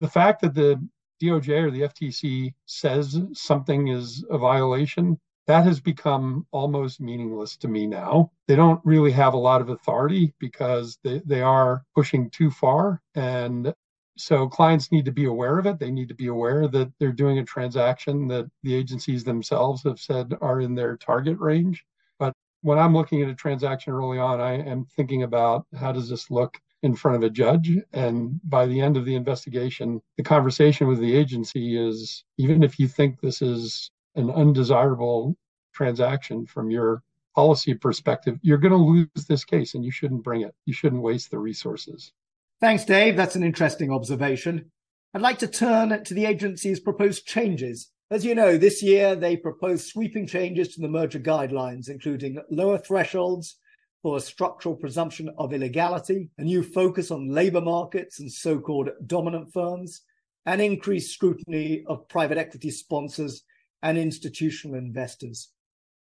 the 0.00 0.08
fact 0.08 0.42
that 0.42 0.54
the 0.54 0.80
DOJ 1.20 1.64
or 1.64 1.70
the 1.70 1.80
FTC 1.80 2.54
says 2.66 3.18
something 3.32 3.88
is 3.88 4.24
a 4.30 4.38
violation 4.38 5.18
that 5.46 5.64
has 5.64 5.80
become 5.80 6.46
almost 6.50 7.00
meaningless 7.00 7.56
to 7.56 7.68
me 7.68 7.86
now. 7.86 8.30
They 8.48 8.56
don't 8.56 8.80
really 8.84 9.12
have 9.12 9.34
a 9.34 9.38
lot 9.38 9.60
of 9.60 9.68
authority 9.68 10.34
because 10.38 10.98
they, 11.04 11.22
they 11.24 11.40
are 11.40 11.84
pushing 11.94 12.30
too 12.30 12.50
far. 12.50 13.00
And 13.14 13.72
so 14.16 14.48
clients 14.48 14.90
need 14.90 15.04
to 15.04 15.12
be 15.12 15.26
aware 15.26 15.58
of 15.58 15.66
it. 15.66 15.78
They 15.78 15.90
need 15.90 16.08
to 16.08 16.14
be 16.14 16.28
aware 16.28 16.68
that 16.68 16.92
they're 16.98 17.12
doing 17.12 17.38
a 17.38 17.44
transaction 17.44 18.28
that 18.28 18.50
the 18.62 18.74
agencies 18.74 19.24
themselves 19.24 19.82
have 19.84 20.00
said 20.00 20.34
are 20.40 20.60
in 20.60 20.74
their 20.74 20.96
target 20.96 21.38
range. 21.38 21.84
But 22.18 22.32
when 22.62 22.78
I'm 22.78 22.94
looking 22.94 23.22
at 23.22 23.28
a 23.28 23.34
transaction 23.34 23.92
early 23.92 24.18
on, 24.18 24.40
I 24.40 24.54
am 24.54 24.86
thinking 24.96 25.22
about 25.22 25.66
how 25.78 25.92
does 25.92 26.08
this 26.08 26.30
look 26.30 26.58
in 26.82 26.94
front 26.94 27.16
of 27.16 27.22
a 27.22 27.30
judge. 27.30 27.76
And 27.92 28.40
by 28.44 28.66
the 28.66 28.80
end 28.80 28.96
of 28.96 29.04
the 29.04 29.14
investigation, 29.14 30.00
the 30.16 30.22
conversation 30.22 30.86
with 30.86 30.98
the 31.00 31.14
agency 31.14 31.76
is 31.76 32.24
even 32.38 32.62
if 32.62 32.78
you 32.78 32.88
think 32.88 33.20
this 33.20 33.42
is 33.42 33.90
an 34.14 34.30
undesirable 34.30 35.36
transaction 35.74 36.46
from 36.46 36.70
your 36.70 37.02
policy 37.34 37.74
perspective, 37.74 38.38
you're 38.40 38.58
going 38.58 38.72
to 38.72 38.78
lose 38.78 39.26
this 39.28 39.44
case 39.44 39.74
and 39.74 39.84
you 39.84 39.90
shouldn't 39.90 40.22
bring 40.22 40.40
it. 40.40 40.54
You 40.64 40.72
shouldn't 40.72 41.02
waste 41.02 41.30
the 41.30 41.38
resources. 41.38 42.12
Thanks, 42.60 42.86
Dave. 42.86 43.16
That's 43.16 43.36
an 43.36 43.42
interesting 43.42 43.92
observation. 43.92 44.70
I'd 45.12 45.20
like 45.20 45.38
to 45.40 45.46
turn 45.46 46.02
to 46.02 46.14
the 46.14 46.24
agency's 46.24 46.80
proposed 46.80 47.26
changes. 47.26 47.90
As 48.10 48.24
you 48.24 48.34
know, 48.34 48.56
this 48.56 48.82
year 48.82 49.14
they 49.14 49.36
proposed 49.36 49.88
sweeping 49.88 50.26
changes 50.26 50.68
to 50.68 50.80
the 50.80 50.88
merger 50.88 51.18
guidelines, 51.18 51.90
including 51.90 52.38
lower 52.50 52.78
thresholds 52.78 53.58
for 54.02 54.16
a 54.16 54.20
structural 54.20 54.74
presumption 54.74 55.28
of 55.36 55.52
illegality, 55.52 56.30
a 56.38 56.44
new 56.44 56.62
focus 56.62 57.10
on 57.10 57.28
labor 57.28 57.60
markets 57.60 58.20
and 58.20 58.32
so 58.32 58.58
called 58.58 58.88
dominant 59.06 59.52
firms, 59.52 60.02
and 60.46 60.60
increased 60.60 61.12
scrutiny 61.12 61.84
of 61.88 62.08
private 62.08 62.38
equity 62.38 62.70
sponsors 62.70 63.42
and 63.82 63.98
institutional 63.98 64.78
investors. 64.78 65.50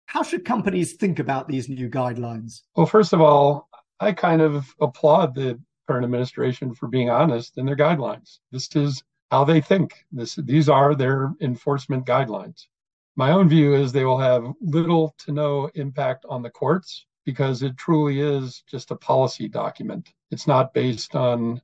How 0.06 0.24
should 0.24 0.46
companies 0.46 0.94
think 0.94 1.20
about 1.20 1.50
these 1.50 1.68
new 1.68 1.90
guidelines? 1.90 2.62
Well, 2.76 2.86
first 2.86 3.12
of 3.12 3.20
all, 3.20 3.68
I 4.00 4.14
kind 4.14 4.42
of 4.42 4.68
applaud 4.80 5.36
the 5.36 5.60
current 5.88 6.06
administration 6.06 6.74
for 6.74 6.88
being 6.88 7.10
honest 7.10 7.58
in 7.58 7.66
their 7.66 7.76
guidelines. 7.76 8.40
This 8.52 8.76
is 8.76 9.04
how 9.32 9.44
they 9.44 9.62
think. 9.62 10.06
This, 10.12 10.36
these 10.36 10.70
are 10.70 10.96
their 10.96 11.34
enforcement 11.42 12.06
guidelines. 12.06 12.68
My 13.16 13.32
own 13.32 13.48
view 13.48 13.74
is 13.74 13.92
they 13.92 14.06
will 14.06 14.18
have 14.18 14.54
little 14.62 15.16
to 15.20 15.32
no 15.32 15.70
impact 15.76 16.26
on 16.28 16.42
the 16.42 16.50
courts 16.50 17.06
because 17.26 17.64
it 17.64 17.78
truly 17.78 18.20
is 18.20 18.64
just 18.68 18.92
a 18.92 18.96
policy 18.96 19.48
document. 19.48 20.14
It's 20.32 20.48
not 20.48 20.74
based 20.74 21.16
on, 21.16 21.62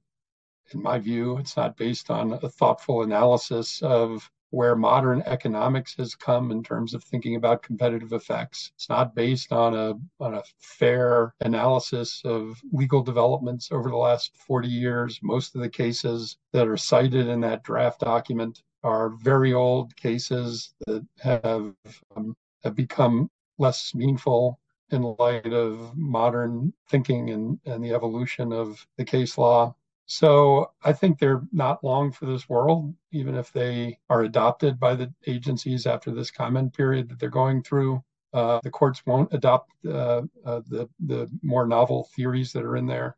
in 0.74 0.82
my 0.82 0.98
view, 0.98 1.38
it's 1.38 1.58
not 1.58 1.78
based 1.78 2.10
on 2.10 2.34
a 2.34 2.50
thoughtful 2.50 3.04
analysis 3.04 3.82
of 3.82 4.30
where 4.52 4.76
modern 4.76 5.24
economics 5.26 5.96
has 5.96 6.14
come 6.14 6.52
in 6.52 6.62
terms 6.62 6.94
of 6.94 7.04
thinking 7.04 7.36
about 7.36 7.64
competitive 7.64 8.14
effects. 8.14 8.72
It's 8.76 8.90
not 8.90 9.16
based 9.16 9.52
on 9.52 9.74
a, 9.74 9.94
on 10.24 10.36
a 10.36 10.44
fair 10.60 11.34
analysis 11.42 12.22
of 12.26 12.62
legal 12.72 13.02
developments 13.02 13.72
over 13.72 13.90
the 13.90 13.98
last 13.98 14.38
40 14.38 14.68
years. 14.68 15.20
Most 15.24 15.56
of 15.56 15.62
the 15.62 15.70
cases 15.70 16.38
that 16.52 16.68
are 16.68 16.78
cited 16.78 17.28
in 17.28 17.42
that 17.42 17.64
draft 17.64 18.02
document 18.02 18.62
are 18.84 19.10
very 19.10 19.54
old 19.54 19.96
cases 19.96 20.74
that 20.86 21.06
have, 21.22 21.74
um, 22.16 22.36
have 22.64 22.76
become 22.76 23.30
less 23.58 23.96
meaningful 23.96 24.60
in 24.92 25.16
light 25.18 25.54
of 25.54 25.96
modern 25.96 26.74
thinking 26.90 27.30
and, 27.30 27.60
and 27.66 27.84
the 27.84 27.94
evolution 27.94 28.52
of 28.52 28.86
the 28.98 29.06
case 29.06 29.38
law. 29.38 29.74
So 30.14 30.72
I 30.84 30.92
think 30.92 31.20
they're 31.20 31.42
not 31.54 31.86
long 31.86 32.12
for 32.12 32.26
this 32.26 32.50
world, 32.50 32.94
even 33.14 33.34
if 33.34 33.54
they 33.54 33.98
are 34.10 34.24
adopted 34.24 34.78
by 34.78 34.94
the 34.94 35.14
agencies 35.26 35.88
after 35.88 36.12
this 36.12 36.30
comment 36.30 36.74
period 36.74 37.08
that 37.08 37.18
they're 37.18 37.30
going 37.30 37.64
through. 37.64 38.04
Uh, 38.34 38.60
the 38.62 38.70
courts 38.70 39.06
won't 39.06 39.34
adopt 39.34 39.72
uh, 39.88 40.24
uh, 40.46 40.60
the 40.68 40.90
the 41.06 41.30
more 41.42 41.66
novel 41.66 42.10
theories 42.14 42.52
that 42.52 42.64
are 42.64 42.76
in 42.76 42.86
there. 42.86 43.16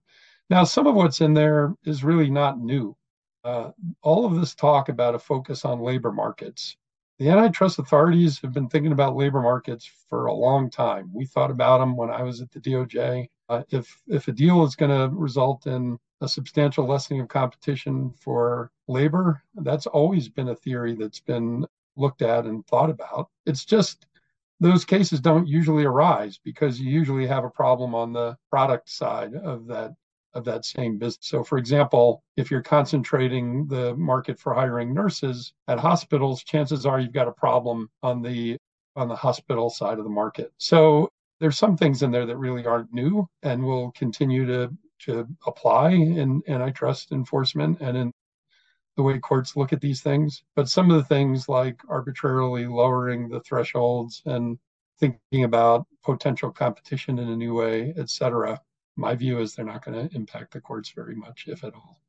Now, 0.51 0.63
some 0.63 0.85
of 0.85 0.93
what's 0.93 1.19
in 1.19 1.33
there 1.33 1.75
is 1.83 2.03
really 2.03 2.29
not 2.29 2.59
new. 2.59 2.95
Uh, 3.43 3.71
all 4.03 4.23
of 4.23 4.39
this 4.39 4.53
talk 4.53 4.89
about 4.89 5.15
a 5.15 5.19
focus 5.19 5.65
on 5.65 5.79
labor 5.79 6.11
markets. 6.11 6.77
The 7.17 7.29
antitrust 7.29 7.79
authorities 7.79 8.39
have 8.41 8.53
been 8.53 8.69
thinking 8.69 8.91
about 8.91 9.15
labor 9.15 9.41
markets 9.41 9.89
for 10.09 10.27
a 10.27 10.33
long 10.33 10.69
time. 10.69 11.09
We 11.11 11.25
thought 11.25 11.49
about 11.49 11.79
them 11.79 11.97
when 11.97 12.11
I 12.11 12.21
was 12.21 12.39
at 12.39 12.51
the 12.51 12.59
DOJ. 12.59 13.29
Uh, 13.49 13.63
if 13.71 13.99
if 14.07 14.27
a 14.27 14.31
deal 14.31 14.63
is 14.63 14.75
going 14.75 14.91
to 14.91 15.15
result 15.15 15.65
in 15.65 15.97
a 16.23 16.27
substantial 16.27 16.87
lessening 16.87 17.19
of 17.19 17.27
competition 17.27 18.13
for 18.17 18.71
labor. 18.87 19.43
That's 19.55 19.85
always 19.85 20.29
been 20.29 20.49
a 20.49 20.55
theory 20.55 20.95
that's 20.95 21.19
been 21.19 21.67
looked 21.97 22.21
at 22.21 22.45
and 22.45 22.65
thought 22.65 22.89
about. 22.89 23.29
It's 23.45 23.65
just 23.65 24.07
those 24.59 24.85
cases 24.85 25.19
don't 25.19 25.47
usually 25.47 25.83
arise 25.83 26.39
because 26.43 26.79
you 26.79 26.89
usually 26.89 27.27
have 27.27 27.43
a 27.43 27.49
problem 27.49 27.93
on 27.93 28.13
the 28.13 28.37
product 28.49 28.89
side 28.89 29.35
of 29.35 29.67
that 29.67 29.93
of 30.33 30.45
that 30.45 30.65
same 30.65 30.97
business. 30.97 31.27
So 31.27 31.43
for 31.43 31.59
example, 31.59 32.23
if 32.37 32.49
you're 32.49 32.63
concentrating 32.63 33.67
the 33.67 33.93
market 33.95 34.39
for 34.39 34.53
hiring 34.55 34.91
nurses 34.91 35.53
at 35.67 35.77
hospitals, 35.77 36.43
chances 36.43 36.87
are 36.87 36.99
you've 36.99 37.13
got 37.13 37.27
a 37.27 37.33
problem 37.33 37.89
on 38.01 38.23
the 38.23 38.57
on 38.95 39.09
the 39.09 39.15
hospital 39.15 39.69
side 39.69 39.99
of 39.99 40.05
the 40.05 40.09
market. 40.09 40.51
So 40.57 41.09
there's 41.39 41.57
some 41.57 41.75
things 41.75 42.01
in 42.01 42.11
there 42.11 42.25
that 42.25 42.37
really 42.37 42.65
aren't 42.65 42.93
new 42.93 43.27
and 43.43 43.63
will 43.63 43.91
continue 43.91 44.45
to 44.45 44.71
to 45.05 45.27
apply 45.45 45.91
in 45.91 46.41
antitrust 46.47 47.11
enforcement 47.11 47.79
and 47.81 47.97
in 47.97 48.11
the 48.95 49.03
way 49.03 49.19
courts 49.19 49.55
look 49.55 49.73
at 49.73 49.81
these 49.81 50.01
things. 50.01 50.43
But 50.55 50.69
some 50.69 50.91
of 50.91 50.97
the 50.97 51.03
things 51.03 51.49
like 51.49 51.81
arbitrarily 51.89 52.67
lowering 52.67 53.29
the 53.29 53.39
thresholds 53.41 54.21
and 54.25 54.57
thinking 54.99 55.43
about 55.43 55.87
potential 56.03 56.51
competition 56.51 57.19
in 57.19 57.29
a 57.29 57.35
new 57.35 57.55
way, 57.55 57.93
et 57.97 58.09
cetera, 58.09 58.61
my 58.95 59.15
view 59.15 59.39
is 59.39 59.55
they're 59.55 59.65
not 59.65 59.83
going 59.83 60.07
to 60.07 60.15
impact 60.15 60.53
the 60.53 60.61
courts 60.61 60.91
very 60.91 61.15
much, 61.15 61.45
if 61.47 61.63
at 61.63 61.73
all. 61.73 61.99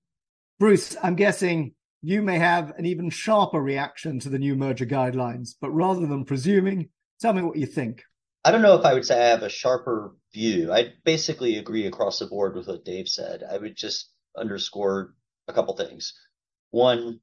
Bruce, 0.59 0.97
I'm 1.03 1.17
guessing 1.17 1.75
you 2.03 2.21
may 2.21 2.39
have 2.39 2.73
an 2.77 2.85
even 2.85 3.09
sharper 3.09 3.61
reaction 3.61 4.21
to 4.21 4.29
the 4.29 4.39
new 4.39 4.55
merger 4.55 4.85
guidelines, 4.85 5.55
but 5.61 5.71
rather 5.71 6.07
than 6.07 6.25
presuming, 6.25 6.91
tell 7.19 7.33
me 7.33 7.43
what 7.43 7.57
you 7.57 7.67
think. 7.67 8.05
I 8.45 8.51
don't 8.51 8.63
know 8.63 8.79
if 8.79 8.85
I 8.85 8.93
would 8.93 9.07
say 9.07 9.19
I 9.19 9.31
have 9.31 9.43
a 9.43 9.49
sharper 9.49 10.15
view. 10.35 10.71
I 10.71 10.93
basically 11.05 11.57
agree 11.57 11.87
across 11.87 12.19
the 12.19 12.27
board 12.27 12.55
with 12.55 12.69
what 12.69 12.85
Dave 12.85 13.09
said. 13.09 13.43
I 13.43 13.57
would 13.57 13.75
just 13.75 14.11
underscore 14.37 15.15
a 15.49 15.55
couple 15.55 15.75
things. 15.77 16.13
One, 16.71 17.21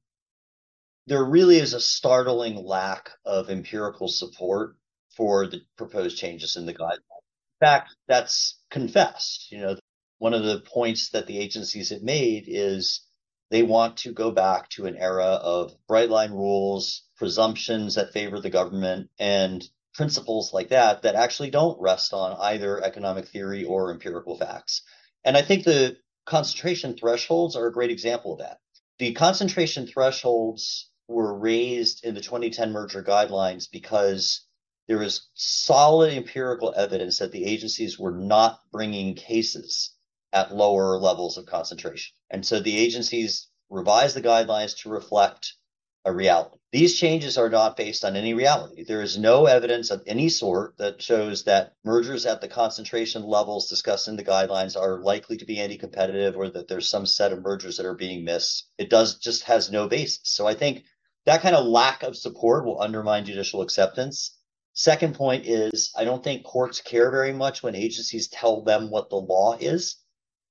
there 1.06 1.24
really 1.24 1.58
is 1.58 1.74
a 1.74 1.80
startling 1.80 2.56
lack 2.56 3.10
of 3.24 3.50
empirical 3.50 4.08
support 4.08 4.76
for 5.16 5.46
the 5.46 5.60
proposed 5.76 6.18
changes 6.18 6.56
in 6.56 6.66
the 6.66 6.74
guidelines. 6.74 7.22
In 7.60 7.66
fact, 7.66 7.94
that's 8.08 8.58
confessed. 8.70 9.52
You 9.52 9.58
know, 9.58 9.76
one 10.18 10.34
of 10.34 10.42
the 10.42 10.60
points 10.60 11.10
that 11.10 11.28
the 11.28 11.38
agencies 11.38 11.90
have 11.90 12.02
made 12.02 12.44
is 12.48 13.06
they 13.50 13.62
want 13.62 13.98
to 13.98 14.12
go 14.12 14.32
back 14.32 14.70
to 14.70 14.86
an 14.86 14.96
era 14.96 15.24
of 15.24 15.72
bright 15.86 16.10
line 16.10 16.32
rules, 16.32 17.04
presumptions 17.16 17.94
that 17.94 18.12
favor 18.12 18.40
the 18.40 18.50
government, 18.50 19.10
and 19.20 19.62
principles 19.94 20.52
like 20.52 20.68
that 20.68 21.02
that 21.02 21.14
actually 21.14 21.50
don't 21.50 21.80
rest 21.80 22.12
on 22.12 22.36
either 22.40 22.82
economic 22.82 23.28
theory 23.28 23.64
or 23.64 23.90
empirical 23.92 24.36
facts. 24.36 24.82
And 25.24 25.36
I 25.36 25.42
think 25.42 25.64
the 25.64 25.96
concentration 26.26 26.96
thresholds 26.96 27.56
are 27.56 27.66
a 27.66 27.72
great 27.72 27.90
example 27.90 28.34
of 28.34 28.38
that. 28.40 28.58
The 28.98 29.12
concentration 29.12 29.86
thresholds 29.86 30.90
were 31.08 31.38
raised 31.38 32.04
in 32.04 32.14
the 32.14 32.20
2010 32.20 32.72
merger 32.72 33.02
guidelines 33.02 33.70
because 33.70 34.46
there 34.88 35.02
is 35.02 35.28
solid 35.34 36.12
empirical 36.12 36.72
evidence 36.76 37.18
that 37.18 37.32
the 37.32 37.44
agencies 37.44 37.98
were 37.98 38.12
not 38.12 38.60
bringing 38.72 39.14
cases 39.14 39.94
at 40.32 40.54
lower 40.54 40.98
levels 40.98 41.36
of 41.36 41.46
concentration. 41.46 42.14
And 42.30 42.44
so 42.44 42.60
the 42.60 42.76
agencies 42.76 43.48
revised 43.70 44.16
the 44.16 44.22
guidelines 44.22 44.76
to 44.78 44.88
reflect 44.88 45.54
a 46.04 46.12
reality. 46.12 46.56
These 46.72 46.98
changes 46.98 47.36
are 47.36 47.50
not 47.50 47.76
based 47.76 48.04
on 48.04 48.16
any 48.16 48.34
reality. 48.34 48.82
There 48.82 49.02
is 49.02 49.18
no 49.18 49.46
evidence 49.46 49.90
of 49.90 50.02
any 50.06 50.28
sort 50.30 50.76
that 50.78 51.02
shows 51.02 51.44
that 51.44 51.74
mergers 51.84 52.24
at 52.24 52.40
the 52.40 52.48
concentration 52.48 53.22
levels 53.22 53.68
discussed 53.68 54.08
in 54.08 54.16
the 54.16 54.24
guidelines 54.24 54.74
are 54.74 55.00
likely 55.00 55.36
to 55.36 55.44
be 55.44 55.60
anti-competitive 55.60 56.34
or 56.34 56.48
that 56.48 56.68
there's 56.68 56.88
some 56.88 57.06
set 57.06 57.32
of 57.32 57.42
mergers 57.42 57.76
that 57.76 57.86
are 57.86 57.94
being 57.94 58.24
missed. 58.24 58.68
It 58.78 58.90
does 58.90 59.18
just 59.18 59.44
has 59.44 59.70
no 59.70 59.86
basis. 59.86 60.20
So 60.24 60.46
I 60.46 60.54
think 60.54 60.84
that 61.26 61.42
kind 61.42 61.54
of 61.54 61.66
lack 61.66 62.02
of 62.02 62.16
support 62.16 62.64
will 62.64 62.80
undermine 62.80 63.26
judicial 63.26 63.60
acceptance. 63.60 64.36
Second 64.72 65.14
point 65.14 65.46
is 65.46 65.92
I 65.96 66.04
don't 66.04 66.24
think 66.24 66.44
courts 66.44 66.80
care 66.80 67.10
very 67.10 67.32
much 67.32 67.62
when 67.62 67.76
agencies 67.76 68.28
tell 68.28 68.62
them 68.62 68.90
what 68.90 69.10
the 69.10 69.16
law 69.16 69.56
is. 69.60 69.96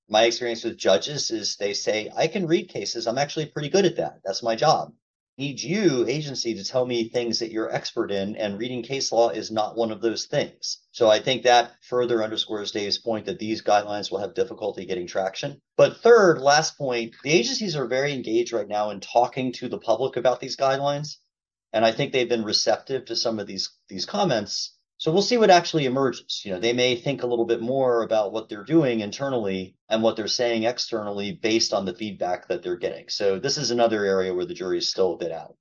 My 0.07 0.23
experience 0.23 0.63
with 0.63 0.77
judges 0.77 1.31
is 1.31 1.55
they 1.55 1.73
say, 1.73 2.11
I 2.15 2.27
can 2.27 2.45
read 2.45 2.69
cases. 2.69 3.07
I'm 3.07 3.17
actually 3.17 3.47
pretty 3.47 3.69
good 3.69 3.85
at 3.85 3.97
that. 3.97 4.19
That's 4.23 4.43
my 4.43 4.55
job 4.55 4.93
need 5.41 5.59
you, 5.59 6.05
agency, 6.07 6.53
to 6.53 6.63
tell 6.63 6.85
me 6.85 7.09
things 7.09 7.39
that 7.39 7.51
you're 7.51 7.73
expert 7.73 8.11
in, 8.11 8.35
and 8.35 8.59
reading 8.59 8.83
case 8.83 9.11
law 9.11 9.29
is 9.29 9.51
not 9.51 9.75
one 9.75 9.91
of 9.91 9.99
those 9.99 10.25
things. 10.25 10.77
So 10.91 11.09
I 11.09 11.19
think 11.19 11.43
that 11.43 11.71
further 11.81 12.23
underscores 12.23 12.71
Dave's 12.71 12.99
point 12.99 13.25
that 13.25 13.39
these 13.39 13.63
guidelines 13.63 14.11
will 14.11 14.19
have 14.19 14.35
difficulty 14.35 14.85
getting 14.85 15.07
traction. 15.07 15.59
But 15.75 15.97
third, 15.97 16.39
last 16.39 16.77
point, 16.77 17.15
the 17.23 17.31
agencies 17.31 17.75
are 17.75 17.87
very 17.87 18.13
engaged 18.13 18.53
right 18.53 18.67
now 18.67 18.91
in 18.91 18.99
talking 18.99 19.51
to 19.53 19.67
the 19.67 19.79
public 19.79 20.15
about 20.15 20.39
these 20.39 20.55
guidelines. 20.55 21.17
And 21.73 21.83
I 21.83 21.91
think 21.91 22.13
they've 22.13 22.29
been 22.29 22.43
receptive 22.43 23.05
to 23.05 23.15
some 23.15 23.39
of 23.39 23.47
these 23.47 23.71
these 23.89 24.05
comments. 24.05 24.75
So 25.01 25.11
we'll 25.11 25.23
see 25.23 25.39
what 25.39 25.49
actually 25.49 25.85
emerges. 25.85 26.43
You 26.45 26.51
know, 26.51 26.59
they 26.59 26.73
may 26.73 26.95
think 26.95 27.23
a 27.23 27.25
little 27.25 27.47
bit 27.47 27.59
more 27.59 28.03
about 28.03 28.31
what 28.31 28.49
they're 28.49 28.63
doing 28.63 28.99
internally 28.99 29.75
and 29.89 30.03
what 30.03 30.15
they're 30.15 30.27
saying 30.27 30.65
externally 30.65 31.31
based 31.31 31.73
on 31.73 31.85
the 31.85 31.95
feedback 31.95 32.47
that 32.49 32.61
they're 32.61 32.77
getting. 32.77 33.09
So 33.09 33.39
this 33.39 33.57
is 33.57 33.71
another 33.71 34.05
area 34.05 34.31
where 34.31 34.45
the 34.45 34.53
jury 34.53 34.77
is 34.77 34.91
still 34.91 35.13
a 35.13 35.17
bit 35.17 35.31
out. 35.31 35.55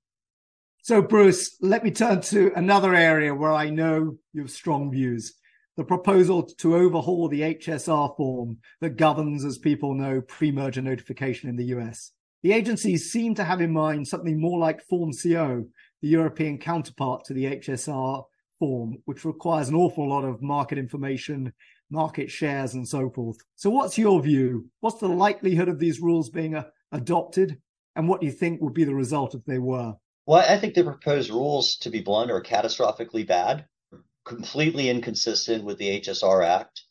So, 0.83 1.01
Bruce, 1.01 1.57
let 1.63 1.83
me 1.83 1.91
turn 1.91 2.21
to 2.21 2.53
another 2.55 2.95
area 2.95 3.35
where 3.35 3.55
I 3.55 3.71
know 3.71 4.19
you 4.35 4.43
have 4.43 4.51
strong 4.51 4.91
views 4.91 5.33
the 5.79 5.85
proposal 5.85 6.43
to 6.43 6.77
overhaul 6.77 7.27
the 7.29 7.41
HSR 7.41 8.15
form 8.19 8.59
that 8.83 8.99
governs, 8.99 9.47
as 9.47 9.57
people 9.57 9.95
know, 9.95 10.21
pre 10.21 10.53
merger 10.53 10.83
notification 10.83 11.49
in 11.49 11.57
the 11.57 11.73
US. 11.77 12.13
The 12.43 12.53
agencies 12.53 13.11
seem 13.11 13.35
to 13.37 13.45
have 13.45 13.63
in 13.63 13.73
mind 13.73 14.07
something 14.07 14.39
more 14.39 14.59
like 14.59 14.83
Form 14.83 15.13
CO, 15.13 15.65
the 16.03 16.09
European 16.09 16.59
counterpart 16.59 17.25
to 17.25 17.33
the 17.33 17.47
HSR 17.47 18.25
form, 18.61 18.99
which 19.07 19.25
requires 19.25 19.69
an 19.69 19.75
awful 19.75 20.09
lot 20.09 20.25
of 20.25 20.41
market 20.41 20.79
information, 20.79 21.53
market 21.91 22.31
shares, 22.31 22.75
and 22.75 22.87
so 22.87 23.11
forth. 23.11 23.39
So, 23.57 23.71
what's 23.71 23.99
your 23.99 24.23
view? 24.23 24.71
What's 24.79 25.01
the 25.01 25.09
likelihood 25.09 25.69
of 25.69 25.81
these 25.81 25.99
rules 25.99 26.31
being 26.31 26.55
uh, 26.55 26.65
adopted? 26.93 27.59
And 27.97 28.09
what 28.09 28.21
do 28.21 28.27
you 28.29 28.33
think 28.33 28.61
would 28.61 28.75
be 28.75 28.85
the 28.85 28.95
result 28.95 29.35
if 29.35 29.45
they 29.45 29.59
were? 29.59 29.95
Well, 30.27 30.45
I 30.49 30.59
think 30.59 30.75
the 30.75 30.85
proposed 30.85 31.31
rules, 31.31 31.77
to 31.79 31.91
be 31.91 32.01
blunt, 32.01 32.31
are 32.31 32.41
catastrophically 32.41 33.27
bad, 33.27 33.65
completely 34.25 34.89
inconsistent 34.89 35.65
with 35.65 35.79
the 35.79 36.01
HSR 36.01 36.47
Act, 36.47 36.83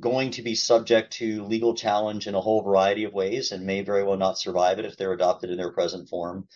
going 0.00 0.30
to 0.32 0.42
be 0.42 0.54
subject 0.54 1.12
to 1.14 1.44
legal 1.44 1.74
challenge 1.74 2.26
in 2.26 2.34
a 2.34 2.40
whole 2.40 2.62
variety 2.62 3.04
of 3.04 3.12
ways 3.12 3.52
and 3.52 3.64
may 3.64 3.82
very 3.82 4.02
well 4.02 4.16
not 4.16 4.38
survive 4.38 4.78
it 4.78 4.84
if 4.84 4.96
they're 4.96 5.12
adopted 5.12 5.50
in 5.50 5.56
their 5.56 5.72
present 5.72 6.08
form. 6.08 6.48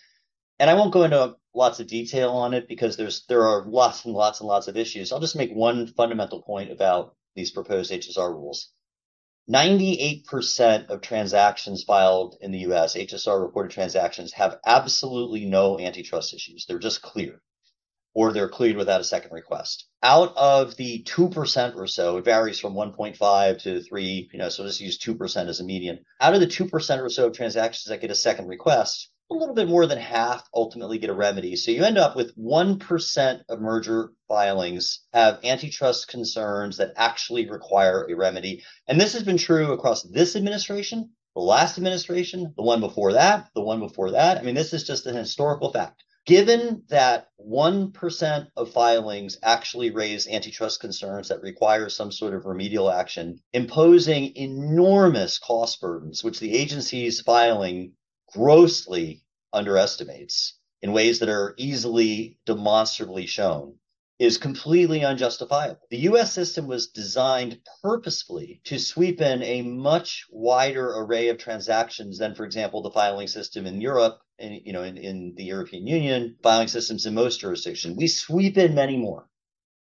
And 0.59 0.69
I 0.69 0.73
won't 0.73 0.93
go 0.93 1.03
into 1.03 1.35
lots 1.53 1.79
of 1.79 1.87
detail 1.87 2.31
on 2.31 2.53
it 2.53 2.67
because 2.67 2.97
there's 2.97 3.25
there 3.27 3.47
are 3.47 3.65
lots 3.65 4.05
and 4.05 4.13
lots 4.13 4.39
and 4.39 4.47
lots 4.47 4.67
of 4.67 4.77
issues. 4.77 5.11
I'll 5.11 5.19
just 5.19 5.35
make 5.35 5.51
one 5.51 5.87
fundamental 5.87 6.41
point 6.41 6.71
about 6.71 7.15
these 7.35 7.51
proposed 7.51 7.91
HSR 7.91 8.31
rules. 8.31 8.71
98% 9.49 10.87
of 10.89 11.01
transactions 11.01 11.83
filed 11.83 12.35
in 12.41 12.51
the 12.51 12.65
US, 12.71 12.95
HSR 12.95 13.41
reported 13.41 13.71
transactions, 13.71 14.33
have 14.33 14.59
absolutely 14.65 15.45
no 15.45 15.79
antitrust 15.79 16.33
issues. 16.33 16.65
They're 16.65 16.79
just 16.79 17.01
clear, 17.01 17.41
or 18.13 18.33
they're 18.33 18.49
cleared 18.49 18.75
without 18.75 18.99
a 18.99 19.05
second 19.05 19.31
request. 19.31 19.87
Out 20.03 20.35
of 20.35 20.75
the 20.75 21.03
2% 21.03 21.75
or 21.75 21.87
so, 21.87 22.17
it 22.17 22.25
varies 22.25 22.59
from 22.59 22.73
1.5 22.73 23.61
to 23.61 23.81
3, 23.81 24.29
you 24.33 24.39
know, 24.39 24.49
so 24.49 24.63
let's 24.63 24.81
use 24.81 24.99
2% 24.99 25.47
as 25.47 25.61
a 25.61 25.63
median. 25.63 25.99
Out 26.19 26.33
of 26.33 26.41
the 26.41 26.47
2% 26.47 27.01
or 27.01 27.09
so 27.09 27.27
of 27.27 27.33
transactions 27.33 27.85
that 27.85 28.01
get 28.01 28.11
a 28.11 28.15
second 28.15 28.47
request, 28.47 29.09
a 29.29 29.35
little 29.35 29.55
bit 29.55 29.67
more 29.67 29.85
than 29.85 29.97
half 29.97 30.47
ultimately 30.53 30.97
get 30.97 31.09
a 31.09 31.13
remedy. 31.13 31.55
So 31.55 31.71
you 31.71 31.83
end 31.83 31.97
up 31.97 32.15
with 32.15 32.37
1% 32.37 33.41
of 33.49 33.59
merger 33.59 34.11
filings 34.27 35.01
have 35.13 35.39
antitrust 35.43 36.07
concerns 36.07 36.77
that 36.77 36.93
actually 36.95 37.49
require 37.49 38.07
a 38.09 38.15
remedy. 38.15 38.63
And 38.87 38.99
this 38.99 39.13
has 39.13 39.23
been 39.23 39.37
true 39.37 39.73
across 39.73 40.03
this 40.03 40.35
administration, 40.35 41.11
the 41.35 41.41
last 41.41 41.77
administration, 41.77 42.53
the 42.55 42.63
one 42.63 42.79
before 42.79 43.13
that, 43.13 43.49
the 43.53 43.61
one 43.61 43.79
before 43.79 44.11
that. 44.11 44.37
I 44.37 44.43
mean, 44.43 44.55
this 44.55 44.73
is 44.73 44.85
just 44.85 45.05
an 45.05 45.15
historical 45.15 45.71
fact. 45.71 46.03
Given 46.25 46.83
that 46.89 47.27
1% 47.39 48.47
of 48.57 48.71
filings 48.73 49.37
actually 49.43 49.91
raise 49.91 50.27
antitrust 50.27 50.81
concerns 50.81 51.29
that 51.29 51.41
require 51.41 51.87
some 51.87 52.11
sort 52.11 52.33
of 52.33 52.45
remedial 52.45 52.91
action, 52.91 53.39
imposing 53.53 54.35
enormous 54.35 55.39
cost 55.39 55.79
burdens, 55.79 56.25
which 56.25 56.39
the 56.39 56.53
agency's 56.53 57.21
filing 57.21 57.93
grossly 58.33 59.23
underestimates 59.53 60.57
in 60.81 60.91
ways 60.93 61.19
that 61.19 61.29
are 61.29 61.55
easily 61.57 62.37
demonstrably 62.45 63.25
shown 63.25 63.75
is 64.19 64.37
completely 64.37 65.03
unjustifiable. 65.05 65.79
The 65.89 66.09
US 66.09 66.33
system 66.33 66.67
was 66.67 66.87
designed 66.87 67.59
purposefully 67.81 68.61
to 68.65 68.79
sweep 68.79 69.21
in 69.21 69.43
a 69.43 69.61
much 69.61 70.25
wider 70.31 70.91
array 70.95 71.29
of 71.29 71.37
transactions 71.37 72.17
than, 72.17 72.33
for 72.33 72.43
example, 72.43 72.81
the 72.81 72.91
filing 72.91 73.27
system 73.27 73.67
in 73.67 73.79
Europe 73.79 74.19
and 74.39 74.59
you 74.63 74.73
know 74.73 74.83
in, 74.83 74.97
in 74.97 75.33
the 75.35 75.43
European 75.43 75.87
Union, 75.87 76.35
filing 76.41 76.67
systems 76.67 77.05
in 77.05 77.13
most 77.13 77.39
jurisdictions. 77.39 77.95
We 77.95 78.07
sweep 78.07 78.57
in 78.57 78.75
many 78.75 78.97
more. 78.97 79.27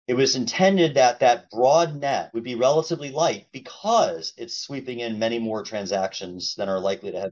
It 0.07 0.15
was 0.15 0.35
intended 0.35 0.95
that 0.95 1.19
that 1.19 1.51
broad 1.51 1.95
net 1.95 2.31
would 2.33 2.43
be 2.43 2.55
relatively 2.55 3.11
light 3.11 3.47
because 3.51 4.33
it's 4.37 4.57
sweeping 4.57 5.01
in 5.01 5.19
many 5.19 5.37
more 5.37 5.63
transactions 5.63 6.55
than 6.55 6.67
are 6.67 6.79
likely 6.79 7.11
to 7.11 7.19
have 7.19 7.31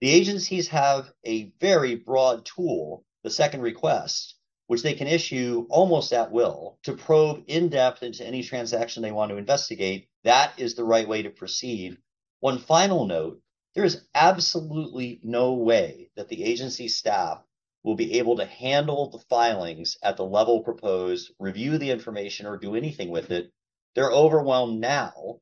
the 0.00 0.10
agencies 0.10 0.68
have 0.68 1.12
a 1.24 1.52
very 1.60 1.94
broad 1.94 2.44
tool, 2.44 3.04
the 3.22 3.30
second 3.30 3.62
request, 3.62 4.36
which 4.66 4.82
they 4.82 4.94
can 4.94 5.06
issue 5.06 5.66
almost 5.70 6.12
at 6.12 6.32
will 6.32 6.78
to 6.82 6.94
probe 6.94 7.44
in 7.46 7.68
depth 7.68 8.02
into 8.02 8.26
any 8.26 8.42
transaction 8.42 9.02
they 9.02 9.12
want 9.12 9.30
to 9.30 9.36
investigate. 9.36 10.08
That 10.24 10.52
is 10.58 10.74
the 10.74 10.84
right 10.84 11.08
way 11.08 11.22
to 11.22 11.30
proceed. 11.30 11.98
One 12.40 12.58
final 12.58 13.06
note 13.06 13.40
there 13.74 13.84
is 13.84 14.06
absolutely 14.14 15.20
no 15.22 15.54
way 15.54 16.10
that 16.16 16.28
the 16.28 16.44
agency 16.44 16.88
staff 16.88 17.42
will 17.82 17.96
be 17.96 18.18
able 18.18 18.36
to 18.36 18.46
handle 18.46 19.10
the 19.10 19.18
filings 19.18 19.96
at 20.02 20.16
the 20.16 20.24
level 20.24 20.62
proposed, 20.62 21.32
review 21.38 21.76
the 21.76 21.90
information, 21.90 22.46
or 22.46 22.56
do 22.56 22.76
anything 22.76 23.10
with 23.10 23.30
it. 23.30 23.52
They're 23.94 24.10
overwhelmed 24.10 24.80
now. 24.80 25.40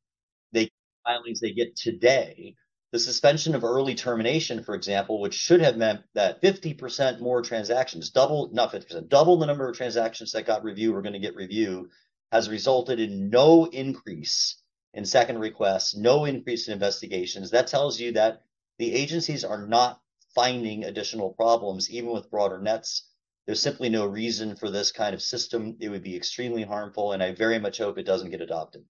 They 0.52 0.70
filings 1.04 1.40
they 1.40 1.52
get 1.52 1.76
today 1.76 2.56
the 2.92 2.98
suspension 2.98 3.54
of 3.54 3.64
early 3.64 3.94
termination, 3.94 4.62
for 4.62 4.74
example, 4.74 5.18
which 5.18 5.32
should 5.34 5.62
have 5.62 5.78
meant 5.78 6.02
that 6.12 6.42
50% 6.42 7.20
more 7.20 7.40
transactions, 7.40 8.10
double, 8.10 8.50
not 8.52 8.70
50%, 8.70 9.08
double 9.08 9.38
the 9.38 9.46
number 9.46 9.66
of 9.68 9.74
transactions 9.74 10.32
that 10.32 10.44
got 10.44 10.62
review 10.62 10.94
are 10.94 11.00
going 11.00 11.14
to 11.14 11.18
get 11.18 11.34
review, 11.34 11.88
has 12.32 12.50
resulted 12.50 13.00
in 13.00 13.30
no 13.30 13.64
increase 13.64 14.56
in 14.92 15.06
second 15.06 15.38
requests, 15.38 15.96
no 15.96 16.26
increase 16.26 16.68
in 16.68 16.74
investigations. 16.74 17.50
That 17.50 17.66
tells 17.66 17.98
you 17.98 18.12
that 18.12 18.42
the 18.78 18.94
agencies 18.94 19.42
are 19.42 19.66
not 19.66 20.00
finding 20.34 20.84
additional 20.84 21.30
problems, 21.30 21.90
even 21.90 22.10
with 22.10 22.30
broader 22.30 22.60
nets. 22.60 23.08
There's 23.46 23.60
simply 23.60 23.88
no 23.88 24.04
reason 24.06 24.54
for 24.54 24.70
this 24.70 24.92
kind 24.92 25.14
of 25.14 25.22
system. 25.22 25.76
It 25.80 25.88
would 25.88 26.02
be 26.02 26.14
extremely 26.14 26.62
harmful, 26.62 27.12
and 27.12 27.22
I 27.22 27.32
very 27.32 27.58
much 27.58 27.78
hope 27.78 27.96
it 27.96 28.06
doesn't 28.06 28.30
get 28.30 28.42
adopted. 28.42 28.84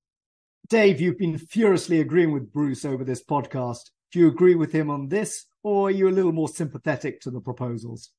Dave, 0.69 1.01
you've 1.01 1.19
been 1.19 1.39
furiously 1.39 2.01
agreeing 2.01 2.33
with 2.33 2.53
Bruce 2.53 2.85
over 2.85 3.05
this 3.05 3.23
podcast. 3.23 3.91
Do 4.11 4.19
you 4.19 4.29
agree 4.29 4.55
with 4.55 4.73
him 4.73 4.91
on 4.91 5.09
this, 5.09 5.47
or 5.63 5.89
are 5.89 5.91
you 5.91 6.09
a 6.09 6.11
little 6.11 6.33
more 6.33 6.49
sympathetic 6.49 7.21
to 7.23 7.31
the 7.31 7.41
proposals? 7.41 8.11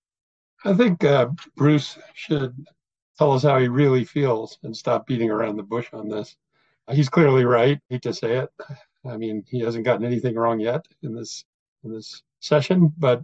I 0.66 0.74
think 0.74 1.04
uh, 1.04 1.30
Bruce 1.56 1.98
should 2.14 2.56
tell 3.18 3.32
us 3.32 3.44
how 3.44 3.60
he 3.60 3.68
really 3.68 4.06
feels 4.06 4.58
and 4.64 4.76
stop 4.76 5.08
beating 5.08 5.30
around 5.30 5.58
the 5.58 5.64
bush 5.64 5.90
on 5.94 6.10
this. 6.10 6.36
He's 6.92 7.10
clearly 7.10 7.46
right. 7.46 7.78
I 7.78 7.94
hate 7.94 8.02
to 8.04 8.14
say 8.14 8.38
it. 8.38 8.50
I 9.06 9.18
mean, 9.18 9.44
he 9.48 9.60
hasn't 9.60 9.86
gotten 9.86 10.06
anything 10.06 10.36
wrong 10.36 10.60
yet 10.60 10.86
in 11.02 11.14
this 11.14 11.46
in 11.84 11.94
this 11.94 12.24
session, 12.40 12.94
but 12.98 13.24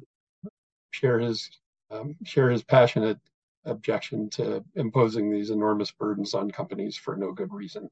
share 0.92 1.20
his 1.20 1.50
um, 1.92 2.16
share 2.24 2.50
his 2.50 2.64
passionate 2.64 3.20
objection 3.66 4.30
to 4.32 4.64
imposing 4.76 5.32
these 5.32 5.50
enormous 5.50 5.92
burdens 5.92 6.34
on 6.34 6.52
companies 6.52 6.98
for 6.98 7.16
no 7.16 7.32
good 7.32 7.54
reason. 7.54 7.90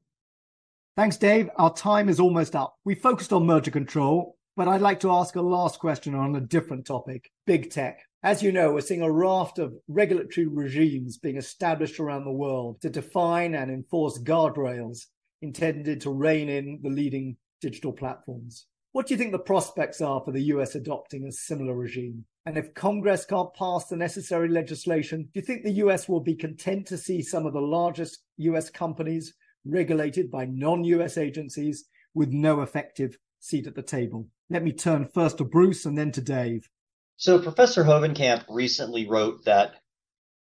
Thanks, 0.98 1.16
Dave. 1.16 1.48
Our 1.54 1.72
time 1.72 2.08
is 2.08 2.18
almost 2.18 2.56
up. 2.56 2.74
We 2.84 2.96
focused 2.96 3.32
on 3.32 3.46
merger 3.46 3.70
control, 3.70 4.36
but 4.56 4.66
I'd 4.66 4.80
like 4.80 4.98
to 4.98 5.12
ask 5.12 5.36
a 5.36 5.40
last 5.40 5.78
question 5.78 6.12
on 6.12 6.34
a 6.34 6.40
different 6.40 6.88
topic 6.88 7.30
big 7.46 7.70
tech. 7.70 8.00
As 8.24 8.42
you 8.42 8.50
know, 8.50 8.72
we're 8.72 8.80
seeing 8.80 9.02
a 9.02 9.12
raft 9.12 9.60
of 9.60 9.74
regulatory 9.86 10.48
regimes 10.48 11.16
being 11.16 11.36
established 11.36 12.00
around 12.00 12.24
the 12.24 12.32
world 12.32 12.80
to 12.80 12.90
define 12.90 13.54
and 13.54 13.70
enforce 13.70 14.18
guardrails 14.18 15.02
intended 15.40 16.00
to 16.00 16.10
rein 16.10 16.48
in 16.48 16.80
the 16.82 16.90
leading 16.90 17.36
digital 17.60 17.92
platforms. 17.92 18.66
What 18.90 19.06
do 19.06 19.14
you 19.14 19.18
think 19.18 19.30
the 19.30 19.38
prospects 19.38 20.00
are 20.00 20.20
for 20.24 20.32
the 20.32 20.46
US 20.46 20.74
adopting 20.74 21.28
a 21.28 21.30
similar 21.30 21.76
regime? 21.76 22.24
And 22.44 22.58
if 22.58 22.74
Congress 22.74 23.24
can't 23.24 23.54
pass 23.54 23.86
the 23.86 23.94
necessary 23.94 24.48
legislation, 24.48 25.28
do 25.32 25.38
you 25.38 25.42
think 25.42 25.62
the 25.62 25.74
US 25.74 26.08
will 26.08 26.18
be 26.18 26.34
content 26.34 26.88
to 26.88 26.98
see 26.98 27.22
some 27.22 27.46
of 27.46 27.52
the 27.52 27.60
largest 27.60 28.24
US 28.38 28.68
companies 28.68 29.34
regulated 29.64 30.30
by 30.30 30.44
non 30.44 30.84
US 30.84 31.18
agencies 31.18 31.84
with 32.14 32.30
no 32.30 32.62
effective 32.62 33.16
seat 33.40 33.66
at 33.66 33.74
the 33.74 33.82
table. 33.82 34.28
Let 34.50 34.64
me 34.64 34.72
turn 34.72 35.08
first 35.12 35.38
to 35.38 35.44
Bruce 35.44 35.84
and 35.84 35.96
then 35.96 36.12
to 36.12 36.20
Dave. 36.20 36.68
So, 37.16 37.38
Professor 37.38 37.84
Hovenkamp 37.84 38.44
recently 38.48 39.08
wrote 39.08 39.44
that 39.44 39.74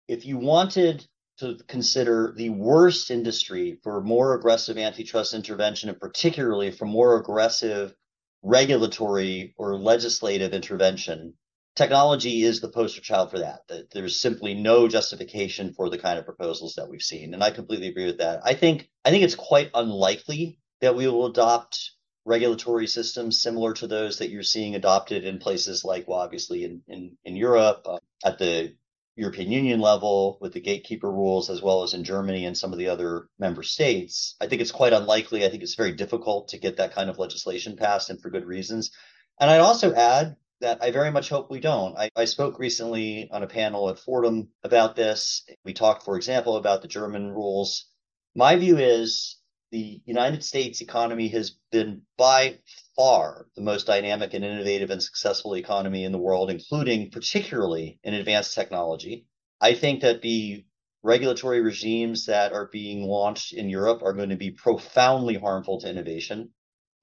if 0.09 0.27
you 0.27 0.39
wanted 0.39 1.07
to 1.39 1.59
consider 1.67 2.33
the 2.37 2.51
worst 2.51 3.11
industry 3.11 3.79
for 3.83 4.01
more 4.01 4.35
aggressive 4.35 4.79
antitrust 4.79 5.35
intervention, 5.35 5.89
and 5.89 5.99
particularly 5.99 6.71
for 6.71 6.85
more 6.85 7.19
aggressive 7.19 7.95
regulatory 8.43 9.55
or 9.57 9.77
legislative 9.77 10.53
intervention, 10.53 11.35
technology 11.75 12.43
is 12.43 12.61
the 12.61 12.69
poster 12.69 13.01
child 13.01 13.31
for 13.31 13.39
that. 13.41 13.61
That 13.69 13.91
there's 13.91 14.21
simply 14.21 14.55
no 14.55 14.89
justification 14.89 15.73
for 15.75 15.91
the 15.91 15.99
kind 15.99 16.19
of 16.19 16.25
proposals 16.25 16.75
that 16.75 16.89
we've 16.89 17.03
seen, 17.03 17.35
and 17.35 17.43
I 17.43 17.51
completely 17.51 17.89
agree 17.89 18.07
with 18.07 18.19
that. 18.19 18.41
I 18.45 18.55
think 18.55 18.89
I 19.05 19.11
think 19.11 19.25
it's 19.25 19.35
quite 19.35 19.71
unlikely 19.75 20.59
that 20.81 20.97
we 20.97 21.07
will 21.07 21.27
adopt 21.27 21.93
regulatory 22.25 22.87
systems 22.87 23.43
similar 23.43 23.75
to 23.75 23.87
those 23.87 24.19
that 24.19 24.31
you're 24.31 24.43
seeing 24.43 24.75
adopted 24.75 25.25
in 25.25 25.39
places 25.39 25.85
like, 25.85 26.09
well, 26.09 26.21
obviously 26.21 26.65
in 26.65 26.83
in, 26.89 27.17
in 27.25 27.37
Europe 27.37 27.83
uh, 27.87 27.99
at 28.25 28.39
the 28.39 28.75
European 29.17 29.53
Union 29.53 29.81
level 29.81 30.39
with 30.41 30.53
the 30.53 30.61
gatekeeper 30.61 31.11
rules, 31.11 31.49
as 31.49 31.63
well 31.63 31.85
as 31.85 31.95
in 31.95 32.03
Germany 32.03 32.47
and 32.47 32.57
some 32.57 32.73
of 32.73 32.79
the 32.79 32.89
other 32.89 33.29
member 33.39 33.63
states, 33.63 34.35
I 34.41 34.49
think 34.49 34.61
it's 34.61 34.73
quite 34.73 34.93
unlikely. 34.93 35.45
I 35.45 35.51
think 35.51 35.63
it's 35.63 35.77
very 35.77 35.93
difficult 35.93 36.49
to 36.49 36.59
get 36.59 36.79
that 36.79 36.95
kind 36.95 37.09
of 37.09 37.19
legislation 37.19 37.77
passed 37.77 38.11
and 38.11 38.21
for 38.21 38.31
good 38.31 38.45
reasons. 38.45 38.91
And 39.39 39.51
I'd 39.51 39.61
also 39.61 39.95
add 39.95 40.37
that 40.61 40.83
I 40.83 40.91
very 40.91 41.11
much 41.11 41.29
hope 41.29 41.51
we 41.51 41.61
don't. 41.61 41.97
I, 41.97 42.11
I, 42.17 42.25
spoke 42.25 42.59
recently 42.59 43.29
on 43.31 43.43
a 43.43 43.47
panel 43.47 43.91
at 43.91 43.99
Fordham 43.99 44.49
about 44.63 44.97
this. 44.97 45.45
We 45.65 45.73
talked, 45.73 46.05
for 46.05 46.17
example, 46.17 46.57
about 46.57 46.83
the 46.83 46.89
German 46.89 47.31
rules. 47.31 47.87
My 48.35 48.57
view 48.57 48.79
is 48.79 49.37
the 49.71 50.01
United 50.05 50.45
States 50.45 50.81
economy 50.81 51.29
has 51.29 51.57
been 51.73 52.03
by 52.17 52.59
far 52.95 53.49
the 53.57 53.63
most 53.63 53.87
dynamic 53.87 54.33
and 54.33 54.45
innovative 54.45 54.91
and 54.91 55.03
successful 55.03 55.57
economy 55.57 56.05
in 56.05 56.13
the 56.13 56.19
world, 56.19 56.51
including 56.51 57.11
particularly 57.11 57.99
in 58.05 58.15
advanced 58.15 58.55
technology. 58.55 59.27
I 59.61 59.75
think 59.75 60.03
that 60.03 60.23
the 60.23 60.65
regulatory 61.03 61.61
regimes 61.61 62.27
that 62.27 62.53
are 62.53 62.69
being 62.73 63.03
launched 63.03 63.53
in 63.53 63.69
Europe 63.69 64.03
are 64.03 64.13
going 64.13 64.31
to 64.31 64.37
be 64.37 64.53
profoundly 64.53 65.37
harmful 65.37 65.81
to 65.81 65.91
innovation. 65.91 66.51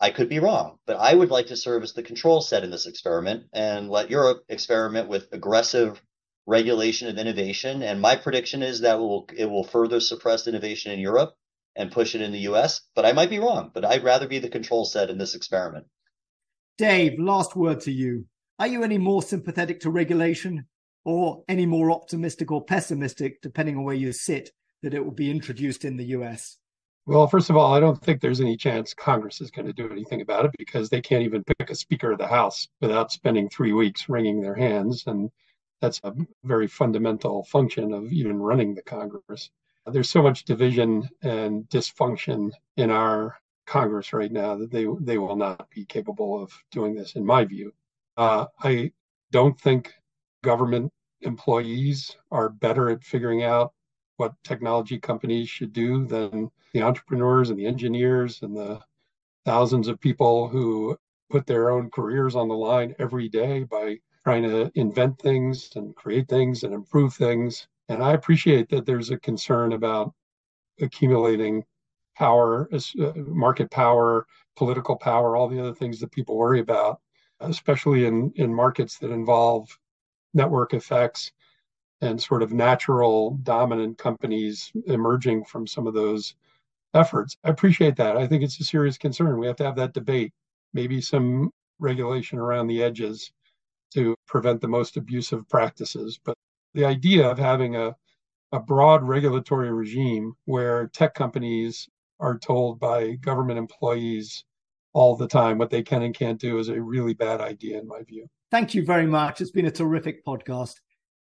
I 0.02 0.10
could 0.10 0.30
be 0.30 0.40
wrong, 0.40 0.80
but 0.88 0.98
I 0.98 1.14
would 1.14 1.30
like 1.30 1.48
to 1.48 1.56
serve 1.56 1.84
as 1.84 1.94
the 1.94 2.02
control 2.02 2.42
set 2.42 2.64
in 2.64 2.72
this 2.72 2.88
experiment 2.88 3.44
and 3.54 3.88
let 3.88 4.10
Europe 4.10 4.44
experiment 4.50 5.08
with 5.08 5.32
aggressive 5.32 6.02
regulation 6.48 7.08
of 7.08 7.20
innovation. 7.20 7.84
And 7.84 8.02
my 8.02 8.16
prediction 8.16 8.64
is 8.64 8.82
that 8.82 8.98
will, 8.98 9.30
it 9.38 9.46
will 9.46 9.64
further 9.64 10.00
suppress 10.00 10.48
innovation 10.48 10.92
in 10.92 11.00
Europe 11.00 11.36
and 11.76 11.92
push 11.92 12.16
it 12.16 12.22
in 12.22 12.32
the 12.32 12.48
US, 12.50 12.82
but 12.96 13.06
I 13.06 13.12
might 13.12 13.30
be 13.30 13.38
wrong. 13.38 13.70
But 13.72 13.86
I'd 13.86 14.04
rather 14.04 14.28
be 14.28 14.40
the 14.40 14.50
control 14.50 14.86
set 14.86 15.12
in 15.12 15.20
this 15.20 15.36
experiment. 15.36 15.86
Dave, 16.80 17.20
last 17.20 17.56
word 17.56 17.82
to 17.82 17.92
you. 17.92 18.26
Are 18.58 18.68
you 18.68 18.84
any 18.84 18.98
more 18.98 19.22
sympathetic 19.22 19.82
to 19.82 19.92
regulation 19.92 20.66
or 21.06 21.44
any 21.48 21.68
more 21.68 21.92
optimistic 21.92 22.52
or 22.52 22.66
pessimistic, 22.66 23.40
depending 23.44 23.78
on 23.78 23.84
where 23.84 23.96
you 23.96 24.14
sit, 24.14 24.50
that 24.82 24.96
it 24.96 25.06
will 25.06 25.12
be 25.12 25.30
introduced 25.30 25.86
in 25.86 25.98
the 25.98 26.06
US? 26.06 26.58
Well, 27.08 27.28
first 27.28 27.50
of 27.50 27.58
all, 27.58 27.74
I 27.74 27.80
don't 27.80 28.00
think 28.02 28.22
there's 28.22 28.42
any 28.42 28.56
chance 28.56 28.94
Congress 28.94 29.42
is 29.42 29.52
going 29.52 29.66
to 29.66 29.74
do 29.74 29.90
anything 29.92 30.22
about 30.22 30.46
it 30.46 30.52
because 30.58 30.90
they 30.90 31.02
can't 31.02 31.24
even 31.24 31.44
pick 31.44 31.70
a 31.70 31.76
Speaker 31.76 32.12
of 32.12 32.20
the 32.20 32.28
House 32.28 32.68
without 32.80 33.12
spending 33.12 33.50
three 33.50 33.74
weeks 33.74 34.08
wringing 34.08 34.40
their 34.40 34.56
hands. 34.56 35.04
And 35.08 35.32
that's 35.82 36.00
a 36.04 36.14
very 36.44 36.68
fundamental 36.68 37.44
function 37.46 37.92
of 37.92 38.12
even 38.14 38.40
running 38.40 38.76
the 38.76 38.84
Congress. 38.84 39.50
There's 39.88 40.12
so 40.12 40.22
much 40.22 40.46
division 40.46 41.10
and 41.24 41.68
dysfunction 41.70 42.52
in 42.78 42.92
our 42.92 43.36
Congress 43.66 44.14
right 44.14 44.32
now 44.32 44.56
that 44.56 44.72
they 44.72 44.86
they 45.00 45.18
will 45.18 45.36
not 45.36 45.70
be 45.72 45.86
capable 45.86 46.42
of 46.42 46.52
doing 46.72 46.94
this, 46.94 47.16
in 47.16 47.26
my 47.26 47.46
view. 47.46 47.74
Uh, 48.18 48.46
I 48.60 48.92
don't 49.32 49.60
think 49.60 49.94
government 50.44 50.92
employees 51.22 52.16
are 52.32 52.50
better 52.50 52.90
at 52.90 53.04
figuring 53.04 53.44
out 53.44 53.74
what 54.18 54.34
technology 54.44 55.00
companies 55.00 55.50
should 55.50 55.74
do 55.74 56.06
than 56.06 56.50
the 56.74 56.82
entrepreneurs 56.82 57.50
and 57.50 57.60
the 57.60 57.66
engineers 57.66 58.42
and 58.42 58.56
the 58.56 58.80
thousands 59.46 59.88
of 59.88 60.00
people 60.00 60.48
who 60.48 60.98
put 61.30 61.48
their 61.48 61.72
own 61.72 61.90
careers 61.90 62.36
on 62.36 62.48
the 62.48 62.56
line 62.56 62.94
every 63.00 63.30
day 63.30 63.64
by 63.64 63.98
trying 64.24 64.44
to 64.44 64.72
invent 64.76 65.20
things 65.20 65.72
and 65.76 65.96
create 65.96 66.28
things 66.28 66.64
and 66.64 66.74
improve 66.74 67.14
things. 67.14 67.68
And 67.90 68.04
I 68.04 68.14
appreciate 68.14 68.70
that 68.70 68.86
there's 68.86 69.10
a 69.10 69.18
concern 69.18 69.74
about 69.74 70.14
accumulating 70.80 71.64
power, 72.16 72.70
uh, 72.74 73.14
market 73.16 73.72
power, 73.72 74.28
political 74.56 74.96
power, 74.96 75.36
all 75.36 75.48
the 75.48 75.60
other 75.60 75.74
things 75.74 76.00
that 76.00 76.12
people 76.12 76.38
worry 76.38 76.60
about, 76.60 77.00
especially 77.40 78.06
in, 78.06 78.32
in 78.36 78.54
markets 78.54 78.98
that 79.00 79.12
involve 79.12 79.80
network 80.34 80.74
effects 80.74 81.32
and 82.02 82.22
sort 82.22 82.42
of 82.42 82.52
natural 82.52 83.38
dominant 83.44 83.98
companies 83.98 84.72
emerging 84.88 85.46
from 85.46 85.68
some 85.68 85.88
of 85.88 85.94
those 85.94 86.36
efforts. 86.94 87.38
I 87.44 87.50
appreciate 87.50 87.96
that. 87.98 88.18
I 88.18 88.28
think 88.28 88.44
it's 88.44 88.60
a 88.60 88.64
serious 88.64 88.98
concern. 88.98 89.40
We 89.40 89.48
have 89.48 89.56
to 89.58 89.64
have 89.64 89.76
that 89.76 89.94
debate, 89.94 90.34
maybe 90.74 91.00
some 91.00 91.52
regulation 91.80 92.38
around 92.38 92.68
the 92.68 92.84
edges 92.84 93.32
to 93.94 94.16
prevent 94.28 94.62
the 94.62 94.68
most 94.68 94.98
abusive 94.98 95.48
practices. 95.48 96.20
But 96.24 96.36
the 96.74 96.86
idea 96.86 97.28
of 97.30 97.38
having 97.38 97.76
a, 97.76 97.96
a 98.52 98.60
broad 98.60 99.04
regulatory 99.04 99.72
regime 99.72 100.34
where 100.46 100.88
tech 100.88 101.14
companies 101.14 101.88
are 102.20 102.38
told 102.38 102.80
by 102.80 103.14
government 103.16 103.60
employees 103.60 104.44
all 104.94 105.16
the 105.16 105.28
time 105.28 105.58
what 105.58 105.70
they 105.70 105.82
can 105.82 106.04
and 106.04 106.14
can't 106.14 106.40
do 106.40 106.60
is 106.60 106.70
a 106.70 106.82
really 106.82 107.14
bad 107.14 107.42
idea, 107.42 107.80
in 107.80 107.88
my 107.88 108.02
view. 108.04 108.28
Thank 108.52 108.74
you 108.74 108.86
very 108.86 109.08
much. 109.08 109.40
It's 109.40 109.52
been 109.52 109.68
a 109.68 109.72
terrific 109.72 110.26
podcast. 110.26 110.76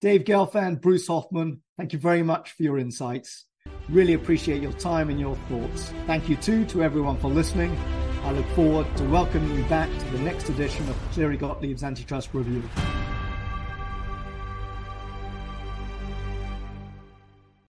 Dave 0.04 0.24
Gelfand, 0.24 0.82
Bruce 0.82 1.06
Hoffman, 1.06 1.62
thank 1.78 1.94
you 1.94 1.98
very 1.98 2.22
much 2.22 2.52
for 2.52 2.62
your 2.62 2.78
insights. 2.78 3.46
Really 3.88 4.12
appreciate 4.12 4.60
your 4.60 4.74
time 4.74 5.08
and 5.08 5.18
your 5.18 5.34
thoughts. 5.48 5.94
Thank 6.06 6.28
you 6.28 6.36
too 6.36 6.66
to 6.66 6.84
everyone 6.84 7.16
for 7.16 7.28
listening. 7.28 7.74
I 8.22 8.32
look 8.32 8.46
forward 8.48 8.86
to 8.98 9.04
welcoming 9.04 9.56
you 9.56 9.64
back 9.64 9.88
to 9.88 10.04
the 10.10 10.18
next 10.18 10.50
edition 10.50 10.86
of 10.90 10.96
Cleary 11.12 11.38
Gottlieb's 11.38 11.82
Antitrust 11.82 12.34
Review. 12.34 12.62